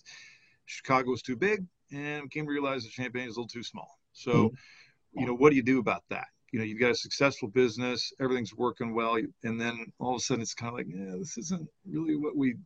Chicago 0.67 1.13
is 1.13 1.23
too 1.23 1.37
big, 1.37 1.65
and 1.93 2.23
we 2.23 2.29
came 2.29 2.47
to 2.47 2.53
realize 2.53 2.85
that 2.85 2.93
Champaign 2.93 3.29
is 3.29 3.37
a 3.37 3.41
little 3.41 3.49
too 3.49 3.65
small. 3.65 3.99
So, 4.13 4.33
mm-hmm. 4.33 5.21
you 5.21 5.27
know, 5.27 5.35
what 5.35 5.51
do 5.51 5.57
you 5.57 5.63
do 5.63 5.81
about 5.81 6.05
that? 6.11 6.27
you 6.53 6.59
know 6.59 6.65
you've 6.65 6.81
got 6.81 6.91
a 6.91 6.95
successful 6.97 7.49
business 7.49 8.13
everything's 8.21 8.55
working 8.55 8.95
well 8.95 9.17
and 9.45 9.61
then 9.61 9.87
all 9.99 10.15
of 10.15 10.17
a 10.17 10.21
sudden 10.21 10.43
it's 10.43 10.55
kind 10.55 10.69
of 10.69 10.75
like 10.75 10.87
yeah 10.89 11.15
this 11.19 11.39
isn't 11.39 11.69
really 11.87 12.17
what 12.17 12.37
we 12.37 12.57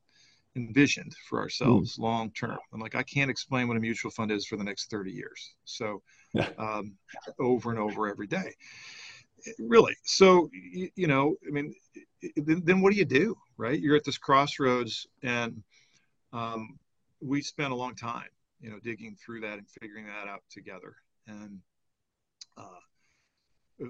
envisioned 0.57 1.15
for 1.29 1.41
ourselves 1.41 1.97
mm. 1.97 2.03
long 2.03 2.31
term. 2.33 2.59
I'm 2.73 2.81
like 2.81 2.95
i 2.95 3.03
can't 3.03 3.31
explain 3.31 3.69
what 3.69 3.77
a 3.77 3.81
mutual 3.81 4.11
fund 4.11 4.31
is 4.31 4.47
for 4.47 4.57
the 4.57 4.65
next 4.65 4.91
30 4.91 5.13
years. 5.13 5.55
So 5.65 6.03
um, 6.59 6.95
over 7.39 7.71
and 7.71 7.79
over 7.79 8.09
every 8.09 8.27
day. 8.27 8.55
Really 9.59 9.95
so 10.05 10.49
you, 10.53 10.89
you 10.97 11.07
know 11.07 11.37
i 11.47 11.51
mean 11.51 11.75
then, 12.37 12.63
then, 12.65 12.81
what 12.81 12.93
do 12.93 12.99
you 12.99 13.05
do 13.05 13.37
right? 13.57 13.79
You're 13.79 13.97
at 13.97 14.05
this 14.05 14.19
crossroads 14.19 15.07
and 15.23 15.63
um, 16.33 16.79
we 17.21 17.43
spent 17.43 17.73
a 17.73 17.77
long 17.77 17.95
time 17.95 18.29
you 18.61 18.71
know 18.71 18.79
digging 18.83 19.15
through 19.15 19.41
that 19.41 19.59
and 19.59 19.69
figuring 19.69 20.07
that 20.07 20.27
out 20.27 20.43
together. 20.51 20.97
And 21.27 21.61
uh, 22.57 23.89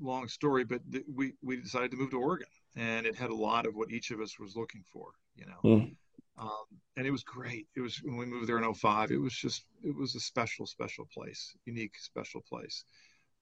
long 0.00 0.28
story, 0.28 0.64
but 0.64 0.80
we 1.14 1.34
we 1.42 1.56
decided 1.56 1.90
to 1.90 1.96
move 1.96 2.10
to 2.10 2.18
Oregon, 2.18 2.48
and 2.76 3.06
it 3.06 3.16
had 3.16 3.30
a 3.30 3.34
lot 3.34 3.66
of 3.66 3.74
what 3.74 3.90
each 3.90 4.10
of 4.10 4.20
us 4.20 4.38
was 4.38 4.56
looking 4.56 4.84
for, 4.92 5.12
you 5.34 5.46
know. 5.46 5.60
Mm. 5.64 5.94
Um, 6.38 6.80
and 6.96 7.06
it 7.06 7.10
was 7.10 7.22
great. 7.22 7.66
It 7.76 7.80
was 7.80 8.00
when 8.02 8.16
we 8.16 8.24
moved 8.24 8.48
there 8.48 8.58
in 8.58 8.74
05, 8.74 9.10
it 9.10 9.20
was 9.20 9.34
just 9.34 9.64
it 9.82 9.94
was 9.94 10.14
a 10.14 10.20
special, 10.20 10.66
special 10.66 11.06
place, 11.12 11.54
unique, 11.66 11.98
special 11.98 12.40
place. 12.40 12.84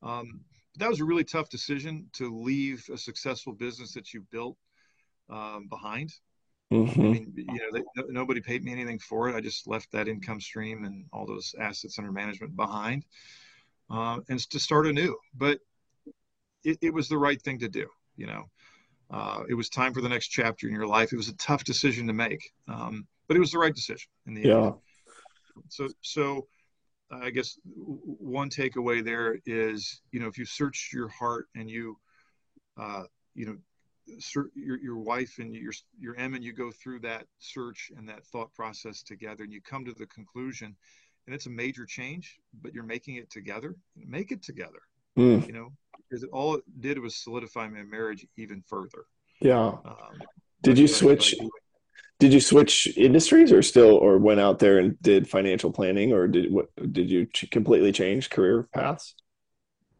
Um, 0.02 0.40
that 0.78 0.88
was 0.88 1.00
a 1.00 1.04
really 1.04 1.24
tough 1.24 1.48
decision 1.48 2.08
to 2.14 2.34
leave 2.34 2.88
a 2.92 2.98
successful 2.98 3.52
business 3.52 3.92
that 3.94 4.12
you 4.12 4.24
built 4.30 4.56
um, 5.30 5.68
behind. 5.68 6.12
Mm-hmm. 6.72 7.00
I 7.00 7.04
mean, 7.04 7.32
you 7.36 7.44
know, 7.44 7.70
they, 7.72 7.82
no, 7.96 8.04
nobody 8.08 8.40
paid 8.40 8.62
me 8.62 8.72
anything 8.72 8.98
for 8.98 9.28
it. 9.28 9.34
I 9.34 9.40
just 9.40 9.66
left 9.66 9.90
that 9.92 10.08
income 10.08 10.40
stream 10.40 10.84
and 10.84 11.06
all 11.12 11.26
those 11.26 11.54
assets 11.58 11.98
under 11.98 12.12
management 12.12 12.56
behind, 12.56 13.04
uh, 13.90 14.18
and 14.28 14.38
to 14.50 14.60
start 14.60 14.86
anew. 14.86 15.16
But 15.34 15.60
it, 16.64 16.78
it 16.82 16.92
was 16.92 17.08
the 17.08 17.18
right 17.18 17.40
thing 17.40 17.58
to 17.60 17.68
do. 17.68 17.86
You 18.16 18.26
know, 18.26 18.50
uh, 19.10 19.42
it 19.48 19.54
was 19.54 19.68
time 19.68 19.92
for 19.94 20.00
the 20.00 20.08
next 20.08 20.28
chapter 20.28 20.68
in 20.68 20.74
your 20.74 20.86
life. 20.86 21.12
It 21.12 21.16
was 21.16 21.28
a 21.28 21.36
tough 21.36 21.64
decision 21.64 22.06
to 22.06 22.12
make, 22.12 22.52
um, 22.66 23.06
but 23.26 23.36
it 23.36 23.40
was 23.40 23.50
the 23.52 23.58
right 23.58 23.74
decision 23.74 24.08
in 24.26 24.34
the 24.34 24.42
yeah. 24.42 24.66
end. 24.66 24.74
So, 25.68 25.88
so 26.02 26.46
I 27.10 27.30
guess 27.30 27.58
one 27.64 28.50
takeaway 28.50 29.02
there 29.04 29.38
is, 29.46 30.02
you 30.12 30.20
know, 30.20 30.26
if 30.26 30.36
you 30.38 30.44
search 30.44 30.90
your 30.92 31.08
heart 31.08 31.48
and 31.54 31.70
you, 31.70 31.96
uh, 32.78 33.04
you 33.34 33.46
know, 33.46 33.56
your, 34.54 34.78
your 34.78 34.96
wife 34.96 35.38
and 35.38 35.54
your 35.54 35.72
your 35.98 36.16
M 36.16 36.34
and 36.34 36.42
you 36.42 36.52
go 36.52 36.70
through 36.70 37.00
that 37.00 37.26
search 37.38 37.90
and 37.96 38.08
that 38.08 38.24
thought 38.26 38.52
process 38.54 39.02
together, 39.02 39.44
and 39.44 39.52
you 39.52 39.60
come 39.60 39.84
to 39.84 39.92
the 39.92 40.06
conclusion, 40.06 40.74
and 41.26 41.34
it's 41.34 41.46
a 41.46 41.50
major 41.50 41.84
change, 41.84 42.38
but 42.62 42.72
you're 42.72 42.84
making 42.84 43.16
it 43.16 43.30
together. 43.30 43.74
Make 43.96 44.32
it 44.32 44.42
together. 44.42 44.80
Mm. 45.18 45.46
You 45.46 45.52
know, 45.52 45.72
because 46.08 46.24
all 46.32 46.54
it 46.54 46.62
did 46.80 46.98
was 46.98 47.16
solidify 47.16 47.68
my 47.68 47.82
marriage 47.82 48.26
even 48.36 48.62
further. 48.66 49.04
Yeah. 49.40 49.76
Um, 49.84 50.20
did 50.62 50.78
you 50.78 50.88
switch? 50.88 51.34
Did 52.18 52.32
you 52.32 52.40
switch 52.40 52.88
industries, 52.96 53.52
or 53.52 53.62
still, 53.62 53.94
or 53.94 54.18
went 54.18 54.40
out 54.40 54.58
there 54.58 54.78
and 54.78 55.00
did 55.00 55.28
financial 55.28 55.70
planning, 55.70 56.12
or 56.12 56.26
did 56.26 56.52
what? 56.52 56.68
Did 56.92 57.08
you 57.10 57.28
completely 57.50 57.92
change 57.92 58.30
career 58.30 58.68
paths? 58.74 59.14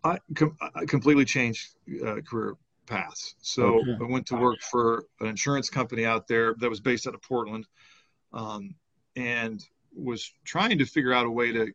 I, 0.02 0.18
com- 0.34 0.56
I 0.74 0.84
completely 0.84 1.24
changed 1.24 1.70
uh, 2.04 2.16
career 2.28 2.56
paths. 2.86 3.34
So 3.40 3.80
okay. 3.80 3.96
I 4.00 4.04
went 4.04 4.26
to 4.26 4.36
work 4.36 4.60
for 4.62 5.04
an 5.20 5.28
insurance 5.28 5.70
company 5.70 6.04
out 6.04 6.26
there 6.26 6.54
that 6.58 6.68
was 6.68 6.80
based 6.80 7.06
out 7.06 7.14
of 7.14 7.22
Portland, 7.22 7.66
um, 8.32 8.74
and 9.14 9.62
was 9.94 10.32
trying 10.44 10.78
to 10.78 10.86
figure 10.86 11.12
out 11.12 11.26
a 11.26 11.30
way 11.30 11.52
to 11.52 11.72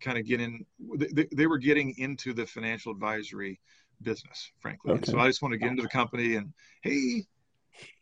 kind 0.00 0.18
of 0.18 0.26
get 0.26 0.40
in 0.40 0.64
they, 0.96 1.26
they, 1.34 1.46
were 1.46 1.58
getting 1.58 1.94
into 1.98 2.32
the 2.32 2.46
financial 2.46 2.92
advisory 2.92 3.60
business 4.02 4.50
frankly. 4.60 4.92
Okay. 4.92 5.10
so 5.10 5.18
i 5.18 5.26
just 5.26 5.42
want 5.42 5.52
to 5.52 5.58
get 5.58 5.70
into 5.70 5.82
the 5.82 5.88
company 5.88 6.36
and 6.36 6.52
hey 6.82 7.24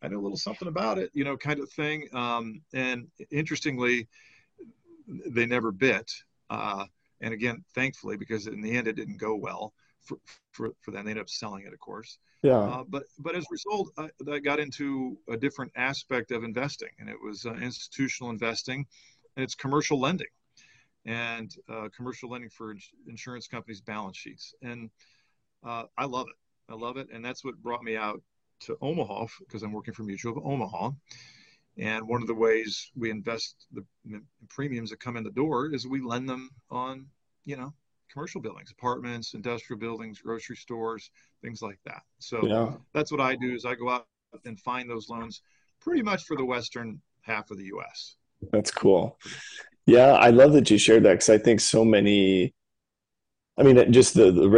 i 0.03 0.09
know 0.09 0.19
a 0.19 0.21
little 0.23 0.37
something 0.37 0.69
about 0.69 0.99
it 0.99 1.11
you 1.13 1.25
know 1.25 1.37
kind 1.37 1.61
of 1.61 1.71
thing. 1.71 2.09
Um, 2.13 2.63
and 2.73 3.09
interestingly 3.31 4.09
they 5.07 5.47
never 5.47 5.73
bit. 5.73 6.11
Uh, 6.51 6.85
and 7.21 7.33
again 7.33 7.65
thankfully 7.75 8.17
because 8.17 8.47
in 8.47 8.61
the 8.61 8.77
end 8.77 8.89
it 8.89 8.97
didn't 8.97 9.19
go 9.19 9.35
well 9.35 9.73
for, 10.01 10.19
for, 10.53 10.71
for 10.81 10.91
them. 10.91 11.05
They 11.05 11.13
ended 11.13 11.23
up 11.23 11.31
selling 11.31 11.65
it 11.67 11.73
of 11.73 11.79
course. 11.79 12.19
Yeah. 12.43 12.59
Uh, 12.59 12.85
but 12.89 13.05
but 13.19 13.37
as 13.37 13.45
a 13.45 13.53
result 13.53 13.91
I, 13.97 14.09
I, 14.31 14.39
got 14.41 14.59
into 14.59 15.17
a 15.29 15.37
different 15.37 15.73
aspect 15.77 16.33
of 16.33 16.43
investing 16.43 16.91
and 16.99 17.09
it 17.09 17.17
was 17.23 17.47
uh, 17.47 17.55
institutional 17.55 18.31
investing 18.31 18.87
and 19.37 19.45
it's 19.45 19.55
commercial 19.55 20.01
lending 20.01 20.27
and 21.05 21.55
uh, 21.69 21.89
commercial 21.95 22.31
lending 22.31 22.51
for 22.51 22.75
insurance 23.09 23.49
companies' 23.49 23.81
balance 23.81 24.17
sheets. 24.17 24.55
And 24.63 24.91
uh, 25.65 25.85
I 25.99 26.05
love 26.05 26.27
it. 26.29 26.73
I 26.73 26.77
love 26.77 26.97
it. 26.97 27.09
And 27.13 27.25
that's 27.25 27.45
what 27.45 27.61
brought 27.63 27.83
me 27.83 27.97
out 27.97 28.23
to 28.61 28.77
Omaha 28.81 29.27
because 29.41 29.63
I'm 29.63 29.73
working 29.73 29.95
for 29.95 30.05
Mutual 30.05 30.39
of 30.39 30.45
Omaha. 30.45 30.91
And 31.79 32.07
one 32.07 32.21
of 32.21 32.29
the 32.29 32.35
ways 32.35 32.91
we 32.95 33.11
invest 33.11 33.67
the 33.73 33.85
premiums 34.49 34.91
that 34.91 35.01
come 35.01 35.17
in 35.17 35.25
the 35.25 35.31
door 35.31 35.73
is 35.73 35.87
we 35.87 36.01
lend 36.01 36.29
them 36.29 36.51
on, 36.71 37.07
you 37.45 37.57
know, 37.57 37.73
commercial 38.13 38.41
buildings, 38.41 38.71
apartments, 38.71 39.35
industrial 39.35 39.81
buildings, 39.81 40.21
grocery 40.21 40.57
stores, 40.57 41.11
things 41.43 41.63
like 41.63 41.79
that. 41.87 42.03
So 42.19 42.47
yeah. 42.47 42.73
that's 42.93 43.11
what 43.11 43.21
I 43.21 43.37
do 43.37 43.55
is 43.55 43.65
I 43.65 43.75
go 43.75 43.89
out 43.89 44.07
and 44.45 44.61
find 44.61 44.89
those 44.89 45.09
loans 45.09 45.41
pretty 45.81 46.03
much 46.03 46.25
for 46.25 46.37
the 46.37 46.45
western 46.45 47.01
half 47.23 47.51
of 47.51 47.57
the 47.57 47.65
US. 47.75 48.17
That's 48.53 48.71
cool. 48.71 49.19
Yeah, 49.87 50.13
I 50.13 50.31
love 50.31 50.53
that 50.53 50.71
you 50.71 50.79
shared 50.79 51.03
that 51.05 51.13
because 51.13 51.29
I 51.31 51.39
think 51.39 51.61
so 51.61 51.85
many 51.85 52.55
I 53.59 53.65
mean, 53.65 53.93
just 53.93 54.15
the, 54.15 54.31
the 54.33 54.49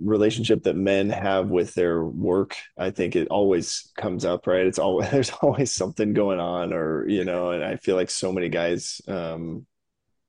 relationship 0.00 0.64
that 0.64 0.74
men 0.74 1.08
have 1.10 1.50
with 1.50 1.72
their 1.74 2.04
work, 2.04 2.56
I 2.76 2.90
think 2.90 3.14
it 3.14 3.28
always 3.28 3.92
comes 3.96 4.24
up, 4.24 4.46
right? 4.48 4.66
It's 4.66 4.78
always, 4.78 5.10
there's 5.12 5.30
always 5.42 5.70
something 5.70 6.12
going 6.12 6.40
on, 6.40 6.72
or, 6.72 7.08
you 7.08 7.24
know, 7.24 7.52
and 7.52 7.62
I 7.62 7.76
feel 7.76 7.94
like 7.94 8.10
so 8.10 8.32
many 8.32 8.48
guys 8.48 9.00
um, 9.06 9.66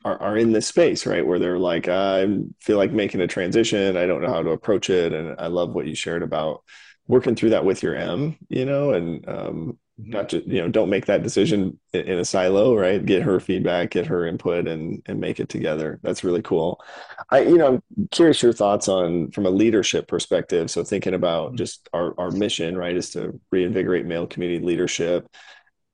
are, 0.06 0.22
are 0.22 0.38
in 0.38 0.52
this 0.52 0.68
space, 0.68 1.06
right? 1.06 1.26
Where 1.26 1.40
they're 1.40 1.60
like, 1.60 1.88
I 1.88 2.28
feel 2.62 2.78
like 2.78 2.92
making 2.94 3.22
a 3.22 3.28
transition. 3.28 3.98
I 3.98 4.08
don't 4.08 4.22
know 4.22 4.34
how 4.34 4.44
to 4.44 4.52
approach 4.52 4.90
it. 4.90 5.14
And 5.14 5.36
I 5.40 5.48
love 5.48 5.74
what 5.74 5.88
you 5.88 5.96
shared 5.96 6.24
about 6.24 6.64
working 7.08 7.36
through 7.36 7.52
that 7.52 7.66
with 7.66 7.84
your 7.84 7.96
M, 7.96 8.38
you 8.50 8.66
know, 8.66 8.94
and 8.94 9.28
um, 9.28 9.80
not 9.98 10.30
just 10.30 10.48
you 10.48 10.62
know 10.62 10.68
don't 10.68 10.90
make 10.90 11.06
that 11.06 11.24
decision 11.24 11.80
in 11.94 12.20
a 12.20 12.26
silo 12.26 12.76
right? 12.76 13.06
Get 13.06 13.24
her 13.24 13.40
feedback 13.40 13.92
get 13.92 14.08
her 14.08 14.26
input 14.26 14.68
and 14.68 15.02
and 15.06 15.20
make 15.20 15.40
it 15.40 15.50
together. 15.50 16.00
That's 16.04 16.24
really 16.24 16.42
cool. 16.42 16.82
I 17.30 17.42
you 17.42 17.58
know 17.58 17.68
i'm 17.68 18.08
curious 18.10 18.42
your 18.42 18.54
thoughts 18.54 18.88
on 18.88 19.32
from 19.32 19.46
a 19.46 19.50
leadership 19.52 20.08
perspective. 20.08 20.72
So 20.72 20.84
thinking 20.84 21.14
about 21.14 21.50
mm-hmm. 21.50 21.58
just 21.58 21.90
our 21.94 22.20
our 22.20 22.32
mission 22.32 22.78
right 22.78 22.96
is 22.96 23.12
to 23.12 23.40
reinvigorate 23.52 24.06
male 24.06 24.28
community 24.28 24.66
leadership. 24.66 25.28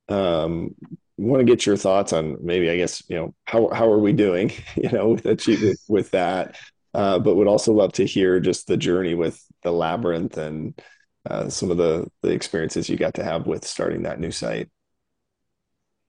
Um 0.09 0.75
want 1.17 1.39
to 1.39 1.45
get 1.45 1.65
your 1.65 1.75
thoughts 1.75 2.13
on 2.13 2.37
maybe 2.43 2.69
i 2.69 2.77
guess 2.77 3.01
you 3.09 3.15
know 3.15 3.33
how 3.45 3.69
how 3.69 3.91
are 3.91 3.97
we 3.97 4.13
doing 4.13 4.51
you 4.75 4.87
know 4.91 5.09
with 5.09 5.25
achieving 5.25 5.75
with 5.87 6.11
that? 6.11 6.55
Uh, 6.93 7.19
but 7.19 7.35
would 7.35 7.47
also 7.47 7.73
love 7.73 7.93
to 7.93 8.05
hear 8.05 8.39
just 8.39 8.65
the 8.65 8.77
journey 8.77 9.13
with 9.13 9.39
the 9.61 9.71
labyrinth 9.71 10.37
and 10.37 10.81
uh, 11.29 11.49
some 11.49 11.71
of 11.71 11.77
the 11.77 12.09
the 12.21 12.31
experiences 12.31 12.89
you 12.89 12.97
got 12.97 13.13
to 13.15 13.23
have 13.23 13.47
with 13.47 13.65
starting 13.65 14.03
that 14.03 14.19
new 14.19 14.31
site. 14.31 14.69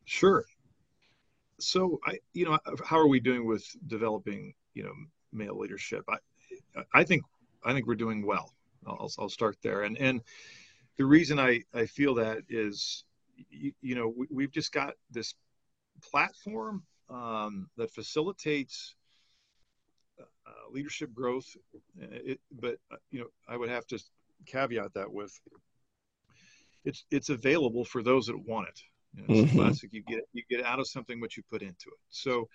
Sure. 0.05 0.45
So 1.61 2.01
I, 2.07 2.19
you 2.33 2.45
know, 2.47 2.59
how 2.85 2.99
are 2.99 3.09
we 3.09 3.21
doing 3.21 3.47
with 3.47 3.65
developing, 3.89 4.55
you 4.75 4.85
know, 4.85 4.93
male 5.33 5.59
leadership? 5.59 6.05
I, 6.09 6.19
I 6.95 7.05
think, 7.05 7.25
I 7.65 7.73
think 7.73 7.87
we're 7.87 7.95
doing 7.97 8.25
well. 8.25 8.55
I'll, 8.87 9.11
I'll 9.19 9.29
start 9.29 9.59
there. 9.63 9.83
And 9.83 9.99
and 9.99 10.23
the 10.97 11.05
reason 11.05 11.39
I 11.39 11.63
I 11.75 11.87
feel 11.87 12.15
that 12.15 12.39
is, 12.49 13.05
you, 13.51 13.73
you 13.83 13.95
know, 13.95 14.15
we, 14.31 14.45
have 14.45 14.53
just 14.53 14.73
got 14.73 14.95
this 15.11 15.35
platform 16.01 16.85
um, 17.11 17.69
that 17.77 17.91
facilitates 17.91 18.95
uh, 20.21 20.73
leadership 20.73 21.13
growth. 21.13 21.57
It, 22.01 22.41
but 22.51 22.79
uh, 22.91 22.97
you 23.11 23.21
know, 23.21 23.27
I 23.49 23.57
would 23.57 23.69
have 23.69 23.87
to 23.89 24.03
caveat 24.47 24.95
that 24.95 25.13
with 25.13 25.33
it's 26.85 27.05
it's 27.11 27.29
available 27.29 27.85
for 27.85 28.03
those 28.03 28.27
that 28.27 28.39
want 28.39 28.69
it. 28.69 28.81
You 29.15 29.23
know, 29.23 29.43
it's 29.43 29.51
mm-hmm. 29.51 29.61
classic. 29.61 29.91
You 29.93 30.03
get 30.03 30.21
you 30.33 30.43
get 30.49 30.65
out 30.65 30.81
of 30.81 30.89
something 30.89 31.21
what 31.21 31.37
you 31.37 31.43
put 31.51 31.63
into 31.63 31.89
it. 31.89 31.99
So, 32.11 32.49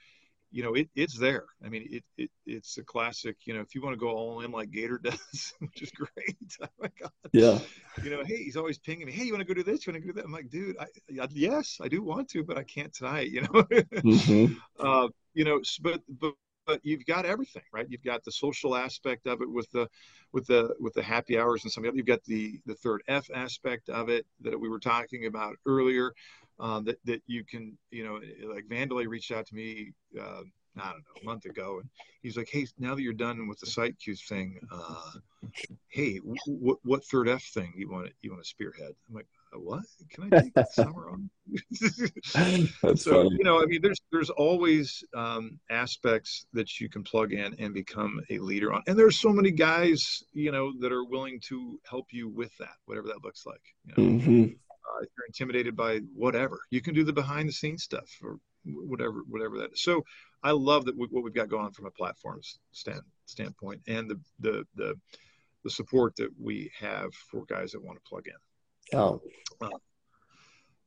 you 0.51 0.63
know, 0.63 0.73
it, 0.73 0.89
it's 0.95 1.17
there. 1.17 1.45
I 1.65 1.69
mean, 1.69 1.87
it, 1.89 2.03
it 2.17 2.31
it's 2.45 2.77
a 2.77 2.83
classic. 2.83 3.37
You 3.45 3.55
know, 3.55 3.61
if 3.61 3.75
you 3.75 3.81
want 3.81 3.93
to 3.93 3.99
go 3.99 4.09
all 4.09 4.41
in 4.41 4.51
like 4.51 4.71
Gator 4.71 4.97
does, 5.03 5.53
which 5.59 5.81
is 5.81 5.91
great. 5.91 6.37
oh 6.61 6.67
my 6.79 6.89
god. 6.99 7.11
Yeah. 7.31 7.59
You 8.03 8.11
know, 8.11 8.23
hey, 8.23 8.37
he's 8.43 8.57
always 8.57 8.77
pinging 8.77 9.07
me. 9.07 9.11
Hey, 9.11 9.25
you 9.25 9.33
want 9.33 9.45
to 9.45 9.53
go 9.53 9.53
do 9.53 9.63
this? 9.63 9.85
You 9.85 9.93
want 9.93 10.03
to 10.03 10.07
go 10.07 10.13
do 10.13 10.21
that? 10.21 10.25
I'm 10.25 10.31
like, 10.31 10.49
dude, 10.49 10.77
I, 10.79 10.85
I, 11.21 11.27
yes, 11.31 11.79
I 11.81 11.87
do 11.87 12.01
want 12.01 12.29
to, 12.29 12.43
but 12.43 12.57
I 12.57 12.63
can't 12.63 12.93
tonight. 12.93 13.29
You 13.29 13.41
know. 13.41 13.47
mm-hmm. 13.49 14.53
uh, 14.79 15.07
you 15.33 15.45
know, 15.45 15.59
but 15.81 16.01
but 16.19 16.33
but 16.65 16.79
you've 16.83 17.05
got 17.05 17.25
everything 17.25 17.63
right? 17.71 17.87
You've 17.89 18.03
got 18.03 18.23
the 18.23 18.31
social 18.31 18.75
aspect 18.75 19.27
of 19.27 19.41
it 19.41 19.49
with 19.49 19.69
the 19.71 19.87
with 20.31 20.47
the 20.47 20.75
with 20.79 20.93
the 20.93 21.03
happy 21.03 21.37
hours 21.37 21.63
and 21.63 21.71
some 21.71 21.85
of 21.85 21.95
you've 21.95 22.05
got 22.05 22.23
the 22.23 22.59
the 22.65 22.75
third 22.75 23.01
f 23.07 23.27
aspect 23.33 23.89
of 23.89 24.09
it 24.09 24.25
that 24.41 24.59
we 24.59 24.69
were 24.69 24.79
talking 24.79 25.25
about 25.25 25.55
earlier 25.65 26.13
um, 26.59 26.83
that 26.85 26.97
that 27.05 27.21
you 27.27 27.43
can 27.43 27.77
you 27.91 28.03
know 28.03 28.19
like 28.53 28.65
Vandelay 28.65 29.07
reached 29.07 29.31
out 29.31 29.45
to 29.47 29.55
me 29.55 29.91
uh, 30.19 30.41
I 30.77 30.91
don't 30.91 31.03
know 31.03 31.21
a 31.21 31.25
month 31.25 31.45
ago 31.45 31.79
and 31.79 31.89
he's 32.21 32.37
like 32.37 32.49
hey 32.49 32.65
now 32.79 32.95
that 32.95 33.01
you're 33.01 33.13
done 33.13 33.47
with 33.47 33.59
the 33.59 33.67
site 33.67 33.95
Qs 33.99 34.27
thing 34.27 34.59
uh, 34.71 35.11
hey 35.89 36.17
what 36.17 36.77
what 36.83 37.05
third 37.05 37.29
f 37.29 37.43
thing 37.43 37.73
you 37.75 37.89
want 37.89 38.07
to 38.07 38.13
you 38.21 38.31
want 38.31 38.43
to 38.43 38.49
spearhead? 38.49 38.93
I'm 39.09 39.15
like 39.15 39.27
what 39.57 39.83
can 40.09 40.33
I 40.33 40.39
take 40.41 40.53
summer 40.71 41.09
on? 41.09 41.29
so 42.95 43.23
funny. 43.23 43.29
you 43.37 43.43
know, 43.43 43.61
I 43.61 43.65
mean, 43.65 43.81
there's 43.81 44.01
there's 44.11 44.29
always 44.29 45.03
um, 45.15 45.59
aspects 45.69 46.45
that 46.53 46.79
you 46.79 46.89
can 46.89 47.03
plug 47.03 47.33
in 47.33 47.55
and 47.59 47.73
become 47.73 48.21
a 48.29 48.39
leader 48.39 48.73
on, 48.73 48.83
and 48.87 48.97
there's 48.97 49.19
so 49.19 49.29
many 49.29 49.51
guys, 49.51 50.23
you 50.33 50.51
know, 50.51 50.73
that 50.79 50.91
are 50.91 51.05
willing 51.05 51.39
to 51.49 51.79
help 51.89 52.07
you 52.11 52.29
with 52.29 52.51
that, 52.59 52.75
whatever 52.85 53.07
that 53.07 53.23
looks 53.23 53.45
like. 53.45 53.61
You 53.85 53.93
know? 53.95 54.09
mm-hmm. 54.09 54.43
uh, 54.43 55.01
if 55.01 55.09
you're 55.17 55.27
intimidated 55.27 55.75
by 55.75 55.99
whatever, 56.15 56.61
you 56.69 56.81
can 56.81 56.93
do 56.93 57.03
the 57.03 57.13
behind 57.13 57.49
the 57.49 57.53
scenes 57.53 57.83
stuff 57.83 58.09
or 58.23 58.37
whatever, 58.65 59.23
whatever 59.27 59.57
that 59.57 59.73
is. 59.73 59.83
So 59.83 60.03
I 60.43 60.51
love 60.51 60.85
that 60.85 60.97
we, 60.97 61.07
what 61.07 61.23
we've 61.23 61.33
got 61.33 61.49
going 61.49 61.65
on 61.65 61.73
from 61.73 61.85
a 61.85 61.91
platform 61.91 62.41
stand 62.71 63.01
standpoint, 63.25 63.81
and 63.87 64.09
the 64.09 64.19
the 64.39 64.65
the 64.75 64.95
the 65.63 65.69
support 65.69 66.15
that 66.17 66.29
we 66.39 66.71
have 66.77 67.13
for 67.13 67.45
guys 67.45 67.71
that 67.71 67.83
want 67.83 67.97
to 67.97 68.09
plug 68.09 68.27
in. 68.27 68.33
Oh. 68.93 69.21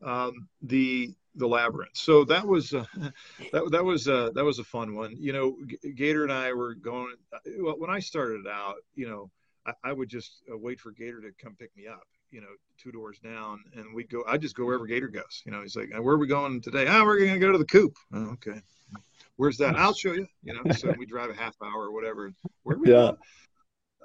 Um, 0.03 0.49
the 0.63 1.15
the 1.37 1.47
labyrinth. 1.47 1.97
So 1.97 2.25
that 2.25 2.47
was 2.47 2.73
uh, 2.75 2.85
that 3.53 3.71
that 3.71 3.85
was 3.85 4.09
uh, 4.09 4.31
that 4.35 4.45
was 4.45 4.59
a 4.59 4.65
fun 4.65 4.95
one. 4.95 5.17
You 5.19 5.33
know, 5.33 5.57
G- 5.67 5.93
Gator 5.93 6.23
and 6.23 6.33
I 6.33 6.53
were 6.53 6.75
going. 6.75 7.15
Well, 7.59 7.79
when 7.79 7.91
I 7.91 8.01
started 8.01 8.47
out, 8.47 8.77
you 8.95 9.09
know, 9.09 9.31
I, 9.67 9.73
I 9.85 9.93
would 9.93 10.09
just 10.09 10.43
uh, 10.53 10.57
wait 10.57 10.81
for 10.81 10.93
Gator 10.93 11.21
to 11.21 11.31
come 11.43 11.57
pick 11.59 11.75
me 11.77 11.87
up. 11.87 12.07
You 12.31 12.41
know, 12.41 12.49
two 12.77 12.93
doors 12.93 13.19
down, 13.21 13.63
and 13.75 13.95
we'd 13.95 14.11
go. 14.11 14.25
I 14.27 14.37
just 14.37 14.57
go 14.57 14.65
wherever 14.65 14.87
Gator 14.87 15.09
goes. 15.09 15.43
You 15.45 15.53
know, 15.53 15.63
he's 15.63 15.77
like, 15.77 15.91
"Where 15.93 16.15
are 16.15 16.19
we 16.19 16.27
going 16.27 16.61
today? 16.61 16.87
Oh, 16.89 17.05
we're 17.05 17.25
gonna 17.25 17.39
go 17.39 17.53
to 17.53 17.59
the 17.59 17.65
coop." 17.65 17.97
Oh, 18.13 18.33
okay. 18.33 18.61
Where's 19.37 19.59
that? 19.59 19.77
I'll 19.77 19.95
show 19.95 20.13
you. 20.13 20.27
You 20.43 20.55
know, 20.55 20.73
so 20.73 20.93
we 20.99 21.07
drive 21.07 21.31
a 21.31 21.35
half 21.35 21.57
hour 21.63 21.83
or 21.83 21.93
whatever. 21.93 22.33
Where 22.63 22.79
we 22.79 22.89
yeah. 22.89 22.95
Going? 22.95 23.17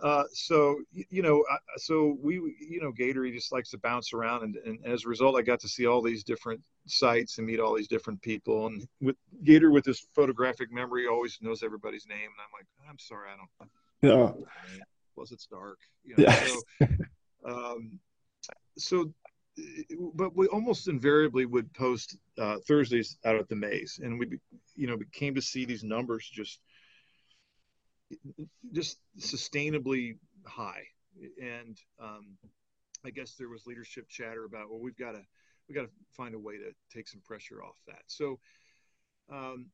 Uh, 0.01 0.23
so 0.33 0.81
you 0.91 1.21
know, 1.21 1.43
so 1.77 2.17
we, 2.21 2.35
you 2.59 2.81
know, 2.81 2.91
Gator 2.91 3.23
he 3.23 3.31
just 3.31 3.51
likes 3.51 3.69
to 3.69 3.77
bounce 3.77 4.13
around, 4.13 4.43
and, 4.43 4.55
and 4.65 4.85
as 4.85 5.05
a 5.05 5.09
result, 5.09 5.35
I 5.37 5.43
got 5.43 5.59
to 5.59 5.69
see 5.69 5.85
all 5.85 6.01
these 6.01 6.23
different 6.23 6.59
sites 6.87 7.37
and 7.37 7.45
meet 7.45 7.59
all 7.59 7.75
these 7.75 7.87
different 7.87 8.19
people. 8.21 8.65
And 8.65 8.87
with 8.99 9.15
Gator, 9.43 9.71
with 9.71 9.85
his 9.85 10.07
photographic 10.15 10.71
memory, 10.71 11.07
always 11.07 11.37
knows 11.41 11.61
everybody's 11.61 12.07
name. 12.07 12.17
And 12.17 12.25
I'm 12.39 12.51
like, 12.57 12.65
I'm 12.89 12.97
sorry, 12.97 13.29
I 13.31 13.37
don't. 13.37 13.71
Yeah. 14.01 14.79
Plus, 15.13 15.31
it's 15.31 15.45
dark. 15.45 15.77
You 16.03 16.15
know? 16.17 16.23
Yeah. 16.23 16.45
So, 16.45 16.87
um, 17.45 17.99
so, 18.77 19.13
but 20.15 20.35
we 20.35 20.47
almost 20.47 20.87
invariably 20.87 21.45
would 21.45 21.71
post 21.73 22.17
uh, 22.39 22.57
Thursdays 22.67 23.17
out 23.25 23.35
at 23.35 23.49
the 23.49 23.55
maze, 23.55 23.99
and 24.01 24.17
we, 24.17 24.39
you 24.75 24.87
know, 24.87 24.95
we 24.95 25.05
came 25.11 25.35
to 25.35 25.41
see 25.41 25.65
these 25.65 25.83
numbers 25.83 26.27
just 26.33 26.59
just 28.73 28.99
sustainably 29.19 30.17
high. 30.45 30.83
And 31.41 31.77
um, 32.01 32.37
I 33.05 33.09
guess 33.09 33.35
there 33.37 33.49
was 33.49 33.67
leadership 33.67 34.07
chatter 34.09 34.45
about, 34.45 34.69
well, 34.69 34.79
we've 34.79 34.97
got 34.97 35.11
to 35.11 35.21
we 35.69 35.75
got 35.75 35.83
to 35.83 35.89
find 36.11 36.35
a 36.35 36.39
way 36.39 36.57
to 36.57 36.71
take 36.93 37.07
some 37.07 37.21
pressure 37.21 37.63
off 37.63 37.77
that. 37.87 38.01
So 38.07 38.39
um, 39.31 39.67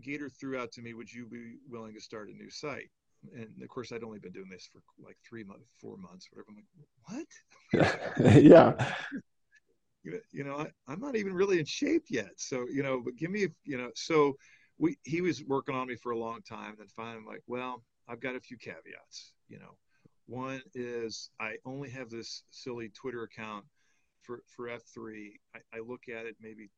Gator 0.00 0.28
threw 0.28 0.58
out 0.58 0.72
to 0.72 0.82
me, 0.82 0.94
would 0.94 1.12
you 1.12 1.26
be 1.26 1.56
willing 1.68 1.94
to 1.94 2.00
start 2.00 2.28
a 2.28 2.32
new 2.32 2.50
site? 2.50 2.90
And 3.34 3.48
of 3.62 3.68
course, 3.68 3.90
I'd 3.90 4.04
only 4.04 4.18
been 4.18 4.32
doing 4.32 4.50
this 4.50 4.68
for 4.70 4.80
like 5.04 5.16
three 5.28 5.44
months, 5.44 5.64
four 5.80 5.96
months, 5.96 6.28
whatever. 6.30 6.50
I'm 6.50 7.22
like, 7.72 8.06
what? 8.20 8.42
yeah. 8.42 8.94
You 10.32 10.44
know, 10.44 10.58
I, 10.58 10.66
I'm 10.86 11.00
not 11.00 11.16
even 11.16 11.32
really 11.32 11.58
in 11.58 11.64
shape 11.64 12.04
yet. 12.10 12.32
So, 12.36 12.66
you 12.70 12.82
know, 12.82 13.00
but 13.02 13.16
give 13.16 13.30
me, 13.30 13.48
you 13.64 13.78
know, 13.78 13.88
so 13.94 14.36
we 14.78 14.98
he 15.04 15.20
was 15.20 15.42
working 15.44 15.74
on 15.74 15.86
me 15.86 15.96
for 15.96 16.12
a 16.12 16.18
long 16.18 16.40
time. 16.42 16.70
And 16.70 16.78
then 16.78 16.88
finally, 16.88 17.16
I'm 17.18 17.26
like, 17.26 17.42
well, 17.46 17.82
I've 18.08 18.20
got 18.20 18.36
a 18.36 18.40
few 18.40 18.56
caveats. 18.56 19.32
You 19.48 19.58
know, 19.58 19.76
one 20.26 20.62
is 20.74 21.30
I 21.40 21.56
only 21.64 21.90
have 21.90 22.10
this 22.10 22.42
silly 22.50 22.88
Twitter 22.88 23.22
account 23.22 23.64
for 24.22 24.42
for 24.46 24.68
F3. 24.68 25.32
I, 25.54 25.58
I 25.76 25.80
look 25.80 26.08
at 26.08 26.26
it 26.26 26.36
maybe 26.40 26.70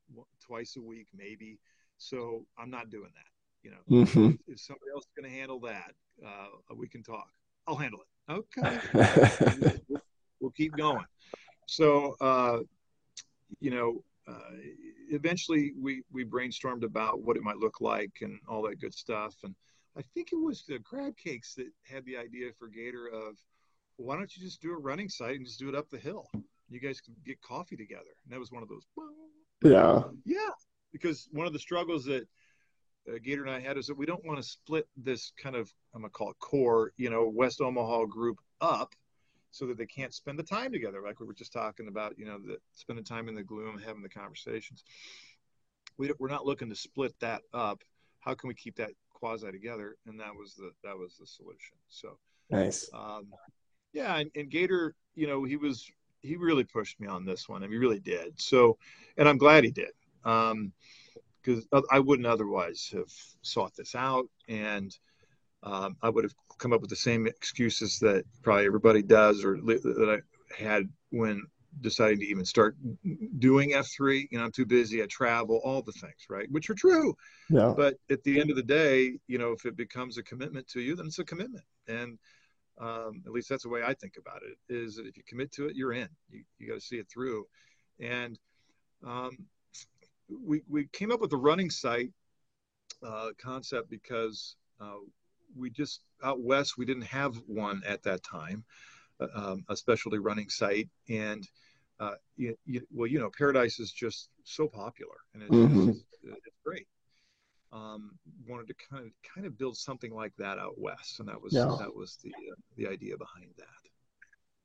twice 0.44 0.76
a 0.76 0.82
week, 0.82 1.08
maybe. 1.14 1.58
So 1.98 2.44
I'm 2.58 2.70
not 2.70 2.90
doing 2.90 3.10
that. 3.14 3.30
You 3.62 3.70
know, 3.70 4.04
mm-hmm. 4.04 4.26
if, 4.26 4.54
if, 4.54 4.60
somebody 4.60 4.90
else 4.94 5.04
is 5.06 5.12
going 5.16 5.28
to 5.28 5.36
handle 5.36 5.58
that, 5.60 5.92
uh, 6.24 6.74
we 6.76 6.86
can 6.86 7.02
talk. 7.02 7.28
I'll 7.66 7.74
handle 7.74 8.00
it. 8.00 8.32
Okay. 8.32 9.80
we'll, 9.88 10.00
we'll, 10.40 10.50
keep 10.52 10.76
going. 10.76 11.04
So, 11.66 12.14
uh, 12.20 12.58
you 13.58 13.70
know, 13.70 14.04
uh, 14.26 14.56
eventually 15.10 15.72
we 15.80 16.02
we 16.12 16.24
brainstormed 16.24 16.82
about 16.82 17.22
what 17.22 17.36
it 17.36 17.42
might 17.42 17.58
look 17.58 17.80
like 17.80 18.12
and 18.22 18.38
all 18.48 18.62
that 18.62 18.80
good 18.80 18.94
stuff. 18.94 19.34
And 19.44 19.54
I 19.96 20.02
think 20.14 20.32
it 20.32 20.36
was 20.36 20.64
the 20.66 20.78
crab 20.80 21.16
cakes 21.16 21.54
that 21.54 21.68
had 21.84 22.04
the 22.04 22.16
idea 22.16 22.50
for 22.58 22.68
Gator 22.68 23.08
of 23.08 23.36
why 23.96 24.16
don't 24.16 24.34
you 24.36 24.42
just 24.42 24.60
do 24.60 24.72
a 24.72 24.78
running 24.78 25.08
site 25.08 25.36
and 25.36 25.46
just 25.46 25.58
do 25.58 25.68
it 25.68 25.74
up 25.74 25.88
the 25.90 25.98
hill? 25.98 26.28
You 26.68 26.80
guys 26.80 27.00
can 27.00 27.14
get 27.24 27.40
coffee 27.40 27.76
together. 27.76 28.02
And 28.24 28.32
that 28.32 28.40
was 28.40 28.50
one 28.50 28.62
of 28.62 28.68
those. 28.68 28.84
Yeah. 29.62 30.02
Yeah, 30.24 30.50
because 30.92 31.28
one 31.32 31.46
of 31.46 31.52
the 31.52 31.58
struggles 31.58 32.04
that 32.04 32.26
uh, 33.08 33.18
Gator 33.24 33.44
and 33.44 33.50
I 33.50 33.60
had 33.60 33.78
is 33.78 33.86
that 33.86 33.96
we 33.96 34.06
don't 34.06 34.24
want 34.24 34.38
to 34.38 34.42
split 34.42 34.86
this 34.96 35.32
kind 35.40 35.54
of 35.56 35.72
I'm 35.94 36.02
gonna 36.02 36.10
call 36.10 36.30
it 36.30 36.38
core, 36.40 36.92
you 36.96 37.08
know, 37.08 37.30
West 37.32 37.60
Omaha 37.60 38.06
group 38.06 38.38
up 38.60 38.92
so 39.56 39.66
that 39.66 39.78
they 39.78 39.86
can't 39.86 40.12
spend 40.12 40.38
the 40.38 40.42
time 40.42 40.70
together, 40.70 41.00
like 41.02 41.18
we 41.18 41.26
were 41.26 41.32
just 41.32 41.52
talking 41.52 41.88
about, 41.88 42.18
you 42.18 42.26
know, 42.26 42.38
the 42.38 42.58
spending 42.74 43.04
time 43.04 43.28
in 43.28 43.34
the 43.34 43.42
gloom, 43.42 43.80
having 43.84 44.02
the 44.02 44.08
conversations. 44.08 44.84
We 45.96 46.12
we're 46.18 46.28
not 46.28 46.44
looking 46.44 46.68
to 46.68 46.76
split 46.76 47.14
that 47.20 47.42
up. 47.54 47.82
How 48.20 48.34
can 48.34 48.48
we 48.48 48.54
keep 48.54 48.76
that 48.76 48.90
quasi 49.14 49.50
together? 49.50 49.96
And 50.06 50.20
that 50.20 50.34
was 50.34 50.54
the 50.54 50.72
that 50.84 50.96
was 50.96 51.16
the 51.18 51.26
solution. 51.26 51.76
So 51.88 52.18
nice. 52.50 52.90
Um, 52.92 53.28
yeah, 53.92 54.16
and, 54.16 54.30
and 54.34 54.50
Gator, 54.50 54.94
you 55.14 55.26
know, 55.26 55.44
he 55.44 55.56
was 55.56 55.90
he 56.20 56.36
really 56.36 56.64
pushed 56.64 57.00
me 57.00 57.06
on 57.06 57.24
this 57.24 57.48
one. 57.48 57.62
I 57.62 57.66
mean, 57.66 57.72
he 57.72 57.78
really 57.78 58.00
did. 58.00 58.38
So, 58.40 58.76
and 59.16 59.28
I'm 59.28 59.38
glad 59.38 59.64
he 59.64 59.70
did. 59.70 59.92
Um, 60.24 60.72
because 61.42 61.64
I 61.92 62.00
wouldn't 62.00 62.26
otherwise 62.26 62.90
have 62.92 63.12
sought 63.42 63.76
this 63.76 63.94
out, 63.94 64.26
and 64.48 64.96
um, 65.62 65.96
I 66.02 66.10
would 66.10 66.24
have 66.24 66.34
come 66.58 66.72
up 66.72 66.80
with 66.80 66.90
the 66.90 66.96
same 66.96 67.26
excuses 67.26 67.98
that 68.00 68.24
probably 68.42 68.66
everybody 68.66 69.02
does, 69.02 69.44
or 69.44 69.56
that 69.56 70.20
I 70.20 70.62
had 70.62 70.88
when 71.10 71.42
deciding 71.80 72.20
to 72.20 72.26
even 72.26 72.44
start 72.44 72.76
doing 73.38 73.72
F3. 73.72 74.26
You 74.30 74.38
know, 74.38 74.44
I'm 74.44 74.52
too 74.52 74.66
busy. 74.66 75.02
I 75.02 75.06
travel, 75.06 75.60
all 75.64 75.82
the 75.82 75.92
things, 75.92 76.26
right? 76.28 76.50
Which 76.50 76.70
are 76.70 76.74
true. 76.74 77.14
Yeah. 77.50 77.74
But 77.76 77.96
at 78.10 78.22
the 78.24 78.40
end 78.40 78.50
of 78.50 78.56
the 78.56 78.62
day, 78.62 79.18
you 79.26 79.38
know, 79.38 79.52
if 79.52 79.66
it 79.66 79.76
becomes 79.76 80.18
a 80.18 80.22
commitment 80.22 80.66
to 80.68 80.80
you, 80.80 80.96
then 80.96 81.06
it's 81.06 81.18
a 81.18 81.24
commitment, 81.24 81.64
and 81.88 82.18
um, 82.78 83.22
at 83.26 83.32
least 83.32 83.48
that's 83.48 83.62
the 83.62 83.68
way 83.68 83.82
I 83.82 83.94
think 83.94 84.14
about 84.18 84.42
it. 84.42 84.56
Is 84.72 84.96
that 84.96 85.06
if 85.06 85.16
you 85.16 85.22
commit 85.26 85.52
to 85.52 85.66
it, 85.66 85.76
you're 85.76 85.92
in. 85.92 86.08
You 86.30 86.44
you 86.58 86.68
got 86.68 86.74
to 86.74 86.80
see 86.80 86.96
it 86.96 87.08
through, 87.12 87.46
and 88.00 88.38
um, 89.04 89.36
we, 90.28 90.62
we 90.68 90.86
came 90.92 91.12
up 91.12 91.20
with 91.20 91.30
the 91.30 91.36
running 91.36 91.70
site 91.70 92.10
uh, 93.06 93.28
concept 93.42 93.90
because 93.90 94.56
uh, 94.80 94.96
we 95.54 95.70
just 95.70 96.00
out 96.22 96.40
west 96.40 96.78
we 96.78 96.84
didn't 96.84 97.04
have 97.04 97.36
one 97.46 97.82
at 97.86 98.02
that 98.04 98.22
time, 98.22 98.64
uh, 99.20 99.26
um, 99.34 99.64
a 99.68 99.76
specialty 99.76 100.18
running 100.18 100.48
site, 100.48 100.88
and 101.08 101.46
uh, 102.00 102.14
you, 102.36 102.56
you, 102.66 102.82
well 102.92 103.06
you 103.06 103.18
know 103.18 103.30
Paradise 103.36 103.78
is 103.78 103.92
just 103.92 104.28
so 104.44 104.68
popular 104.68 105.16
and 105.34 105.42
it's, 105.42 105.52
mm-hmm. 105.52 105.90
it's, 105.90 106.00
it's 106.22 106.56
great. 106.64 106.86
Um, 107.72 108.12
wanted 108.46 108.68
to 108.68 108.74
kind 108.90 109.04
of 109.06 109.12
kind 109.34 109.46
of 109.46 109.58
build 109.58 109.76
something 109.76 110.14
like 110.14 110.32
that 110.38 110.58
out 110.58 110.78
west, 110.78 111.20
and 111.20 111.28
that 111.28 111.40
was 111.40 111.52
yeah. 111.52 111.74
that 111.78 111.94
was 111.94 112.18
the 112.22 112.30
uh, 112.30 112.54
the 112.76 112.86
idea 112.86 113.16
behind 113.16 113.50
that. 113.58 113.66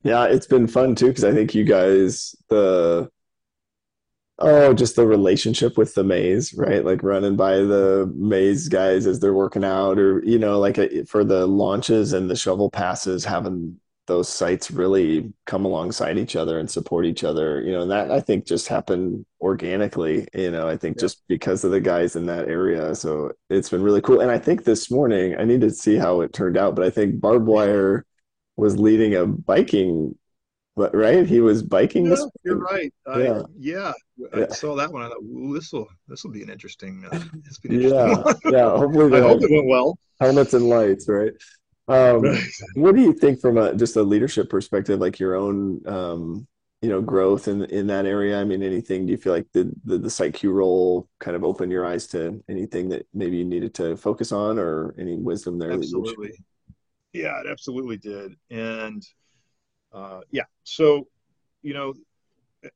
Yeah, 0.03 0.25
it's 0.25 0.47
been 0.47 0.67
fun 0.67 0.95
too 0.95 1.07
because 1.07 1.23
I 1.23 1.33
think 1.33 1.53
you 1.53 1.63
guys 1.63 2.35
the 2.49 3.09
Oh, 4.39 4.73
just 4.73 4.95
the 4.95 5.05
relationship 5.05 5.77
with 5.77 5.93
the 5.93 6.03
maze, 6.03 6.53
right? 6.55 6.83
Like 6.83 7.03
running 7.03 7.35
by 7.35 7.57
the 7.57 8.11
maze 8.15 8.67
guys 8.69 9.05
as 9.05 9.19
they're 9.19 9.33
working 9.33 9.63
out, 9.63 9.99
or 9.99 10.23
you 10.25 10.39
know, 10.39 10.59
like 10.59 10.77
a, 10.79 11.01
uh, 11.01 11.03
for 11.05 11.23
the 11.23 11.45
launches 11.45 12.13
and 12.13 12.29
the 12.29 12.35
shovel 12.35 12.69
passes, 12.71 13.23
having 13.23 13.79
those 14.07 14.27
sites 14.27 14.71
really 14.71 15.31
come 15.45 15.63
alongside 15.63 16.17
each 16.17 16.35
other 16.35 16.59
and 16.59 16.69
support 16.71 17.05
each 17.05 17.23
other. 17.23 17.61
You 17.61 17.71
know, 17.73 17.81
and 17.81 17.91
that 17.91 18.09
I 18.09 18.19
think 18.19 18.45
just 18.45 18.67
happened 18.67 19.25
organically. 19.41 20.27
You 20.33 20.49
know, 20.49 20.67
I 20.67 20.75
think 20.75 20.97
yeah. 20.97 21.01
just 21.01 21.23
because 21.27 21.63
of 21.63 21.71
the 21.71 21.79
guys 21.79 22.15
in 22.15 22.25
that 22.25 22.47
area. 22.47 22.95
So 22.95 23.31
it's 23.49 23.69
been 23.69 23.83
really 23.83 24.01
cool. 24.01 24.21
And 24.21 24.31
I 24.31 24.39
think 24.39 24.63
this 24.63 24.89
morning 24.89 25.35
I 25.37 25.45
need 25.45 25.61
to 25.61 25.69
see 25.69 25.97
how 25.97 26.21
it 26.21 26.33
turned 26.33 26.57
out, 26.57 26.75
but 26.75 26.83
I 26.85 26.89
think 26.89 27.21
barbed 27.21 27.47
wire 27.47 28.05
was 28.57 28.79
leading 28.79 29.15
a 29.15 29.25
biking 29.25 30.15
but 30.75 30.95
right, 30.95 31.27
he 31.27 31.41
was 31.41 31.61
biking. 31.61 32.05
Yeah, 32.05 32.15
you're 32.43 32.57
right. 32.57 32.93
yeah. 33.07 33.41
yeah, 33.57 33.93
I 34.33 34.47
saw 34.47 34.75
that 34.75 34.91
one. 34.91 35.03
I 35.03 35.09
thought, 35.09 35.53
this 35.53 35.71
will 35.73 35.87
this 36.07 36.23
will 36.23 36.31
be 36.31 36.43
an 36.43 36.49
interesting. 36.49 37.05
Uh, 37.05 37.15
an 37.15 37.31
interesting 37.35 37.71
yeah, 37.81 38.23
yeah. 38.45 38.69
Hopefully, 38.69 39.17
I 39.17 39.21
hope 39.21 39.43
it 39.43 39.51
went 39.51 39.67
well. 39.67 39.97
Helmets 40.19 40.53
and 40.53 40.69
lights, 40.69 41.09
right? 41.09 41.33
Um, 41.87 42.21
right. 42.21 42.43
What 42.75 42.95
do 42.95 43.01
you 43.01 43.11
think 43.11 43.41
from 43.41 43.57
a 43.57 43.75
just 43.75 43.97
a 43.97 44.03
leadership 44.03 44.49
perspective, 44.49 44.99
like 44.99 45.19
your 45.19 45.35
own, 45.35 45.85
um, 45.85 46.47
you 46.81 46.87
know, 46.87 47.01
growth 47.01 47.49
in 47.49 47.65
in 47.65 47.87
that 47.87 48.05
area? 48.05 48.39
I 48.39 48.45
mean, 48.45 48.63
anything? 48.63 49.05
Do 49.05 49.11
you 49.11 49.17
feel 49.17 49.33
like 49.33 49.47
the 49.51 49.73
the, 49.83 49.97
the 49.97 50.09
site 50.09 50.35
Q 50.35 50.53
role 50.53 51.09
kind 51.19 51.35
of 51.35 51.43
opened 51.43 51.73
your 51.73 51.85
eyes 51.85 52.07
to 52.07 52.41
anything 52.47 52.87
that 52.89 53.05
maybe 53.13 53.35
you 53.37 53.45
needed 53.45 53.73
to 53.75 53.97
focus 53.97 54.31
on, 54.31 54.57
or 54.57 54.95
any 54.97 55.17
wisdom 55.17 55.59
there? 55.59 55.73
Absolutely. 55.73 56.31
Yeah, 57.11 57.41
it 57.41 57.47
absolutely 57.47 57.97
did, 57.97 58.35
and 58.49 59.05
uh, 59.93 60.21
yeah. 60.31 60.43
So, 60.63 61.07
you 61.61 61.73
know, 61.73 61.93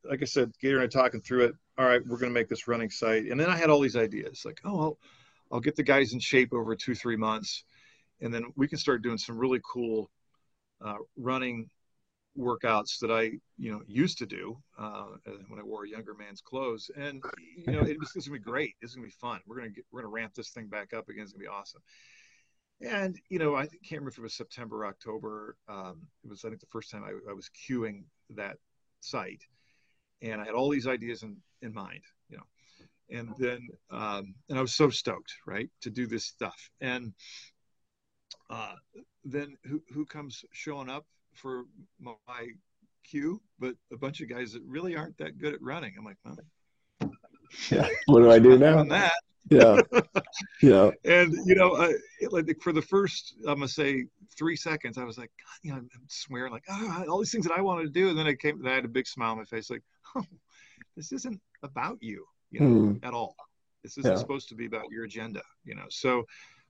like 0.03 0.21
I 0.21 0.25
said, 0.25 0.51
Gator 0.59 0.77
and 0.79 0.83
I 0.83 0.87
talking 0.87 1.21
through 1.21 1.45
it. 1.45 1.55
All 1.77 1.85
right, 1.85 2.01
we're 2.05 2.17
going 2.17 2.31
to 2.31 2.39
make 2.39 2.47
this 2.47 2.67
running 2.67 2.89
site, 2.89 3.25
and 3.25 3.39
then 3.39 3.49
I 3.49 3.57
had 3.57 3.69
all 3.69 3.81
these 3.81 3.97
ideas, 3.97 4.43
like, 4.45 4.61
oh, 4.63 4.79
I'll, 4.79 4.97
I'll 5.51 5.59
get 5.59 5.75
the 5.75 5.83
guys 5.83 6.13
in 6.13 6.19
shape 6.19 6.53
over 6.53 6.73
two, 6.75 6.95
three 6.95 7.17
months, 7.17 7.65
and 8.21 8.33
then 8.33 8.45
we 8.55 8.67
can 8.67 8.77
start 8.77 9.01
doing 9.01 9.17
some 9.17 9.37
really 9.37 9.59
cool 9.69 10.09
uh, 10.83 10.95
running 11.17 11.69
workouts 12.37 12.99
that 12.99 13.11
I, 13.11 13.31
you 13.57 13.71
know, 13.71 13.81
used 13.87 14.17
to 14.19 14.25
do 14.25 14.57
uh, 14.77 15.05
when 15.47 15.59
I 15.59 15.63
wore 15.63 15.85
a 15.85 15.89
younger 15.89 16.13
man's 16.13 16.41
clothes, 16.41 16.89
and 16.95 17.21
you 17.65 17.73
know, 17.73 17.81
it 17.81 17.97
it's 18.01 18.13
gonna 18.13 18.37
be 18.37 18.39
great. 18.39 18.75
It's 18.81 18.95
gonna 18.95 19.07
be 19.07 19.11
fun. 19.11 19.39
We're 19.45 19.57
gonna 19.57 19.69
get, 19.69 19.85
we're 19.91 20.01
gonna 20.01 20.13
ramp 20.13 20.33
this 20.33 20.49
thing 20.49 20.67
back 20.67 20.93
up 20.93 21.09
again. 21.09 21.23
It's 21.23 21.33
gonna 21.33 21.43
be 21.43 21.47
awesome. 21.47 21.81
And 22.81 23.19
you 23.29 23.39
know, 23.39 23.55
I 23.55 23.67
can't 23.67 23.91
remember 23.91 24.09
if 24.09 24.17
it 24.17 24.21
was 24.21 24.33
September, 24.33 24.85
October. 24.85 25.55
Um, 25.67 26.07
it 26.23 26.29
was 26.29 26.43
I 26.43 26.49
think 26.49 26.59
the 26.59 26.67
first 26.67 26.91
time 26.91 27.03
I, 27.03 27.11
I, 27.29 27.33
was 27.33 27.49
queuing 27.49 28.03
that 28.31 28.57
site, 28.99 29.43
and 30.21 30.41
I 30.41 30.45
had 30.45 30.55
all 30.55 30.69
these 30.69 30.87
ideas 30.87 31.23
in 31.23 31.37
in 31.61 31.73
mind, 31.73 32.03
you 32.29 32.37
know. 32.37 32.43
And 33.09 33.33
then 33.37 33.67
um, 33.91 34.35
and 34.49 34.57
I 34.57 34.61
was 34.61 34.75
so 34.75 34.89
stoked, 34.89 35.33
right, 35.47 35.69
to 35.81 35.89
do 35.89 36.05
this 36.05 36.25
stuff. 36.25 36.69
And 36.81 37.13
uh, 38.49 38.75
then 39.23 39.55
who 39.65 39.81
who 39.93 40.05
comes 40.05 40.43
showing 40.51 40.89
up 40.89 41.05
for 41.33 41.65
my, 41.99 42.13
my 42.27 42.47
queue? 43.05 43.41
But 43.57 43.75
a 43.93 43.97
bunch 43.97 44.19
of 44.19 44.29
guys 44.29 44.51
that 44.51 44.63
really 44.65 44.97
aren't 44.97 45.17
that 45.19 45.37
good 45.37 45.53
at 45.53 45.61
running. 45.61 45.93
I'm 45.97 46.03
like, 46.03 46.17
well, 46.25 46.37
yeah. 47.71 47.87
What 48.07 48.19
do 48.19 48.31
I 48.31 48.39
do 48.39 48.57
now? 48.57 48.83
that 48.83 49.13
yeah 49.49 49.79
yeah 50.61 50.89
and 51.05 51.33
you 51.45 51.55
know 51.55 51.71
uh, 51.73 51.91
like 52.31 52.57
for 52.61 52.73
the 52.73 52.81
first 52.81 53.35
i'm 53.47 53.55
gonna 53.55 53.67
say 53.67 54.05
three 54.37 54.55
seconds 54.55 54.97
i 54.97 55.03
was 55.03 55.17
like 55.17 55.31
God, 55.39 55.59
you 55.61 55.71
know 55.71 55.77
i'm 55.77 55.89
swearing 56.07 56.51
like 56.51 56.63
oh, 56.69 57.05
all 57.09 57.19
these 57.19 57.31
things 57.31 57.45
that 57.45 57.57
i 57.57 57.61
wanted 57.61 57.83
to 57.83 57.89
do 57.89 58.09
and 58.09 58.17
then 58.17 58.27
i 58.27 58.33
came 58.33 58.59
and 58.59 58.67
i 58.67 58.73
had 58.73 58.85
a 58.85 58.89
big 58.89 59.07
smile 59.07 59.31
on 59.31 59.37
my 59.37 59.43
face 59.43 59.69
like 59.69 59.83
oh 60.15 60.23
this 60.95 61.11
isn't 61.11 61.39
about 61.63 61.97
you 62.01 62.25
you 62.51 62.59
know 62.59 62.93
mm. 62.93 63.05
at 63.05 63.13
all 63.13 63.35
this 63.83 63.97
isn't 63.97 64.13
yeah. 64.13 64.17
supposed 64.17 64.49
to 64.49 64.55
be 64.55 64.65
about 64.65 64.89
your 64.89 65.05
agenda 65.05 65.41
you 65.63 65.75
know 65.75 65.85
so 65.89 66.23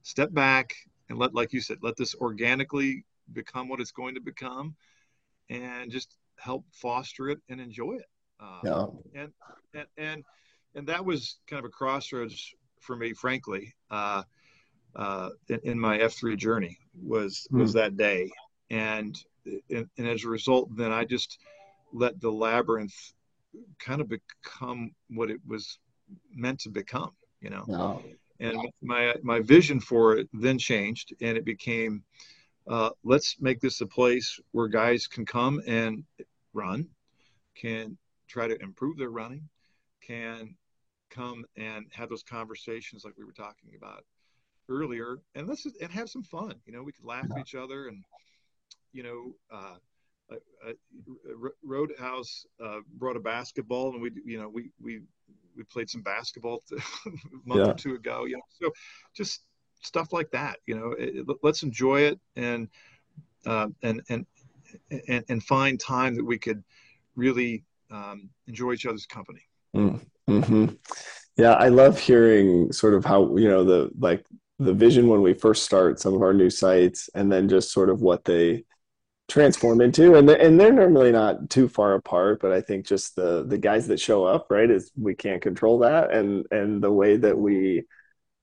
step 0.04 0.34
back 0.34 0.74
and 1.10 1.18
let 1.18 1.34
like 1.34 1.54
you 1.54 1.62
said 1.62 1.78
let 1.82 1.96
this 1.96 2.16
organically 2.16 3.06
become 3.34 3.70
what 3.70 3.80
it's 3.80 3.92
going 3.92 4.16
to 4.16 4.22
become 4.22 4.76
and 5.50 5.92
just 5.92 6.18
help 6.38 6.66
foster 6.72 7.30
it 7.30 7.40
and 7.50 7.62
enjoy 7.62 7.94
it 7.94 8.06
um, 8.40 8.60
yeah. 8.64 9.22
and, 9.22 9.32
and 9.74 9.88
and 9.98 10.24
and 10.76 10.88
that 10.88 11.06
was 11.06 11.38
kind 11.48 11.60
of 11.60 11.66
a 11.66 11.70
crossroads 11.70 12.54
for 12.86 12.96
me, 12.96 13.14
frankly, 13.14 13.74
uh, 13.90 14.24
uh, 14.96 15.30
in, 15.50 15.60
in, 15.64 15.80
my 15.80 15.98
F3 15.98 16.38
journey 16.38 16.78
was 17.04 17.48
was 17.52 17.72
mm. 17.72 17.74
that 17.76 17.98
day, 17.98 18.32
and, 18.70 19.18
and, 19.70 19.90
and 19.98 20.08
as 20.08 20.24
a 20.24 20.30
result, 20.30 20.70
then 20.76 20.92
I 20.92 21.04
just 21.04 21.40
let 21.92 22.20
the 22.22 22.32
labyrinth 22.32 22.96
kind 23.80 24.02
of 24.02 24.10
become 24.10 24.92
what 25.10 25.30
it 25.30 25.40
was 25.46 25.80
meant 26.34 26.60
to 26.62 26.70
become, 26.70 27.12
you 27.42 27.50
know. 27.50 27.64
Wow. 27.68 28.04
And 28.40 28.58
my 28.82 29.16
my 29.24 29.40
vision 29.40 29.80
for 29.80 30.18
it 30.18 30.30
then 30.34 30.58
changed, 30.58 31.14
and 31.22 31.38
it 31.38 31.46
became, 31.46 32.04
uh, 32.68 32.90
let's 33.04 33.38
make 33.40 33.62
this 33.62 33.82
a 33.82 33.88
place 33.88 34.40
where 34.52 34.68
guys 34.68 35.08
can 35.08 35.26
come 35.26 35.62
and 35.66 36.04
run, 36.54 36.88
can 37.56 37.98
try 38.28 38.48
to 38.48 38.62
improve 38.62 38.98
their 38.98 39.10
running, 39.10 39.48
can 40.02 40.56
come 41.16 41.46
and 41.58 41.86
have 41.92 42.10
those 42.10 42.24
conversations 42.24 43.04
like 43.06 43.14
we 43.18 43.24
were 43.24 43.32
talking 43.32 43.72
about 43.78 44.04
earlier 44.70 45.20
and 45.36 45.48
let's 45.48 45.64
just, 45.64 45.80
and 45.82 45.92
have 45.92 46.10
some 46.10 46.24
fun 46.24 46.54
you 46.66 46.74
know 46.74 46.84
we 46.84 46.92
could 46.92 47.06
laugh 47.06 47.26
at 47.32 47.40
each 47.40 47.56
other 47.56 47.88
and 47.88 48.04
you 48.92 49.04
know 49.04 49.36
uh, 49.52 49.76
uh, 50.32 50.70
uh 50.70 51.50
roadhouse 51.64 52.46
uh, 52.64 52.80
brought 52.98 53.16
a 53.16 53.20
basketball 53.20 53.94
and 53.94 54.02
we 54.02 54.12
you 54.26 54.40
know 54.40 54.50
we 54.50 54.72
we 54.82 55.02
we 55.56 55.64
played 55.64 55.90
some 55.90 56.02
basketball 56.02 56.62
a 56.72 57.10
month 57.46 57.62
yeah. 57.62 57.72
or 57.72 57.74
two 57.74 57.96
ago 57.96 58.26
you 58.26 58.36
know 58.36 58.44
so 58.50 58.72
just 59.16 59.42
stuff 59.82 60.12
like 60.12 60.32
that 60.32 60.58
you 60.66 60.76
know 60.76 60.94
it, 60.94 61.18
it, 61.18 61.38
let's 61.44 61.64
enjoy 61.64 62.02
it 62.02 62.20
and 62.36 62.68
uh, 63.46 63.68
and 63.84 64.02
and 64.10 64.26
and 65.08 65.24
and 65.30 65.44
find 65.44 65.80
time 65.80 66.16
that 66.16 66.26
we 66.26 66.40
could 66.40 66.64
really 67.16 67.64
um, 67.92 68.30
enjoy 68.48 68.74
each 68.74 68.86
other's 68.86 69.06
company 69.06 69.44
mm. 69.76 70.04
Mm-hmm. 70.30 70.68
Yeah, 71.38 71.54
I 71.54 71.68
love 71.68 72.00
hearing 72.00 72.72
sort 72.72 72.94
of 72.94 73.06
how 73.06 73.36
you 73.38 73.48
know 73.50 73.64
the 73.64 73.92
like 74.00 74.26
the 74.60 74.74
vision 74.74 75.08
when 75.10 75.22
we 75.22 75.34
first 75.34 75.64
start 75.64 76.00
some 76.00 76.14
of 76.14 76.22
our 76.22 76.34
new 76.34 76.50
sites, 76.50 77.10
and 77.14 77.32
then 77.32 77.50
just 77.50 77.72
sort 77.72 77.90
of 77.90 78.02
what 78.02 78.24
they 78.26 78.64
transform 79.28 79.82
into. 79.82 80.16
And 80.16 80.30
and 80.30 80.60
they're 80.60 80.72
normally 80.72 81.12
not 81.12 81.50
too 81.50 81.68
far 81.68 81.96
apart 81.96 82.40
but 82.42 82.52
i 82.52 82.62
think 82.62 82.86
just 82.86 83.16
the 83.16 83.44
the 83.46 83.58
guys 83.58 83.88
that 83.88 84.00
show 84.00 84.24
up 84.26 84.48
right 84.52 84.70
is 84.70 84.92
we 84.98 85.16
can't 85.16 85.42
control 85.42 85.80
that. 85.80 86.12
And 86.12 86.46
and 86.52 86.82
the 86.84 86.92
way 86.92 87.18
that 87.18 87.38
we 87.38 87.84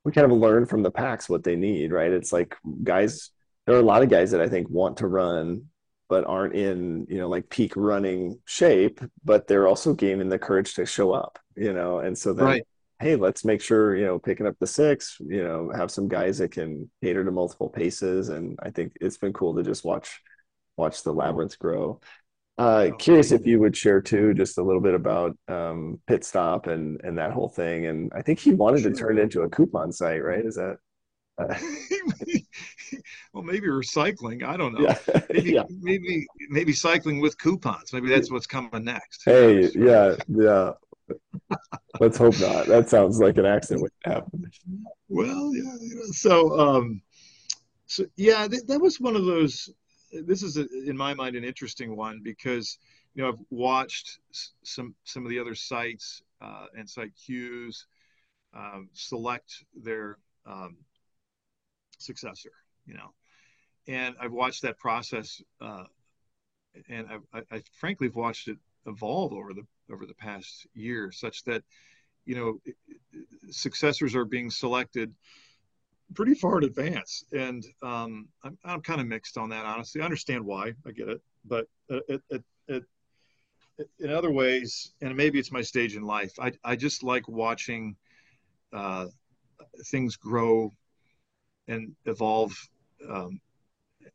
we 0.05 0.12
kind 0.12 0.30
of 0.30 0.39
learn 0.39 0.66
from 0.66 0.83
the 0.83 0.91
packs 0.91 1.28
what 1.28 1.45
they 1.45 1.57
need 1.57 1.93
right? 1.93 2.11
It's 2.12 2.33
like 2.33 2.57
guys 2.83 3.30
there 3.66 3.76
are 3.76 3.80
a 3.80 3.83
lot 3.83 4.03
of 4.03 4.11
guys 4.11 4.33
that 4.33 4.41
i 4.41 4.49
think 4.49 4.68
want 4.68 4.97
to 4.99 5.07
run 5.07 5.66
but 6.12 6.26
aren't 6.26 6.54
in 6.54 7.06
you 7.08 7.18
know 7.18 7.28
like 7.28 7.48
peak 7.50 7.72
running 7.76 8.38
shape 8.46 9.00
but 9.24 9.46
they're 9.46 9.68
also 9.68 9.94
gaining 9.94 10.28
the 10.28 10.38
courage 10.38 10.74
to 10.74 10.86
show 10.86 11.12
up 11.12 11.38
you 11.56 11.72
know? 11.72 11.98
And 12.00 12.16
so 12.16 12.32
then 12.32 12.46
Right. 12.46 12.64
hey 13.00 13.16
let's 13.16 13.44
make 13.44 13.60
sure 13.62 13.96
you 13.96 14.06
know 14.06 14.18
picking 14.18 14.46
up 14.46 14.56
the 14.60 14.66
six 14.66 15.16
you 15.20 15.44
know 15.44 15.70
have 15.74 15.90
some 15.90 16.08
guys 16.08 16.38
that 16.38 16.52
can 16.52 16.90
cater 17.02 17.24
to 17.24 17.30
multiple 17.30 17.68
paces. 17.68 18.28
And 18.28 18.58
i 18.62 18.70
think 18.70 18.92
it's 19.00 19.18
been 19.18 19.32
cool 19.32 19.54
to 19.56 19.62
just 19.62 19.84
watch 19.84 20.20
watch 20.76 21.02
the 21.02 21.12
labyrinth 21.12 21.58
grow. 21.58 22.00
Uh 22.58 22.90
Oh, 22.90 22.98
curious 22.98 23.32
if 23.32 23.46
you 23.46 23.60
would 23.60 23.76
share 23.76 24.00
too 24.02 24.34
just 24.34 24.58
a 24.58 24.62
little 24.62 24.80
bit 24.82 24.94
about 24.94 25.36
um 25.48 26.00
pit 26.06 26.24
stop 26.24 26.66
and 26.66 27.00
and 27.04 27.18
that 27.18 27.32
whole 27.32 27.48
thing. 27.48 27.86
And 27.86 28.12
i 28.14 28.22
think 28.22 28.38
he 28.40 28.52
wanted 28.54 28.82
to 28.84 28.92
turn 28.92 29.18
it 29.18 29.22
into 29.22 29.42
a 29.42 29.50
coupon 29.50 29.92
site 29.92 30.22
right? 30.24 30.44
Is 30.44 30.56
that 30.56 30.78
well, 33.33 33.43
maybe 33.43 33.66
recycling. 33.66 34.45
I 34.45 34.57
don't 34.57 34.74
know. 34.74 34.80
yeah 34.80 34.99
Maybe, 35.30 35.53
yeah 35.53 35.62
maybe, 35.68 36.26
maybe 36.51 36.72
cycling 36.72 37.20
with 37.20 37.39
coupons. 37.39 37.93
Maybe 37.93 38.09
that's 38.09 38.30
what's 38.30 38.47
coming 38.47 38.85
next. 38.85 39.22
Hey, 39.24 39.70
yeah, 39.74 40.16
yeah. 40.28 40.72
Let's 42.01 42.18
hope 42.18 42.39
not. 42.41 42.66
That 42.66 42.89
sounds 42.89 43.18
like 43.18 43.39
an 43.39 43.47
accident 43.47 43.83
would 43.83 43.93
happen. 44.05 44.51
Well, 45.09 45.55
yeah. 45.55 45.62
you 45.80 45.95
know, 45.97 46.03
So, 46.12 46.59
um, 46.59 47.03
so 47.87 48.05
yeah, 48.16 48.49
th 48.49 48.62
that 48.66 48.80
was 48.80 49.01
one 49.01 49.16
of 49.16 49.24
those. 49.24 49.70
This 50.12 50.43
is, 50.43 50.57
a, 50.59 50.66
in 50.87 50.97
my 50.97 51.14
mind, 51.14 51.37
an 51.37 51.45
interesting 51.45 51.97
one 51.97 52.20
because 52.22 52.78
you 53.14 53.22
know 53.22 53.30
I've 53.30 53.45
watched 53.51 54.18
s- 54.30 54.53
some 54.62 54.95
some 55.05 55.24
of 55.24 55.30
the 55.30 55.39
other 55.39 55.55
sites 55.55 56.22
uh, 56.41 56.66
and 56.76 56.89
site 56.89 57.12
Qs 57.16 57.85
um, 58.55 58.89
select 58.93 59.64
their 59.74 60.18
um, 60.47 60.76
successor. 62.03 62.53
You 62.86 62.94
know, 62.94 63.12
and 63.86 64.14
I've 64.20 64.32
watched 64.32 64.62
that 64.62 64.78
process, 64.78 65.40
uh, 65.61 65.84
and 66.88 67.07
I, 67.09 67.38
I, 67.38 67.42
I 67.50 67.62
frankly 67.72 68.09
have 68.09 68.16
watched 68.16 68.48
it 68.48 68.59
evolve 68.86 69.32
over 69.32 69.53
the 69.53 69.66
over 69.92 70.07
the 70.07 70.14
past 70.14 70.66
year, 70.74 71.12
such 71.12 71.44
that 71.44 71.62
you 72.24 72.34
know 72.34 72.59
successors 73.50 74.14
are 74.14 74.24
being 74.24 74.50
selected 74.50 75.14
pretty 76.14 76.34
far 76.34 76.59
in 76.59 76.64
advance, 76.64 77.24
and 77.32 77.64
um, 77.82 78.28
I'm 78.42 78.59
I'm 78.64 78.80
kind 78.80 79.00
of 79.00 79.07
mixed 79.07 79.38
on 79.38 79.48
that. 79.50 79.64
Honestly, 79.64 80.00
I 80.00 80.05
understand 80.05 80.44
why. 80.44 80.72
I 80.86 80.90
get 80.90 81.09
it, 81.09 81.20
but 81.44 81.66
uh, 81.90 82.00
it, 82.09 82.22
it, 82.30 82.44
it, 82.68 82.84
in 83.98 84.11
other 84.11 84.30
ways, 84.30 84.92
and 85.00 85.16
maybe 85.16 85.38
it's 85.38 85.53
my 85.53 85.62
stage 85.62 85.96
in 85.96 86.03
life. 86.03 86.32
I 86.38 86.53
I 86.64 86.76
just 86.76 87.03
like 87.03 87.28
watching 87.28 87.96
uh, 88.72 89.07
things 89.86 90.16
grow 90.16 90.72
and 91.68 91.94
evolve 92.06 92.54
um, 93.08 93.40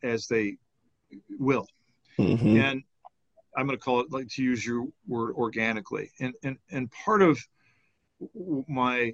as 0.04 0.28
they 0.28 0.58
will. 1.40 1.68
Mhm. 2.20 2.58
and 2.58 2.84
I'm 3.58 3.66
going 3.68 3.78
to 3.78 3.84
call 3.84 4.02
it 4.02 4.12
like 4.12 4.28
to 4.30 4.44
use 4.44 4.66
your 4.66 4.88
word 5.08 5.34
organically. 5.36 6.12
And 6.20 6.34
and 6.44 6.58
and 6.72 6.92
part 6.92 7.22
of 7.22 7.40
my 8.68 9.14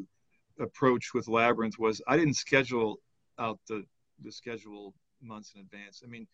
approach 0.60 1.14
with 1.14 1.28
Labyrinth 1.28 1.80
was 1.80 2.02
I 2.08 2.18
didn't 2.18 2.36
schedule 2.36 3.00
out 3.40 3.60
the 3.68 3.86
the 4.24 4.32
schedule 4.32 4.94
months 5.22 5.54
in 5.56 5.62
advance. 5.62 6.02
I 6.04 6.08
mean, 6.08 6.28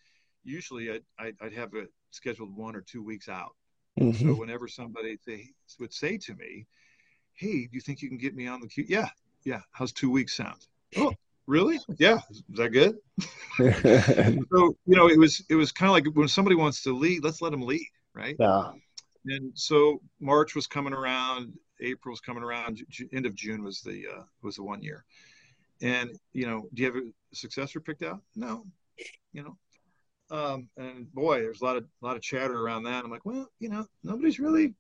usually 0.44 0.92
I'd, 0.92 1.04
I'd, 1.20 1.36
I'd 1.42 1.54
have 1.54 1.74
it 1.76 1.90
scheduled 2.12 2.56
one 2.56 2.76
or 2.76 2.82
two 2.82 3.04
weeks 3.04 3.30
out. 3.30 3.56
So 3.98 4.06
Mhm. 4.06 4.40
whenever 4.40 4.68
somebody 4.68 5.18
they 5.26 5.50
would 5.80 5.94
say 5.94 6.18
to 6.18 6.36
me, 6.36 6.66
"Hey, 7.34 7.68
do 7.68 7.70
you 7.72 7.82
think 7.82 8.02
you 8.02 8.10
can 8.10 8.18
get 8.18 8.36
me 8.36 8.48
on 8.48 8.62
the 8.62 8.68
queue?" 8.68 8.86
Yeah, 8.88 9.10
yeah. 9.44 9.62
How's 9.72 9.94
two 9.94 10.10
weeks 10.12 10.36
sound? 10.36 10.68
Oh, 10.98 11.14
really? 11.50 11.80
Yeah. 11.98 12.20
Is 12.30 12.44
that 12.50 12.70
good? 12.70 12.98
So 14.54 14.76
you 14.86 14.96
know, 14.96 15.10
it 15.10 15.18
was 15.18 15.44
it 15.50 15.56
was 15.56 15.74
kind 15.74 15.90
of 15.90 15.94
like 15.94 16.16
when 16.16 16.30
somebody 16.30 16.56
wants 16.56 16.82
to 16.84 16.96
lead, 16.96 17.26
let's 17.26 17.42
let 17.42 17.52
them 17.52 17.64
lead, 17.64 17.86
right? 18.14 18.38
Yeah. 18.40 18.72
And 19.26 19.52
so 19.54 20.02
March 20.22 20.56
was 20.56 20.66
coming 20.66 20.94
around, 20.94 21.54
April 21.82 22.14
was 22.14 22.22
coming 22.22 22.42
around, 22.44 22.80
end 23.12 23.26
of 23.26 23.36
June 23.36 23.62
was 23.64 23.82
the 23.82 24.06
uh, 24.08 24.24
was 24.42 24.56
the 24.56 24.64
one 24.64 24.82
year. 24.82 25.04
And 25.82 26.18
you 26.32 26.46
know, 26.48 26.70
do 26.74 26.84
you 26.84 26.86
have 26.86 26.96
a 26.96 27.36
successor 27.36 27.82
picked 27.82 28.04
out? 28.04 28.22
No, 28.36 28.66
you 29.34 29.44
know. 29.44 29.58
Um, 30.32 30.70
and 30.78 31.12
boy, 31.14 31.42
there's 31.42 31.62
a 31.62 31.66
lot 31.66 31.76
of 31.76 31.84
a 32.02 32.06
lot 32.06 32.16
of 32.16 32.22
chatter 32.22 32.58
around 32.58 32.84
that. 32.84 33.04
I'm 33.04 33.12
like, 33.12 33.26
well, 33.26 33.50
you 33.60 33.68
know, 33.68 33.86
nobody's 34.04 34.40
really 34.40 34.74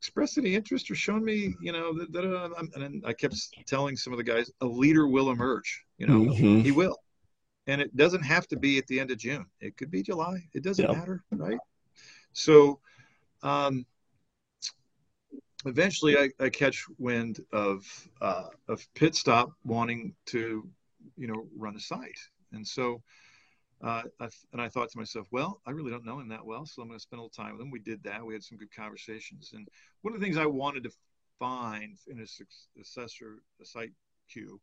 expressed 0.00 0.38
any 0.38 0.54
interest 0.54 0.90
or 0.90 0.94
shown 0.94 1.22
me, 1.22 1.54
you 1.60 1.72
know, 1.72 1.92
that, 1.92 2.10
that 2.10 2.24
uh, 2.24 2.48
and 2.82 3.04
I 3.04 3.12
kept 3.12 3.36
telling 3.66 3.96
some 3.96 4.14
of 4.14 4.16
the 4.16 4.24
guys, 4.24 4.50
a 4.62 4.64
leader 4.64 5.06
will 5.06 5.30
emerge. 5.30 5.84
You 5.98 6.06
know, 6.06 6.20
Mhm. 6.22 6.62
he 6.62 6.70
will. 6.72 6.96
And 7.66 7.82
it 7.82 7.94
doesn't 7.94 8.22
have 8.22 8.48
to 8.48 8.56
be 8.56 8.78
at 8.78 8.86
the 8.86 8.98
end 8.98 9.10
of 9.10 9.18
June. 9.18 9.44
It 9.60 9.76
could 9.76 9.90
be 9.90 10.02
July. 10.02 10.48
It 10.54 10.62
doesn't 10.62 10.86
Yep. 10.86 10.96
matter, 10.96 11.22
right? 11.32 11.58
So 12.32 12.80
um, 13.42 13.84
eventually 15.66 16.16
I, 16.16 16.30
I 16.40 16.48
catch 16.48 16.86
wind 16.98 17.44
of 17.52 17.84
uh, 18.22 18.48
of 18.68 18.78
pit 18.94 19.14
stop 19.14 19.52
wanting 19.64 20.14
to, 20.32 20.66
you 21.18 21.26
know, 21.26 21.46
run 21.54 21.76
a 21.76 21.80
site. 21.80 22.18
And 22.52 22.66
so 22.66 23.02
uh, 23.82 24.02
and 24.52 24.60
I 24.60 24.68
thought 24.68 24.90
to 24.90 24.98
myself, 24.98 25.26
well, 25.30 25.60
I 25.66 25.70
really 25.70 25.90
don't 25.90 26.04
know 26.04 26.20
him 26.20 26.28
that 26.28 26.44
well, 26.44 26.66
so 26.66 26.82
I'm 26.82 26.88
going 26.88 26.98
to 26.98 27.02
spend 27.02 27.18
a 27.18 27.22
little 27.22 27.44
time 27.44 27.52
with 27.52 27.62
him. 27.62 27.70
We 27.70 27.78
did 27.78 28.02
that. 28.04 28.24
We 28.24 28.34
had 28.34 28.44
some 28.44 28.58
good 28.58 28.74
conversations. 28.74 29.52
And 29.54 29.66
one 30.02 30.14
of 30.14 30.20
the 30.20 30.24
things 30.24 30.36
I 30.36 30.46
wanted 30.46 30.84
to 30.84 30.90
find 31.38 31.96
in 32.08 32.20
a 32.20 32.26
successor, 32.26 33.42
a 33.60 33.64
site 33.64 33.92
Q, 34.30 34.60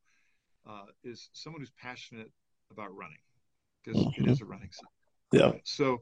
uh, 0.70 0.86
is 1.04 1.30
someone 1.34 1.62
who's 1.62 1.72
passionate 1.82 2.32
about 2.72 2.96
running, 2.96 3.18
because 3.84 4.00
it 4.18 4.24
Mhm. 4.24 4.32
is 4.32 4.42
a 4.42 4.46
running 4.46 4.72
site. 4.72 4.90
Yeah. 5.32 5.54
So 5.64 6.02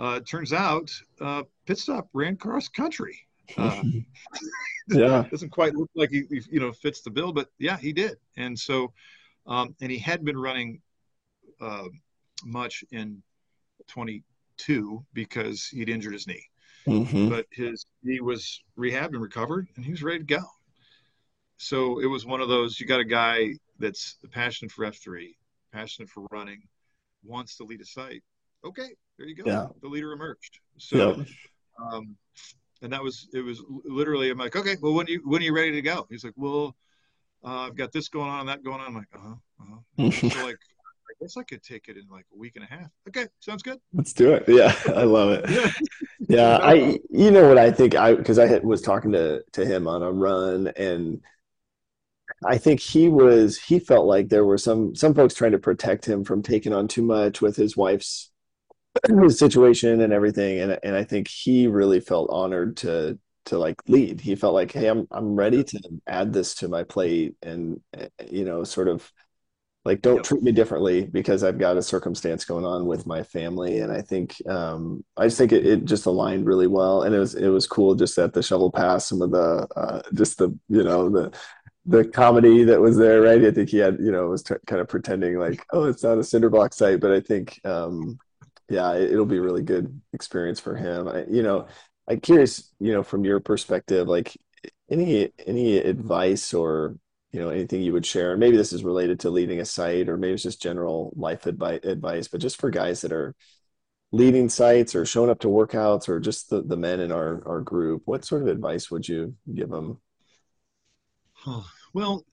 uh, 0.00 0.20
it 0.22 0.26
turns 0.26 0.52
out 0.52 0.90
uh, 1.20 1.42
pit 1.66 1.78
stop 1.78 2.08
ran 2.12 2.36
cross 2.36 2.68
country. 2.68 3.26
Uh, 3.56 3.82
Yeah. 4.88 5.24
doesn't 5.30 5.50
quite 5.50 5.74
look 5.74 5.90
like 5.94 6.10
he, 6.10 6.24
he, 6.30 6.42
you 6.50 6.60
know 6.60 6.72
fits 6.72 7.02
the 7.02 7.10
bill, 7.10 7.32
but 7.32 7.48
yeah, 7.58 7.76
he 7.76 7.92
did. 7.92 8.16
And 8.36 8.58
so, 8.58 8.92
um, 9.46 9.74
and 9.80 9.90
he 9.90 9.98
had 9.98 10.24
been 10.24 10.38
running 10.38 10.80
uh, 11.60 11.88
much 12.44 12.84
in 12.90 13.22
22 13.86 15.04
because 15.12 15.66
he'd 15.66 15.88
injured 15.88 16.12
his 16.12 16.26
knee, 16.26 16.44
Mhm. 16.86 17.28
but 17.28 17.46
his 17.50 17.84
knee 18.02 18.20
was 18.20 18.62
rehabbed 18.76 19.08
and 19.14 19.22
recovered, 19.22 19.68
and 19.76 19.84
he 19.84 19.90
was 19.90 20.02
ready 20.02 20.18
to 20.18 20.24
go. 20.24 20.42
So 21.56 22.00
it 22.00 22.06
was 22.06 22.24
one 22.24 22.40
of 22.40 22.48
those. 22.48 22.78
You 22.78 22.86
got 22.86 23.00
a 23.00 23.04
guy 23.04 23.54
that's 23.78 24.18
passionate 24.30 24.72
for 24.72 24.84
F3, 24.84 25.36
passionate 25.72 26.08
for 26.08 26.26
running, 26.30 26.62
wants 27.24 27.56
to 27.56 27.64
lead 27.64 27.80
a 27.80 27.84
site. 27.84 28.22
Okay, 28.64 28.90
there 29.16 29.26
you 29.26 29.34
go. 29.34 29.44
Yeah. 29.46 29.66
The 29.82 29.88
leader 29.88 30.12
emerged. 30.12 30.60
So. 30.78 31.16
Yeah. 31.16 31.24
um, 31.92 32.16
and 32.82 32.92
that 32.92 33.02
was 33.02 33.28
it 33.32 33.40
was 33.40 33.60
literally 33.84 34.30
i'm 34.30 34.38
like 34.38 34.54
okay 34.54 34.76
well 34.80 34.92
when 34.94 35.06
you 35.08 35.20
when 35.24 35.42
are 35.42 35.44
you 35.44 35.52
ready 35.54 35.72
to 35.72 35.82
go 35.82 36.06
he's 36.10 36.22
like 36.24 36.34
well 36.36 36.76
uh, 37.44 37.66
i've 37.66 37.74
got 37.76 37.90
this 37.92 38.08
going 38.08 38.28
on 38.28 38.40
and 38.40 38.48
that 38.48 38.62
going 38.62 38.80
on 38.80 38.86
i'm 38.86 38.94
like 38.94 39.08
uh-huh, 39.14 39.34
uh-huh. 39.60 40.10
so 40.30 40.44
like 40.46 40.58
guess 41.20 41.36
i 41.36 41.42
could 41.42 41.62
take 41.62 41.88
it 41.88 41.96
in 41.96 42.04
like 42.10 42.26
a 42.34 42.38
week 42.38 42.52
and 42.56 42.64
a 42.64 42.68
half 42.68 42.90
okay 43.08 43.26
sounds 43.40 43.62
good 43.62 43.78
Let's 43.92 44.12
do 44.12 44.32
it. 44.32 44.44
Yeah, 44.48 44.74
I 44.94 45.02
love 45.04 45.30
it. 45.30 45.50
yeah 45.50 45.70
Yeah, 46.28 46.58
I 46.60 46.98
you 47.10 47.30
know 47.30 47.48
what 47.48 47.56
I 47.58 47.70
think 47.70 47.94
I 47.94 48.14
because 48.14 48.38
I 48.38 48.46
had, 48.46 48.62
was 48.64 48.82
talking 48.82 49.12
to 49.12 49.42
to 49.52 49.64
him 49.64 49.88
on 49.88 50.02
a 50.02 50.12
run 50.12 50.68
and 50.76 51.20
I 52.44 52.58
think 52.58 52.80
he 52.80 53.08
was 53.08 53.58
he 53.58 53.78
felt 53.78 54.06
like 54.06 54.28
there 54.28 54.44
were 54.44 54.58
some 54.58 54.94
some 54.94 55.14
folks 55.14 55.34
trying 55.34 55.52
to 55.52 55.58
protect 55.58 56.06
him 56.06 56.24
from 56.24 56.42
taking 56.42 56.72
on 56.72 56.86
too 56.88 57.02
much 57.02 57.40
with 57.40 57.56
his 57.56 57.76
wife's 57.76 58.30
his 59.22 59.38
situation 59.38 60.00
and 60.02 60.12
everything 60.12 60.60
and 60.60 60.78
and 60.82 60.96
I 60.96 61.04
think 61.04 61.28
he 61.28 61.68
really 61.68 62.00
felt 62.00 62.30
honored 62.30 62.78
to 62.78 63.18
to 63.46 63.58
like 63.58 63.76
lead. 63.88 64.20
He 64.20 64.36
felt 64.36 64.54
like, 64.54 64.72
hey, 64.72 64.88
I'm 64.88 65.08
I'm 65.12 65.36
ready 65.36 65.64
to 65.64 65.80
add 66.06 66.32
this 66.32 66.56
to 66.56 66.68
my 66.68 66.84
plate 66.84 67.36
and 67.42 67.80
uh, 67.98 68.06
you 68.30 68.44
know 68.44 68.64
sort 68.64 68.88
of 68.88 69.10
like 69.88 70.02
don't 70.02 70.18
Yep. 70.18 70.24
treat 70.24 70.42
me 70.44 70.52
differently 70.52 71.06
because 71.06 71.44
I've 71.44 71.58
got 71.58 71.78
a 71.78 71.82
circumstance 71.82 72.44
going 72.44 72.66
on 72.66 72.86
with 72.86 73.06
my 73.06 73.24
family 73.24 73.80
and 73.80 73.92
I 73.92 74.02
think 74.02 74.36
um 74.48 75.04
I 75.16 75.26
just 75.26 75.38
think 75.38 75.52
it, 75.52 75.66
it 75.66 75.86
just 75.86 76.06
aligned 76.06 76.46
really 76.46 76.68
well 76.68 77.02
and 77.04 77.14
it 77.14 77.20
was 77.20 77.34
it 77.36 77.48
was 77.48 77.66
cool 77.66 77.96
just 77.96 78.18
at 78.18 78.34
the 78.34 78.42
shovel 78.44 78.72
pass 78.72 79.08
some 79.08 79.22
of 79.22 79.32
the 79.32 79.68
uh 79.76 80.02
just 80.14 80.38
the 80.38 80.50
you 80.68 80.84
know 80.84 81.10
the 81.10 81.32
the 81.86 82.04
comedy 82.04 82.64
that 82.64 82.80
was 82.80 82.96
there 82.96 83.22
right 83.22 83.42
I 83.44 83.50
think 83.50 83.70
he 83.70 83.78
had 83.78 83.98
you 84.00 84.12
know 84.12 84.28
was 84.28 84.42
t 84.42 84.54
kind 84.66 84.80
of 84.80 84.88
pretending 84.88 85.38
like 85.38 85.64
oh 85.72 85.84
it's 85.84 86.02
not 86.02 86.18
a 86.18 86.24
cinder 86.24 86.50
block 86.50 86.74
site 86.74 87.00
but 87.00 87.12
I 87.12 87.20
think 87.20 87.60
um 87.64 88.18
yeah 88.68 88.94
it, 88.94 89.12
it'll 89.12 89.26
be 89.26 89.38
a 89.38 89.42
really 89.42 89.62
good 89.62 90.00
experience 90.12 90.60
for 90.60 90.76
him 90.76 91.08
I, 91.08 91.24
you 91.28 91.42
know 91.42 91.66
I'm 92.08 92.20
curious 92.20 92.72
you 92.80 92.92
know 92.92 93.02
from 93.02 93.24
your 93.24 93.40
perspective 93.40 94.08
like 94.08 94.36
any 94.90 95.32
any 95.46 95.78
advice 95.78 96.52
or 96.54 96.96
you 97.32 97.40
know 97.40 97.50
anything 97.50 97.82
you 97.82 97.92
would 97.92 98.06
share 98.06 98.32
and 98.32 98.40
maybe 98.40 98.56
this 98.56 98.72
is 98.72 98.84
related 98.84 99.20
to 99.20 99.30
leading 99.30 99.60
a 99.60 99.64
site 99.64 100.08
or 100.08 100.16
maybe 100.16 100.34
it's 100.34 100.42
just 100.42 100.62
general 100.62 101.12
life 101.14 101.46
advice 101.46 101.80
advice 101.84 102.28
but 102.28 102.40
just 102.40 102.58
for 102.58 102.70
guys 102.70 103.02
that 103.02 103.12
are 103.12 103.34
leading 104.12 104.48
sites 104.48 104.94
or 104.94 105.04
showing 105.04 105.30
up 105.30 105.40
to 105.40 105.48
workouts 105.48 106.08
or 106.08 106.18
just 106.20 106.48
the, 106.50 106.62
the 106.62 106.76
men 106.76 107.00
in 107.00 107.12
our, 107.12 107.46
our 107.46 107.60
group, 107.60 108.02
what 108.06 108.24
sort 108.24 108.42
of 108.42 108.48
advice 108.48 108.90
would 108.90 109.08
you 109.08 109.34
give 109.54 109.68
them? 109.68 109.98
Well, 111.94 112.24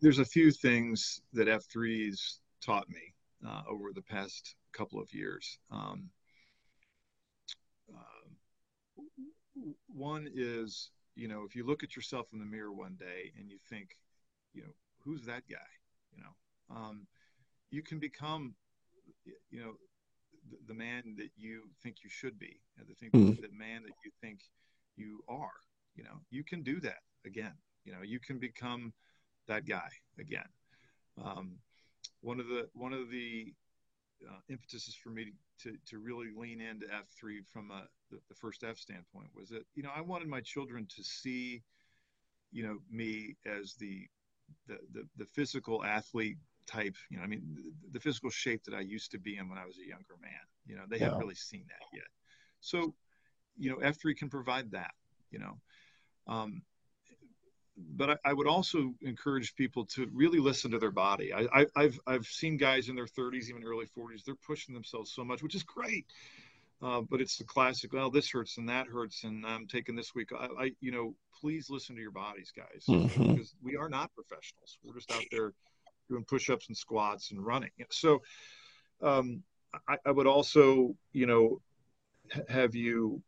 there's 0.00 0.20
a 0.20 0.24
few 0.24 0.52
things 0.52 1.20
that 1.32 1.48
F3's 1.48 2.40
taught 2.64 2.88
me 2.88 3.14
uh, 3.46 3.62
over 3.68 3.92
the 3.92 4.02
past 4.02 4.54
couple 4.72 5.00
of 5.00 5.12
years. 5.12 5.58
Um, 5.70 6.08
uh, 7.92 9.62
one 9.92 10.28
is, 10.32 10.90
you 11.14 11.26
know, 11.28 11.44
if 11.48 11.56
you 11.56 11.66
look 11.66 11.82
at 11.82 11.96
yourself 11.96 12.28
in 12.32 12.38
the 12.38 12.44
mirror 12.44 12.72
one 12.72 12.96
day 12.98 13.32
and 13.38 13.50
you 13.50 13.58
think, 13.68 13.96
you 14.56 14.62
know, 14.62 14.74
who's 15.04 15.24
that 15.26 15.42
guy? 15.48 15.70
You 16.16 16.22
know, 16.22 16.76
um, 16.76 17.06
you 17.70 17.82
can 17.82 17.98
become, 17.98 18.54
you 19.50 19.60
know, 19.60 19.72
the, 20.50 20.56
the, 20.68 20.74
man 20.74 21.14
that 21.18 21.30
you 21.36 21.62
think 21.82 21.96
you 22.02 22.10
should 22.10 22.38
be, 22.38 22.60
the 22.76 22.94
thing, 22.94 23.10
mm. 23.10 23.40
the 23.40 23.48
man 23.56 23.82
that 23.82 23.94
you 24.04 24.10
think 24.20 24.40
you 24.96 25.20
are. 25.28 25.52
You 25.94 26.04
know, 26.04 26.20
you 26.30 26.44
can 26.44 26.62
do 26.62 26.80
that 26.80 27.02
again. 27.24 27.54
You 27.84 27.92
know, 27.92 28.02
you 28.02 28.18
can 28.20 28.38
become 28.38 28.92
that 29.48 29.66
guy 29.66 29.88
again. 30.18 30.48
Um, 31.22 31.56
one 32.20 32.40
of 32.40 32.48
the 32.48 32.68
one 32.74 32.92
of 32.92 33.10
the 33.10 33.52
uh, 34.24 34.40
impetuses 34.48 34.94
for 34.94 35.10
me 35.10 35.32
to, 35.62 35.76
to 35.86 35.98
really 35.98 36.28
lean 36.36 36.60
into 36.60 36.86
F3 36.86 37.46
from 37.52 37.70
a, 37.70 37.84
the, 38.10 38.18
the, 38.28 38.34
first 38.34 38.64
F 38.64 38.78
standpoint 38.78 39.28
was 39.34 39.48
that, 39.50 39.64
you 39.74 39.82
know, 39.82 39.90
I 39.94 40.00
wanted 40.00 40.28
my 40.28 40.40
children 40.40 40.86
to 40.96 41.02
see, 41.02 41.62
you 42.50 42.62
know, 42.62 42.78
me 42.90 43.36
as 43.46 43.74
the, 43.74 44.06
the, 44.66 44.78
the, 44.92 45.06
the 45.16 45.24
physical 45.24 45.84
athlete 45.84 46.38
type, 46.66 46.96
you 47.10 47.18
know, 47.18 47.22
I 47.22 47.26
mean, 47.26 47.42
the, 47.54 47.92
the, 47.92 48.00
physical 48.00 48.30
shape 48.30 48.64
that 48.64 48.74
I 48.74 48.80
used 48.80 49.12
to 49.12 49.18
be 49.18 49.36
in 49.36 49.48
when 49.48 49.58
I 49.58 49.64
was 49.64 49.78
a 49.78 49.86
younger 49.86 50.16
man, 50.20 50.32
you 50.66 50.76
know, 50.76 50.82
they 50.88 50.98
yeah. 50.98 51.04
haven't 51.04 51.20
really 51.20 51.34
seen 51.34 51.64
that 51.68 51.86
yet. 51.92 52.08
So, 52.60 52.94
you 53.56 53.70
know, 53.70 53.76
F3 53.76 54.16
can 54.16 54.28
provide 54.28 54.72
that, 54.72 54.92
you 55.30 55.38
know, 55.38 55.58
um, 56.26 56.62
but 57.76 58.10
I, 58.10 58.16
I, 58.24 58.32
would 58.32 58.46
also 58.46 58.94
encourage 59.02 59.54
people 59.54 59.84
to 59.86 60.08
really 60.12 60.38
listen 60.38 60.70
to 60.70 60.78
their 60.78 60.90
body. 60.90 61.32
I, 61.34 61.66
have 61.76 62.00
I've 62.06 62.24
seen 62.24 62.56
guys 62.56 62.88
in 62.88 62.96
their 62.96 63.06
30s, 63.06 63.48
even 63.50 63.64
early 63.64 63.86
40s, 63.86 64.24
they're 64.24 64.34
pushing 64.34 64.74
themselves 64.74 65.12
so 65.12 65.24
much, 65.24 65.42
which 65.42 65.54
is 65.54 65.62
great. 65.62 66.06
Uh, 66.82 67.00
but 67.00 67.20
it's 67.20 67.38
the 67.38 67.44
classic. 67.44 67.92
Well, 67.92 68.10
this 68.10 68.30
hurts 68.30 68.58
and 68.58 68.68
that 68.68 68.86
hurts, 68.86 69.24
and 69.24 69.46
I'm 69.46 69.66
taking 69.66 69.96
this 69.96 70.14
week. 70.14 70.30
I, 70.38 70.48
I 70.58 70.70
you 70.80 70.92
know, 70.92 71.14
please 71.40 71.70
listen 71.70 71.96
to 71.96 72.02
your 72.02 72.10
bodies, 72.10 72.52
guys, 72.54 72.84
mm-hmm. 72.88 73.32
because 73.32 73.54
we 73.62 73.76
are 73.76 73.88
not 73.88 74.10
professionals. 74.14 74.78
We're 74.82 74.94
just 74.94 75.10
out 75.10 75.24
there 75.30 75.52
doing 76.10 76.24
push-ups 76.24 76.68
and 76.68 76.76
squats 76.76 77.30
and 77.30 77.44
running. 77.44 77.70
So, 77.90 78.20
um, 79.02 79.42
I, 79.88 79.96
I, 80.04 80.10
would 80.10 80.26
also, 80.26 80.94
you 81.12 81.26
know, 81.26 81.60
have 82.48 82.74
you 82.74 83.22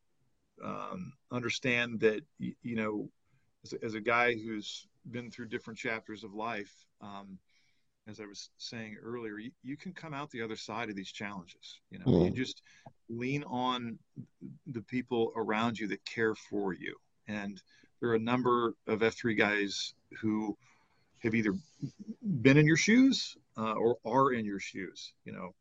um, 0.62 1.12
understand 1.30 2.00
that 2.00 2.20
you 2.38 2.76
know 2.76 3.08
as 3.64 3.72
a, 3.72 3.84
as 3.84 3.94
a 3.94 4.00
guy 4.00 4.34
who's 4.34 4.86
been 5.10 5.30
through 5.30 5.48
different 5.48 5.78
chapters 5.78 6.24
of 6.24 6.34
life, 6.34 6.72
um, 7.00 7.38
as 8.08 8.20
I 8.20 8.26
was 8.26 8.50
saying 8.56 8.96
earlier, 9.02 9.38
you, 9.38 9.50
you, 9.62 9.76
can 9.76 9.92
come 9.92 10.14
out 10.14 10.30
the 10.30 10.42
other 10.42 10.56
side 10.56 10.88
of 10.88 10.96
these 10.96 11.12
challenges. 11.12 11.80
You 11.90 11.98
know, 11.98 12.24
you 12.24 12.30
just 12.30 12.62
lean 13.08 13.44
on 13.44 13.98
the 14.66 14.80
people 14.82 15.32
around 15.36 15.78
you 15.78 15.88
that 15.88 16.04
care 16.04 16.34
for 16.34 16.72
you. 16.72 16.96
And 17.26 17.60
there 18.00 18.10
are 18.10 18.14
a 18.14 18.20
number 18.20 18.74
of 18.86 19.00
F3 19.00 19.36
guys 19.36 19.94
who 20.20 20.56
have 21.22 21.34
either 21.34 21.54
been 22.22 22.56
in 22.56 22.66
your 22.66 22.76
shoes 22.76 23.36
uh, 23.58 23.72
or 23.72 23.98
are 24.04 24.32
in 24.32 24.44
your 24.44 24.60
shoes, 24.60 25.12
you 25.24 25.32
know, 25.32 25.54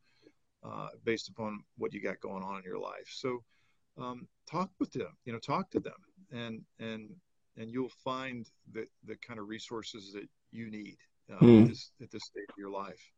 uh, 0.63 0.87
based 1.03 1.29
upon 1.29 1.63
what 1.77 1.93
you 1.93 2.01
got 2.01 2.19
going 2.21 2.43
on 2.43 2.57
in 2.57 2.63
your 2.63 2.79
life. 2.79 3.09
So 3.09 3.43
um, 3.97 4.27
talk 4.49 4.69
with 4.79 4.93
them, 4.93 5.17
you 5.25 5.33
know, 5.33 5.39
talk 5.39 5.69
to 5.71 5.79
them 5.79 5.93
and, 6.31 6.61
and 6.79 7.09
and 7.59 7.71
you'll 7.71 7.89
find 8.03 8.47
the, 8.71 8.85
the 9.05 9.15
kind 9.15 9.39
of 9.39 9.47
resources 9.47 10.13
that 10.13 10.27
you 10.51 10.69
need 10.69 10.97
uh, 11.31 11.39
mm. 11.39 11.63
at, 11.63 11.67
this, 11.69 11.91
at 12.01 12.11
this 12.11 12.23
stage 12.23 12.45
of 12.49 12.57
your 12.57 12.71
life. 12.71 13.11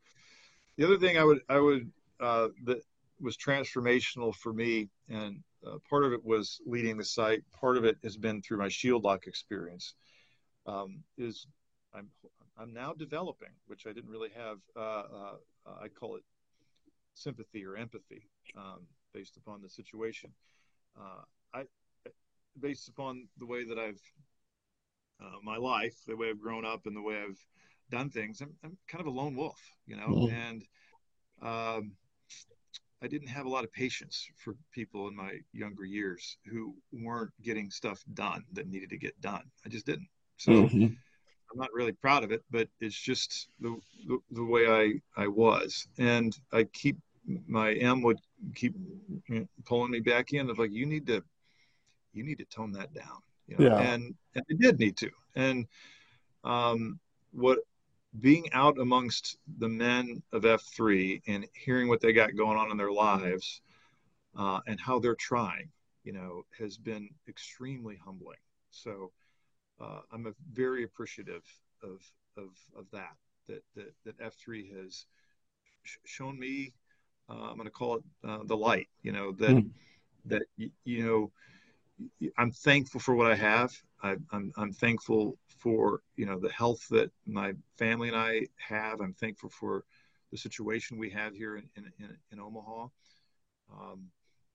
The 0.78 0.86
other 0.86 0.98
thing 0.98 1.18
I 1.18 1.24
would 1.24 1.42
I 1.50 1.60
would 1.60 1.92
uh, 2.20 2.50
that 2.66 2.82
was 3.20 3.36
transformational 3.38 4.34
for 4.34 4.54
me, 4.54 4.88
and 5.10 5.44
uh, 5.66 5.78
part 5.90 6.06
of 6.06 6.14
it 6.14 6.24
was 6.24 6.62
leading 6.66 6.98
the 6.98 7.04
site. 7.04 7.44
Part 7.60 7.76
of 7.78 7.84
it 7.84 7.98
has 8.04 8.16
been 8.16 8.42
through 8.42 8.58
my 8.60 8.70
Shield 8.70 9.04
Lock 9.04 9.28
experience. 9.28 9.94
Um, 10.66 11.04
is 11.18 11.48
I'm 11.94 12.08
I'm 12.58 12.74
now 12.74 12.94
developing, 12.94 13.50
which 13.68 13.88
I 13.88 13.94
didn't 13.94 14.10
really 14.10 14.32
have. 14.36 14.58
Uh, 14.76 14.80
uh, 14.80 15.36
I 15.82 15.88
call 15.88 16.16
it 16.16 16.24
sympathy 17.14 17.66
or 17.66 17.76
empathy, 17.76 18.30
um, 18.58 18.88
based 19.14 19.38
upon 19.38 19.62
the 19.62 19.70
situation. 19.70 20.32
Uh, 20.98 21.24
I 21.54 21.64
based 22.60 22.90
upon 22.90 23.28
the 23.38 23.46
way 23.46 23.64
that 23.66 23.78
I've 23.78 24.02
uh, 25.22 25.40
my 25.44 25.58
life, 25.58 25.96
the 26.08 26.16
way 26.16 26.30
I've 26.30 26.40
grown 26.40 26.66
up, 26.66 26.86
and 26.86 26.96
the 26.96 27.02
way 27.02 27.22
I've 27.22 27.46
done 27.90 28.10
things. 28.10 28.42
I'm, 28.42 28.54
I'm 28.64 28.78
kind 28.88 29.02
of 29.02 29.08
a 29.08 29.12
lone 29.12 29.36
wolf, 29.36 29.60
you 29.88 29.96
know, 29.96 30.08
mm-hmm. 30.08 30.36
and 30.36 30.64
um, 31.42 31.92
I 33.02 33.08
didn't 33.08 33.30
have 33.30 33.46
a 33.46 33.50
lot 33.50 33.64
of 33.64 33.72
patience 33.72 34.28
for 34.38 34.56
people 34.72 35.08
in 35.08 35.16
my 35.16 35.40
younger 35.54 35.86
years 35.86 36.38
who 36.46 36.76
weren't 36.92 37.32
getting 37.42 37.70
stuff 37.70 38.04
done 38.14 38.44
that 38.54 38.68
needed 38.68 38.90
to 38.90 38.98
get 38.98 39.20
done. 39.22 39.44
I 39.66 39.70
just 39.70 39.86
didn't. 39.86 40.10
So 40.38 40.52
mm-hmm. 40.52 40.86
I'm 40.86 41.58
not 41.58 41.74
really 41.74 41.94
proud 41.94 42.24
of 42.24 42.32
it, 42.32 42.44
but 42.52 42.68
it's 42.80 43.00
just 43.00 43.50
the, 43.60 43.78
the, 44.08 44.20
the 44.32 44.44
way 44.44 44.68
I, 44.68 45.22
I 45.22 45.28
was. 45.28 45.88
And 45.98 46.38
I 46.54 46.66
keep, 46.66 46.98
my 47.48 47.74
M 47.74 48.02
would 48.02 48.20
keep 48.56 48.76
pulling 49.66 49.92
me 49.92 50.00
back 50.00 50.34
in 50.34 50.50
of 50.50 50.60
like, 50.60 50.72
you 50.72 50.86
need 50.86 51.08
to, 51.08 51.24
you 52.14 52.24
need 52.24 52.40
to 52.40 52.46
tone 52.46 52.72
that 52.74 52.94
down 52.94 53.22
you 53.50 53.58
know? 53.58 53.66
yeah. 53.66 53.80
and 53.80 54.16
and 54.36 54.46
they 54.48 54.56
did 54.56 54.80
need 54.80 54.96
to 54.98 55.10
and 55.36 55.66
um, 56.44 57.00
what 57.32 57.60
being 58.20 58.52
out 58.54 58.80
amongst 58.80 59.38
the 59.60 59.70
men 59.70 60.22
of 60.32 60.44
F3 60.44 61.22
and 61.28 61.46
hearing 61.54 61.88
what 61.88 62.02
they 62.02 62.14
got 62.14 62.36
going 62.36 62.58
on 62.58 62.72
in 62.72 62.78
their 62.78 62.92
lives 62.92 63.62
uh, 64.38 64.60
and 64.68 64.80
how 64.80 65.00
they're 65.00 65.16
trying, 65.16 65.70
you 66.04 66.12
know, 66.12 66.44
has 66.58 66.78
been 66.78 67.10
extremely 67.28 67.98
humbling. 68.04 68.40
So 68.72 69.12
uh, 69.80 70.02
I'm 70.12 70.26
a 70.26 70.34
very 70.52 70.84
appreciative 70.84 71.44
of, 71.84 72.02
of, 72.36 72.50
of 72.76 72.86
that, 72.92 73.16
that, 73.48 73.64
that, 73.76 73.94
that 74.06 74.20
F3 74.20 74.76
has 74.76 75.06
sh- 75.84 75.98
shown 76.06 76.40
me, 76.40 76.74
uh, 77.30 77.50
I'm 77.50 77.56
going 77.56 77.66
to 77.66 77.72
call 77.72 77.98
it 77.98 78.04
uh, 78.28 78.40
the 78.46 78.58
light, 78.58 78.88
you 79.04 79.12
know, 79.12 79.32
that, 79.34 79.52
mm. 79.52 79.70
that, 80.26 80.42
you 80.58 81.06
know, 81.06 81.32
I'm 82.38 82.52
thankful 82.52 83.00
for 83.00 83.16
what 83.16 83.32
I 83.32 83.36
have. 83.36 83.72
I, 84.02 84.16
I'm, 84.32 84.52
I'm 84.58 84.72
thankful 84.72 85.38
for 85.58 86.02
you 86.16 86.26
know 86.26 86.40
the 86.40 86.52
health 86.52 86.88
that 86.90 87.12
my 87.26 87.54
family 87.78 88.08
and 88.08 88.18
I 88.18 88.48
have. 88.58 89.02
I'm 89.02 89.14
thankful 89.14 89.50
for 89.50 89.84
the 90.32 90.38
situation 90.38 90.98
we 90.98 91.10
have 91.10 91.36
here 91.36 91.58
in 91.58 91.70
in, 91.76 91.92
in, 92.00 92.18
in 92.32 92.40
Omaha, 92.40 92.88
um, 93.74 94.06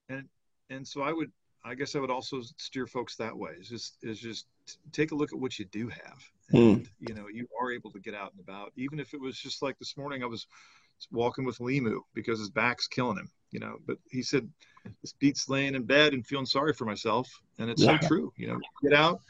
and 0.09 0.29
and 0.71 0.87
so 0.87 1.03
I 1.03 1.13
would 1.13 1.31
I 1.65 1.75
guess 1.75 1.97
I 1.97 2.01
would 2.01 2.11
also 2.11 2.43
steer 2.59 2.87
folks 2.87 3.17
that 3.17 3.37
way. 3.37 3.53
Is 3.59 3.69
just 3.69 3.97
is 4.03 4.21
just 4.21 4.47
take 4.93 5.13
a 5.13 5.15
look 5.15 5.33
at 5.33 5.39
what 5.39 5.59
you 5.59 5.65
do 5.67 5.89
have, 5.89 6.31
hmm. 6.51 6.57
and 6.57 6.85
mm. 6.85 6.89
you 7.01 7.15
know 7.15 7.27
you 7.33 7.47
are 7.61 7.73
able 7.73 7.91
to 7.93 8.01
get 8.01 8.15
out 8.15 8.33
and 8.33 8.41
about. 8.41 8.73
Even 8.77 9.01
if 9.01 9.15
it 9.15 9.21
was 9.21 9.39
just 9.39 9.63
like 9.63 9.79
this 9.79 9.97
morning, 9.97 10.23
I 10.23 10.27
was 10.27 10.47
walking 11.11 11.45
with 11.45 11.59
Limu 11.59 12.01
because 12.15 12.39
his 12.39 12.51
back's 12.51 12.87
killing 12.87 13.17
him, 13.17 13.31
you 13.55 13.61
know. 13.61 13.77
But 13.87 13.97
he 14.11 14.23
said 14.23 14.51
this 15.01 15.15
beats 15.15 15.49
laying 15.49 15.75
in 15.75 15.85
bed 15.85 16.13
and 16.13 16.27
feeling 16.27 16.45
sorry 16.45 16.75
for 16.75 16.85
myself, 16.85 17.31
and 17.59 17.71
it's 17.71 17.83
yeah. 17.83 17.99
so 17.99 18.07
true. 18.07 18.33
You 18.37 18.49
know, 18.49 18.61
get 18.83 18.93
out, 18.93 19.21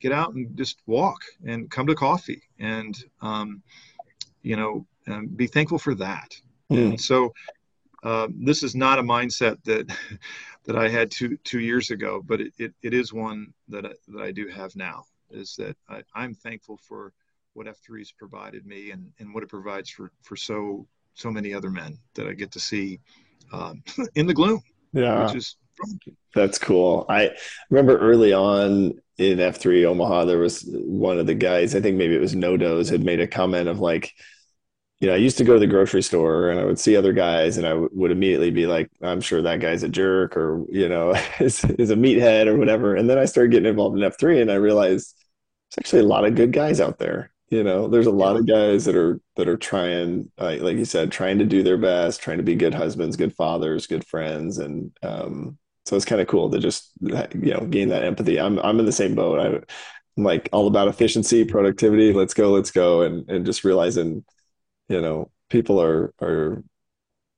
get 0.00 0.12
out 0.12 0.34
and 0.34 0.54
just 0.56 0.82
walk 0.86 1.22
and 1.46 1.70
come 1.70 1.86
to 1.86 1.94
coffee, 1.94 2.42
and 2.58 2.94
um, 3.22 3.62
you 4.42 4.56
know, 4.56 4.84
and 5.06 5.34
be 5.34 5.46
thankful 5.46 5.78
for 5.78 5.94
that. 5.94 6.38
Mm. 6.70 6.90
And 6.90 7.00
so. 7.00 7.32
Uh, 8.04 8.28
this 8.32 8.62
is 8.62 8.76
not 8.76 9.00
a 9.00 9.02
mindset 9.02 9.58
that 9.64 9.92
that 10.64 10.76
I 10.76 10.88
had 10.88 11.10
two 11.10 11.36
two 11.38 11.58
years 11.58 11.90
ago, 11.90 12.22
but 12.24 12.40
it, 12.40 12.52
it, 12.56 12.72
it 12.80 12.94
is 12.94 13.12
one 13.12 13.52
that 13.66 13.84
I, 13.84 13.90
that 14.06 14.22
I 14.22 14.30
do 14.30 14.46
have 14.46 14.76
now. 14.76 15.02
Is 15.30 15.56
that 15.56 15.76
I, 15.88 16.04
I'm 16.14 16.32
thankful 16.32 16.76
for 16.76 17.12
what 17.54 17.66
F3 17.66 17.98
has 17.98 18.12
provided 18.12 18.64
me 18.64 18.92
and, 18.92 19.10
and 19.18 19.34
what 19.34 19.42
it 19.42 19.48
provides 19.48 19.90
for 19.90 20.12
for 20.22 20.36
so 20.36 20.86
so 21.14 21.28
many 21.32 21.52
other 21.52 21.70
men 21.70 21.98
that 22.14 22.28
I 22.28 22.32
get 22.32 22.52
to 22.52 22.60
see 22.60 23.00
um, 23.52 23.82
in 24.14 24.26
the 24.26 24.34
gloom. 24.34 24.62
Yeah, 24.92 25.26
which 25.26 25.36
is 25.36 25.56
that's 26.34 26.58
cool. 26.58 27.06
I 27.08 27.30
remember 27.70 27.98
early 27.98 28.32
on 28.32 29.00
in 29.18 29.38
F3 29.38 29.84
Omaha, 29.84 30.24
there 30.24 30.38
was 30.38 30.64
one 30.68 31.18
of 31.18 31.26
the 31.26 31.34
guys, 31.34 31.74
I 31.74 31.80
think 31.80 31.96
maybe 31.96 32.14
it 32.14 32.20
was 32.20 32.34
Nodos, 32.34 32.90
had 32.90 33.04
made 33.04 33.20
a 33.20 33.26
comment 33.26 33.68
of 33.68 33.80
like, 33.80 34.12
you 35.00 35.08
know, 35.08 35.14
I 35.14 35.18
used 35.18 35.38
to 35.38 35.44
go 35.44 35.54
to 35.54 35.60
the 35.60 35.66
grocery 35.66 36.02
store 36.02 36.50
and 36.50 36.60
I 36.60 36.64
would 36.64 36.78
see 36.78 36.96
other 36.96 37.12
guys 37.12 37.56
and 37.56 37.66
I 37.66 37.70
w- 37.70 37.88
would 37.92 38.10
immediately 38.10 38.50
be 38.50 38.66
like, 38.66 38.90
I'm 39.02 39.20
sure 39.20 39.42
that 39.42 39.60
guy's 39.60 39.82
a 39.84 39.88
jerk 39.88 40.36
or, 40.36 40.64
you 40.70 40.88
know, 40.88 41.14
is, 41.40 41.64
is 41.64 41.90
a 41.90 41.96
meathead 41.96 42.46
or 42.46 42.56
whatever. 42.56 42.96
And 42.96 43.08
then 43.08 43.18
I 43.18 43.24
started 43.24 43.52
getting 43.52 43.68
involved 43.68 43.96
in 43.96 44.08
F3 44.08 44.42
and 44.42 44.50
I 44.50 44.56
realized 44.56 45.14
there's 45.70 45.86
actually 45.86 46.02
a 46.02 46.06
lot 46.06 46.24
of 46.24 46.34
good 46.34 46.52
guys 46.52 46.80
out 46.80 46.98
there 46.98 47.30
You 47.50 47.64
know, 47.64 47.88
there's 47.88 48.06
a 48.06 48.10
lot 48.10 48.36
of 48.36 48.46
guys 48.46 48.84
that 48.84 48.94
are 48.94 49.20
that 49.36 49.48
are 49.48 49.56
trying, 49.56 50.30
uh, 50.38 50.56
like 50.60 50.76
you 50.76 50.84
said, 50.84 51.10
trying 51.10 51.38
to 51.38 51.46
do 51.46 51.62
their 51.62 51.78
best, 51.78 52.20
trying 52.20 52.36
to 52.36 52.42
be 52.42 52.54
good 52.54 52.74
husbands, 52.74 53.16
good 53.16 53.34
fathers, 53.34 53.86
good 53.86 54.06
friends, 54.06 54.58
and 54.58 54.92
um, 55.02 55.58
so 55.86 55.96
it's 55.96 56.04
kind 56.04 56.20
of 56.20 56.28
cool 56.28 56.50
to 56.50 56.58
just 56.58 56.90
you 57.00 57.54
know 57.54 57.66
gain 57.70 57.88
that 57.88 58.04
empathy. 58.04 58.38
I'm 58.38 58.58
I'm 58.58 58.78
in 58.80 58.84
the 58.86 58.92
same 58.92 59.14
boat. 59.14 59.40
I, 59.40 59.46
I'm 60.16 60.24
like 60.24 60.50
all 60.52 60.66
about 60.66 60.88
efficiency, 60.88 61.44
productivity. 61.44 62.12
Let's 62.12 62.34
go, 62.34 62.50
let's 62.52 62.70
go, 62.70 63.00
and 63.02 63.28
and 63.30 63.46
just 63.46 63.64
realizing, 63.64 64.24
you 64.88 65.00
know, 65.00 65.30
people 65.50 65.80
are 65.82 66.14
are 66.22 66.62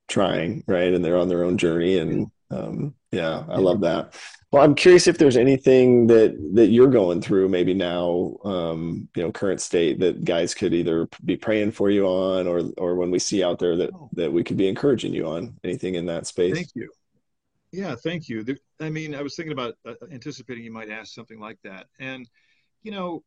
trying, 0.09 0.65
right, 0.67 0.93
and 0.93 1.05
they're 1.05 1.19
on 1.19 1.29
their 1.29 1.45
own 1.45 1.59
journey, 1.59 1.99
and 1.99 2.31
um, 2.51 2.95
yeah, 3.13 3.45
I 3.49 3.59
love 3.59 3.83
that. 3.83 4.15
Well, 4.53 4.65
I'm 4.65 4.75
curious 4.75 5.07
if 5.07 5.17
there's 5.17 5.37
anything 5.37 6.09
that 6.09 6.37
that 6.55 6.67
you're 6.69 6.89
going 6.91 7.23
through, 7.23 7.49
maybe 7.49 7.73
now, 7.73 8.37
um, 8.45 9.09
you 9.15 9.23
know, 9.23 9.31
current 9.31 9.61
state 9.61 10.01
that 10.01 10.25
guys 10.25 10.55
could 10.55 10.75
either 10.75 11.09
be 11.25 11.37
praying 11.37 11.71
for 11.71 11.89
you 11.89 12.07
on, 12.07 12.49
or 12.49 12.63
or 12.77 12.97
when 12.97 13.13
we 13.13 13.21
see 13.21 13.45
out 13.45 13.61
there 13.61 13.77
that 13.77 13.91
Oh. 13.95 14.11
that 14.15 14.33
we 14.33 14.43
could 14.43 14.57
be 14.57 14.67
encouraging 14.69 15.15
you 15.15 15.27
on. 15.27 15.57
Anything 15.63 15.95
in 15.95 16.07
that 16.07 16.27
space? 16.27 16.55
Thank 16.55 16.75
you. 16.75 16.91
Yeah, 17.71 17.95
thank 17.95 18.29
you. 18.29 18.43
There- 18.43 18.59
I 18.81 18.91
mean, 18.91 19.15
I 19.15 19.23
was 19.23 19.37
thinking 19.37 19.53
about 19.53 19.77
uh, 19.87 19.95
anticipating 20.11 20.65
you 20.65 20.73
might 20.73 20.91
ask 20.91 21.15
something 21.15 21.39
like 21.39 21.59
that. 21.63 21.87
And, 22.01 22.29
you 22.83 22.91
know, 22.91 23.23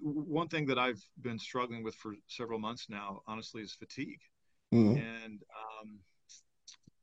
one 0.00 0.46
thing 0.46 0.66
that 0.66 0.78
I've 0.78 1.02
been 1.20 1.40
struggling 1.40 1.82
with 1.82 1.96
for 1.96 2.14
several 2.28 2.60
months 2.60 2.86
now, 2.88 3.22
honestly, 3.26 3.62
is 3.62 3.72
fatigue. 3.72 4.20
Mm, 4.72 4.96
And, 4.98 5.42
um, 5.82 5.98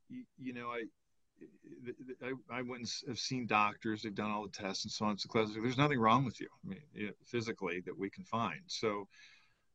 you, 0.09 0.23
you 0.37 0.53
know, 0.53 0.67
I, 0.69 0.83
I, 2.21 2.57
I 2.57 2.61
went 2.61 2.81
and 2.81 2.91
have 3.07 3.19
seen 3.19 3.45
doctors. 3.47 4.01
They've 4.01 4.15
done 4.15 4.31
all 4.31 4.43
the 4.43 4.49
tests 4.49 4.85
and 4.85 4.91
so 4.91 5.05
on 5.05 5.17
so. 5.17 5.27
There's 5.33 5.77
nothing 5.77 5.99
wrong 5.99 6.25
with 6.25 6.39
you, 6.39 6.47
I 6.65 6.69
mean, 6.69 7.13
physically 7.25 7.81
that 7.85 7.97
we 7.97 8.09
can 8.09 8.23
find. 8.23 8.61
So, 8.67 9.07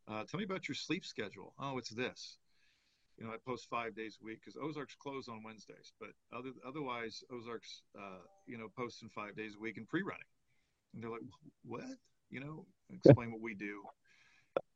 uh, 0.07 0.25
tell 0.25 0.39
me 0.39 0.45
about 0.45 0.69
your 0.69 0.75
sleep 0.75 1.05
schedule. 1.05 1.53
Oh, 1.59 1.79
it's 1.79 1.91
this 1.91 2.39
you 3.19 3.27
know, 3.27 3.33
I 3.33 3.37
post 3.45 3.67
five 3.69 3.97
days 3.97 4.17
a 4.21 4.25
week 4.25 4.41
because 4.45 4.57
Ozarks 4.63 4.95
close 4.95 5.29
on 5.29 5.43
Wednesdays, 5.43 5.93
but 5.99 6.11
other 6.37 6.51
otherwise 6.67 7.23
Ozarks, 7.33 7.83
uh, 7.99 8.21
you 8.47 8.57
know, 8.57 8.69
posting 8.77 9.09
five 9.09 9.37
days 9.37 9.57
a 9.57 9.61
week 9.61 9.77
and 9.77 9.89
pre-running, 9.89 10.23
and 10.95 11.03
they're 11.03 11.11
like, 11.11 11.21
what? 11.65 11.83
You 12.31 12.41
know, 12.41 12.67
explain 12.91 13.33
what 13.33 13.41
we 13.41 13.55
do. 13.55 13.83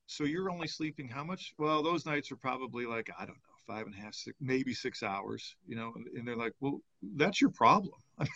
So 0.07 0.25
you're 0.25 0.51
only 0.51 0.67
sleeping 0.67 1.09
how 1.09 1.23
much? 1.23 1.55
Well, 1.59 1.83
those 1.83 2.05
nights 2.05 2.33
are 2.33 2.37
probably 2.37 2.85
like 2.85 3.11
I 3.17 3.25
don't 3.25 3.37
know, 3.37 3.52
five 3.67 3.87
and 3.87 3.95
a 3.95 3.99
half, 3.99 4.15
six, 4.15 4.37
maybe 4.41 4.75
six 4.75 5.03
hours. 5.03 5.57
You 5.67 5.77
know, 5.77 5.93
and, 5.97 6.07
and 6.17 6.27
they're 6.27 6.37
like, 6.37 6.53
well, 6.61 6.81
that's 7.17 7.41
your 7.41 7.51
problem. 7.51 7.99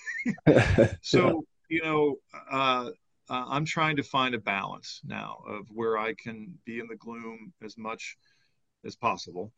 So 1.03 1.45
you 1.68 1.83
know, 1.83 2.16
uh, 2.51 2.91
uh, 3.29 3.45
I'm 3.49 3.64
trying 3.64 3.97
to 3.97 4.03
find 4.03 4.35
a 4.35 4.39
balance 4.39 5.01
now 5.05 5.39
of 5.49 5.66
where 5.72 5.99
I 5.99 6.14
can 6.14 6.55
be 6.64 6.79
in 6.79 6.87
the 6.87 6.97
gloom 6.97 7.53
as 7.64 7.77
much 7.77 8.16
as 8.85 8.95
possible, 8.95 9.53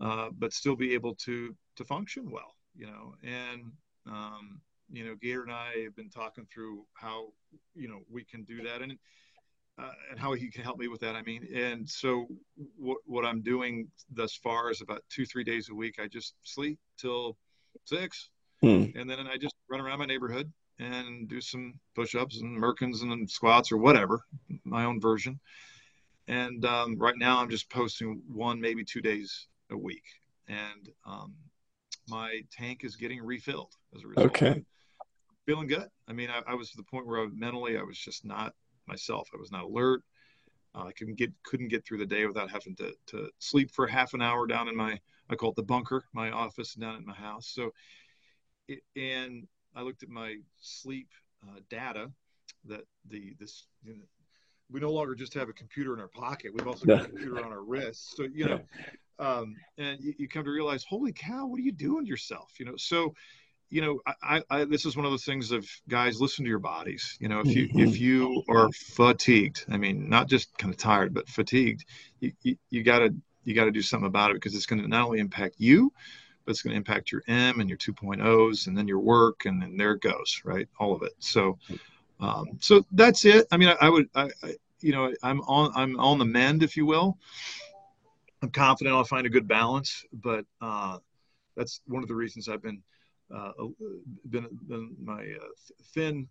uh, 0.00 0.28
but 0.36 0.52
still 0.52 0.76
be 0.76 0.94
able 0.94 1.14
to 1.16 1.54
to 1.76 1.84
function 1.84 2.30
well. 2.30 2.54
You 2.76 2.86
know, 2.86 3.14
and 3.22 3.72
um, 4.06 4.60
you 4.92 5.04
know, 5.04 5.14
Gator 5.20 5.42
and 5.42 5.52
I 5.52 5.82
have 5.84 5.96
been 5.96 6.10
talking 6.10 6.46
through 6.52 6.84
how 6.94 7.28
you 7.74 7.88
know 7.88 8.00
we 8.10 8.24
can 8.24 8.44
do 8.44 8.62
that 8.64 8.82
and. 8.82 8.98
Uh, 9.76 9.90
and 10.08 10.20
how 10.20 10.32
he 10.32 10.48
can 10.48 10.62
help 10.62 10.78
me 10.78 10.86
with 10.86 11.00
that. 11.00 11.16
I 11.16 11.22
mean, 11.22 11.48
and 11.52 11.88
so 11.88 12.28
what 12.76 12.98
what 13.06 13.24
I'm 13.24 13.42
doing 13.42 13.88
thus 14.08 14.36
far 14.36 14.70
is 14.70 14.80
about 14.80 15.02
two 15.08 15.26
three 15.26 15.42
days 15.42 15.68
a 15.68 15.74
week. 15.74 15.96
I 15.98 16.06
just 16.06 16.34
sleep 16.44 16.78
till 16.96 17.36
six, 17.84 18.30
Hmm. 18.62 18.84
and 18.94 19.10
then 19.10 19.26
I 19.26 19.36
just 19.36 19.56
run 19.68 19.80
around 19.80 19.98
my 19.98 20.06
neighborhood 20.06 20.52
and 20.78 21.28
do 21.28 21.40
some 21.40 21.74
push-ups 21.96 22.40
and 22.40 22.56
merkins 22.56 23.02
and 23.02 23.28
squats 23.28 23.72
or 23.72 23.78
whatever, 23.78 24.20
my 24.64 24.84
own 24.84 25.00
version. 25.00 25.40
And 26.28 26.64
um, 26.64 26.96
right 26.96 27.18
now, 27.18 27.40
I'm 27.40 27.50
just 27.50 27.68
posting 27.68 28.22
one, 28.32 28.60
maybe 28.60 28.84
two 28.84 29.00
days 29.00 29.48
a 29.70 29.76
week, 29.76 30.04
and 30.46 30.88
um, 31.04 31.34
my 32.08 32.42
tank 32.52 32.84
is 32.84 32.94
getting 32.94 33.22
refilled 33.22 33.72
as 33.94 34.04
a 34.04 34.06
result. 34.06 34.26
Okay. 34.26 34.64
feeling 35.46 35.66
good. 35.66 35.88
I 36.08 36.12
mean, 36.12 36.30
I, 36.30 36.52
I 36.52 36.54
was 36.54 36.70
to 36.70 36.76
the 36.76 36.84
point 36.84 37.06
where 37.06 37.24
I, 37.24 37.26
mentally 37.34 37.76
I 37.76 37.82
was 37.82 37.98
just 37.98 38.24
not 38.24 38.54
myself. 38.86 39.28
I 39.34 39.38
was 39.38 39.52
not 39.52 39.64
alert. 39.64 40.02
Uh, 40.74 40.84
I 40.84 40.92
couldn't 40.92 41.16
get 41.16 41.32
couldn't 41.44 41.68
get 41.68 41.84
through 41.84 41.98
the 41.98 42.06
day 42.06 42.26
without 42.26 42.50
having 42.50 42.74
to 42.76 42.92
to 43.06 43.30
sleep 43.38 43.70
for 43.70 43.86
half 43.86 44.14
an 44.14 44.22
hour 44.22 44.46
down 44.46 44.68
in 44.68 44.76
my 44.76 44.98
I 45.30 45.36
call 45.36 45.50
it 45.50 45.56
the 45.56 45.62
bunker, 45.62 46.04
my 46.12 46.30
office 46.30 46.74
down 46.74 46.96
at 46.96 47.04
my 47.04 47.14
house. 47.14 47.48
So, 47.48 47.72
it, 48.68 48.80
and 48.96 49.46
I 49.74 49.82
looked 49.82 50.02
at 50.02 50.08
my 50.08 50.36
sleep 50.60 51.08
uh, 51.42 51.60
data 51.70 52.10
that 52.66 52.82
the 53.08 53.34
this 53.38 53.66
you 53.84 53.94
know, 53.94 54.04
we 54.70 54.80
no 54.80 54.90
longer 54.90 55.14
just 55.14 55.34
have 55.34 55.48
a 55.48 55.52
computer 55.52 55.94
in 55.94 56.00
our 56.00 56.08
pocket. 56.08 56.52
We've 56.54 56.66
also 56.66 56.86
got 56.86 57.02
a 57.02 57.08
computer 57.08 57.44
on 57.44 57.52
our 57.52 57.62
wrist. 57.62 58.16
So 58.16 58.24
you 58.24 58.46
know, 58.46 58.60
um, 59.18 59.56
and 59.78 60.00
you, 60.00 60.14
you 60.18 60.28
come 60.28 60.44
to 60.44 60.50
realize, 60.50 60.84
holy 60.84 61.12
cow, 61.12 61.46
what 61.46 61.58
are 61.58 61.62
you 61.62 61.72
doing 61.72 62.04
to 62.04 62.08
yourself? 62.08 62.52
You 62.58 62.66
know, 62.66 62.76
so 62.76 63.14
you 63.74 63.80
know, 63.80 64.00
I, 64.22 64.40
I 64.50 64.64
this 64.66 64.86
is 64.86 64.96
one 64.96 65.04
of 65.04 65.10
those 65.10 65.24
things 65.24 65.50
of 65.50 65.68
guys, 65.88 66.20
listen 66.20 66.44
to 66.44 66.48
your 66.48 66.60
bodies. 66.60 67.16
You 67.18 67.28
know, 67.28 67.40
if 67.40 67.56
you 67.56 67.66
Mhm. 67.66 67.80
if 67.80 68.00
you 68.00 68.44
are 68.48 68.70
fatigued, 68.70 69.64
I 69.68 69.76
mean, 69.78 70.08
not 70.08 70.28
just 70.28 70.56
kind 70.58 70.72
of 70.72 70.78
tired, 70.78 71.12
but 71.12 71.28
fatigued, 71.28 71.84
you, 72.20 72.32
you, 72.42 72.56
you 72.70 72.84
gotta 72.84 73.12
you 73.42 73.52
gotta 73.52 73.72
do 73.72 73.82
something 73.82 74.06
about 74.06 74.30
it 74.30 74.34
because 74.34 74.54
it's 74.54 74.66
going 74.66 74.80
to 74.80 74.86
not 74.86 75.06
only 75.06 75.18
impact 75.18 75.56
you, 75.58 75.92
but 76.44 76.52
it's 76.52 76.62
going 76.62 76.70
to 76.70 76.76
impact 76.76 77.10
your 77.10 77.24
M 77.26 77.58
and 77.58 77.68
your 77.68 77.76
2.0s, 77.76 78.68
and 78.68 78.78
then 78.78 78.86
your 78.86 79.00
work, 79.00 79.44
and 79.44 79.60
then 79.60 79.76
there 79.76 79.94
it 79.94 80.02
goes, 80.02 80.40
right? 80.44 80.68
All 80.78 80.94
of 80.94 81.02
it. 81.02 81.14
So, 81.18 81.58
um, 82.20 82.46
so 82.60 82.86
that's 82.92 83.24
it. 83.24 83.48
I 83.50 83.56
mean, 83.56 83.70
I, 83.70 83.76
I 83.80 83.88
would, 83.88 84.08
I, 84.14 84.30
I, 84.44 84.54
you 84.82 84.92
know, 84.92 85.12
I'm 85.24 85.40
on 85.40 85.72
I'm 85.74 85.98
on 85.98 86.18
the 86.18 86.24
mend, 86.24 86.62
if 86.62 86.76
you 86.76 86.86
will. 86.86 87.18
I'm 88.40 88.50
confident 88.50 88.94
I'll 88.94 89.02
find 89.02 89.26
a 89.26 89.30
good 89.30 89.48
balance, 89.48 90.04
but 90.12 90.44
uh, 90.60 90.98
that's 91.56 91.80
one 91.88 92.04
of 92.04 92.08
the 92.08 92.14
reasons 92.14 92.48
I've 92.48 92.62
been 92.62 92.80
been, 94.30 94.46
been 94.68 94.96
my 95.02 95.22
uh, 95.22 95.74
thin 95.94 96.28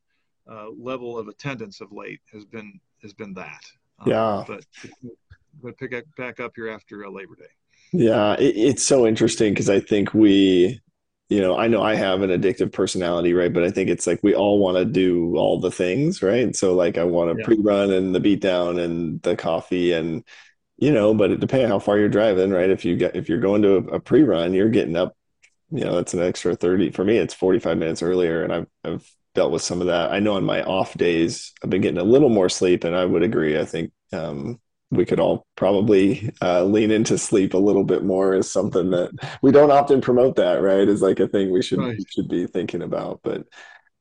uh, 0.49 0.70
level 0.78 1.18
of 1.18 1.28
attendance 1.28 1.82
of 1.82 1.91
late 1.91 2.20
has 2.32 2.45
been 2.45 2.80
has 3.01 3.14
been 3.14 3.34
that. 3.34 3.64
Um, 3.99 4.10
Yeah. 4.10 4.43
But 4.47 4.64
but 5.62 5.78
pick 5.78 5.93
up, 5.93 6.04
back 6.18 6.39
up 6.39 6.54
here 6.56 6.70
after 6.70 7.06
uh, 7.06 7.10
Labor 7.10 7.36
Day. 7.36 7.54
Yeah, 7.91 8.34
it, 8.39 8.56
it's 8.58 8.84
so 8.84 9.06
interesting 9.06 9.54
because 9.54 9.70
I 9.70 9.80
think 9.80 10.14
we, 10.14 10.82
you 11.30 11.41
know, 11.41 11.58
I 11.58 11.68
know 11.68 11.82
I 11.82 11.95
have 11.95 12.22
an 12.22 12.30
addictive 12.32 12.72
personality, 12.72 13.34
right? 13.34 13.54
But 13.54 13.64
I 13.64 13.72
think 13.72 13.89
it's 13.89 14.08
like 14.08 14.20
we 14.24 14.34
all 14.36 14.60
want 14.60 14.78
to 14.78 14.86
do 14.86 15.36
all 15.38 15.60
the 15.60 15.72
things, 15.72 16.22
right? 16.24 16.56
So 16.56 16.74
like 16.74 16.97
I 16.97 17.04
want 17.04 17.30
to 17.32 17.36
Yeah. 17.36 17.45
pre-run 17.45 17.91
and 17.91 18.14
the 18.16 18.20
beat 18.20 18.41
down 18.41 18.80
and 18.80 19.22
the 19.22 19.36
coffee 19.36 19.93
and 19.93 20.24
you 20.78 20.91
know, 20.91 21.14
but 21.14 21.32
it 21.32 21.39
depends 21.39 21.70
how 21.70 21.80
far 21.80 21.99
you're 21.99 22.10
driving, 22.10 22.51
right? 22.51 22.70
If 22.70 22.84
you 22.86 22.97
get 22.97 23.16
if 23.16 23.30
you're 23.30 23.39
going 23.39 23.62
to 23.64 23.76
a, 23.78 23.84
a 23.95 23.99
pre-run, 23.99 24.54
you're 24.54 24.70
getting 24.70 24.95
up, 24.97 25.16
you 25.74 25.86
know, 25.86 25.95
that's 25.95 26.13
an 26.13 26.21
extra 26.21 26.55
30. 26.55 26.91
For 26.91 27.03
me, 27.03 27.17
it's 27.17 27.34
45 27.34 27.78
minutes 27.78 28.01
earlier, 28.03 28.43
and 28.43 28.53
I've 28.53 28.67
I've 28.84 29.09
dealt 29.36 29.51
with 29.51 29.61
some 29.63 29.82
of 29.82 29.88
that. 29.88 30.11
I 30.11 30.19
know 30.19 30.34
on 30.36 30.45
my 30.45 30.63
off 30.63 30.93
days, 30.95 31.53
I've 31.63 31.69
been 31.69 31.82
getting 31.82 31.99
a 31.99 32.03
little 32.03 32.30
more 32.30 32.49
sleep, 32.49 32.84
and 32.84 32.95
I 32.95 33.05
would 33.05 33.24
agree. 33.24 33.59
I 33.59 33.65
think 33.65 33.91
um 34.13 34.59
we 34.91 35.05
could 35.05 35.19
all 35.19 35.47
probably 35.55 36.32
uh, 36.41 36.63
lean 36.63 36.91
into 36.91 37.17
sleep 37.17 37.55
a 37.55 37.57
little 37.57 37.84
bit 37.84 38.03
more 38.03 38.36
is 38.36 38.51
something 38.51 38.91
that 38.91 39.11
we 39.41 39.51
don't 39.51 39.71
often 39.71 40.01
promote 40.01 40.36
that, 40.36 40.61
right? 40.61 40.88
Is 40.88 41.01
like 41.01 41.19
a 41.19 41.28
thing 41.28 41.51
we 41.51 41.63
should 41.63 41.88
Right. 41.88 42.03
should 42.09 42.28
be 42.30 42.45
thinking 42.47 42.84
about. 42.84 43.21
But 43.24 43.47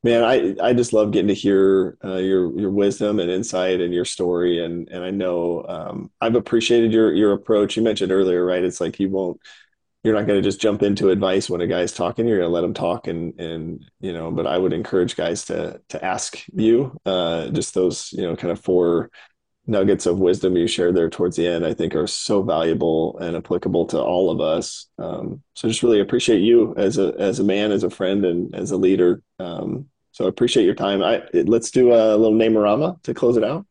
man, 0.03 0.25
I 0.25 0.55
I 0.63 0.73
just 0.75 0.93
love 0.93 1.13
getting 1.13 1.29
to 1.29 1.35
hear 1.35 1.97
uh, 2.05 2.17
your 2.17 2.59
your 2.59 2.71
wisdom 2.71 3.21
and 3.21 3.31
insight 3.31 3.81
and 3.81 3.95
your 3.95 4.05
story, 4.05 4.65
and 4.65 4.89
and 4.89 5.05
I 5.05 5.11
know 5.11 5.65
um, 5.69 6.11
I've 6.21 6.35
appreciated 6.35 6.93
your 6.93 7.13
your 7.15 7.33
approach. 7.33 7.77
You 7.77 7.83
mentioned 7.83 8.13
earlier, 8.13 8.45
right? 8.45 8.65
It's 8.65 8.81
like 8.81 8.99
you 9.01 9.11
won't. 9.11 9.41
You're 10.05 10.15
not 10.15 10.27
going 10.27 10.39
to 10.41 10.49
just 10.49 10.61
jump 10.61 10.83
into 10.83 11.11
advice 11.11 11.49
when 11.49 11.61
a 11.61 11.67
guy's 11.67 11.93
talking. 11.93 12.27
You're 12.27 12.39
going 12.39 12.49
to 12.49 12.55
let 12.55 12.65
him 12.65 12.75
talk, 12.75 13.07
and 13.07 13.39
and 13.41 13.85
you 14.01 14.13
know. 14.13 14.31
But 14.33 14.47
I 14.47 14.59
would 14.59 14.73
encourage 14.73 15.17
guys 15.17 15.45
to 15.47 15.81
to 15.91 16.05
ask 16.05 16.43
you 16.55 16.97
uh, 17.07 17.49
just 17.51 17.75
those 17.75 18.13
you 18.13 18.23
know 18.23 18.35
kind 18.37 18.51
of 18.51 18.61
four 18.61 19.11
nuggets 19.67 20.07
of 20.07 20.19
wisdom 20.19 20.57
you 20.57 20.67
shared 20.67 20.97
there 20.97 21.09
towards 21.09 21.37
the 21.37 21.47
end, 21.47 21.65
I 21.65 21.73
think 21.73 21.95
are 21.95 22.09
so 22.09 22.43
valuable 22.43 23.17
and 23.19 23.37
applicable 23.37 23.87
to 23.87 24.01
all 24.01 24.31
of 24.31 24.41
us. 24.41 24.89
Um, 24.99 25.43
so 25.55 25.69
just 25.69 25.85
really 25.85 26.01
appreciate 26.01 26.41
you 26.41 26.75
as 26.77 26.99
a 26.99 27.15
as 27.19 27.39
a 27.39 27.45
man, 27.45 27.71
as 27.73 27.85
a 27.85 27.91
friend, 27.91 28.25
and 28.25 28.55
as 28.55 28.73
a 28.73 28.77
leader. 28.77 29.23
Um, 29.39 29.89
so 30.11 30.27
I 30.27 30.29
appreciate 30.29 30.65
your 30.65 30.75
time. 30.75 31.03
I 31.03 31.23
let's 31.33 31.71
do 31.71 31.93
a 31.93 32.17
little 32.17 32.37
Namerama 32.37 33.01
to 33.05 33.15
close 33.15 33.37
it 33.37 33.45
out. 33.45 33.67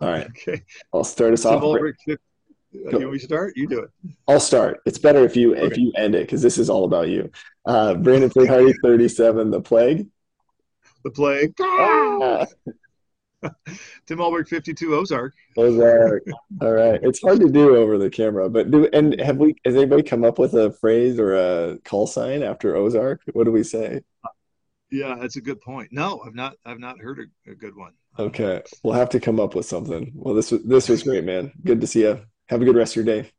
All 0.00 0.10
right, 0.10 0.26
Okay. 0.26 0.62
I'll 0.92 1.04
start 1.04 1.32
us 1.32 1.44
off. 1.44 1.62
Uh, 2.74 2.90
Go. 2.90 2.98
you 2.98 3.10
me 3.10 3.18
to 3.18 3.24
start? 3.24 3.56
You 3.56 3.68
do 3.68 3.80
it. 3.80 3.90
I'll 4.26 4.40
start. 4.40 4.80
It's 4.86 4.98
better 4.98 5.24
if 5.24 5.36
you 5.36 5.54
if 5.54 5.76
you 5.76 5.92
end 5.96 6.14
it 6.14 6.22
because 6.22 6.42
this 6.42 6.58
is 6.58 6.68
all 6.68 6.84
about 6.84 7.08
you. 7.08 7.30
Uh, 7.64 7.94
Brandon 7.94 8.30
Fleet 8.30 8.48
Hardy, 8.48 8.72
37, 8.82 9.50
The 9.50 9.60
Plague. 9.60 10.08
The 11.04 11.10
plague. 11.10 11.52
Ah, 11.60 12.46
Tim 14.06 14.20
Ulrich, 14.20 14.48
52 14.48 14.94
Ozark. 14.94 15.34
Ozark. 15.56 16.22
All 16.62 16.72
right. 16.72 16.98
It's 17.02 17.20
hard 17.20 17.40
to 17.40 17.50
do 17.50 17.76
over 17.76 17.98
the 17.98 18.08
camera, 18.08 18.48
but 18.48 18.70
do 18.70 18.88
and 18.92 19.20
have 19.20 19.36
we 19.36 19.54
has 19.66 19.74
anybody 19.76 20.02
come 20.02 20.24
up 20.24 20.38
with 20.38 20.54
a 20.54 20.72
phrase 20.72 21.18
or 21.18 21.34
a 21.34 21.78
call 21.84 22.06
sign 22.06 22.42
after 22.42 22.74
Ozark? 22.74 23.20
What 23.34 23.44
do 23.44 23.52
we 23.52 23.62
say? 23.62 24.00
Yeah, 24.90 25.16
that's 25.20 25.36
a 25.36 25.40
good 25.42 25.60
point. 25.60 25.90
No, 25.92 26.22
I've 26.26 26.34
not. 26.34 26.54
I've 26.64 26.80
not 26.80 26.98
heard 26.98 27.18
a, 27.18 27.50
a 27.50 27.54
good 27.54 27.76
one. 27.76 27.92
Okay, 28.18 28.62
we'll 28.82 28.94
have 28.94 29.10
to 29.10 29.20
come 29.20 29.40
up 29.40 29.54
with 29.54 29.66
something. 29.66 30.12
Well, 30.14 30.34
this 30.34 30.50
was 30.50 30.62
this 30.62 30.88
was 30.88 31.02
great, 31.02 31.24
man. 31.24 31.52
Good 31.64 31.80
to 31.80 31.86
see 31.86 32.02
you. 32.02 32.24
Have 32.48 32.62
a 32.62 32.64
good 32.64 32.76
rest 32.76 32.96
of 32.96 33.04
your 33.04 33.22
day. 33.22 33.30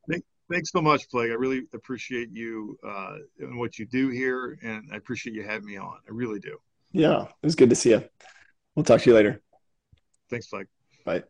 Thanks 0.51 0.71
so 0.71 0.81
much, 0.81 1.09
Plague. 1.09 1.31
I 1.31 1.33
really 1.33 1.63
appreciate 1.73 2.29
you 2.31 2.77
uh, 2.87 3.15
and 3.39 3.57
what 3.57 3.79
you 3.79 3.85
do 3.85 4.09
here, 4.09 4.59
and 4.61 4.87
I 4.91 4.97
appreciate 4.97 5.33
you 5.33 5.43
having 5.43 5.65
me 5.65 5.77
on. 5.77 5.97
I 6.07 6.11
really 6.11 6.39
do. 6.39 6.57
Yeah, 6.91 7.23
it 7.23 7.45
was 7.45 7.55
good 7.55 7.69
to 7.71 7.75
see 7.75 7.89
you. 7.91 8.03
We'll 8.75 8.85
talk 8.85 9.01
to 9.01 9.09
you 9.09 9.15
later. 9.15 9.41
Thanks, 10.29 10.47
Plague. 10.47 10.67
Bye. 11.03 11.23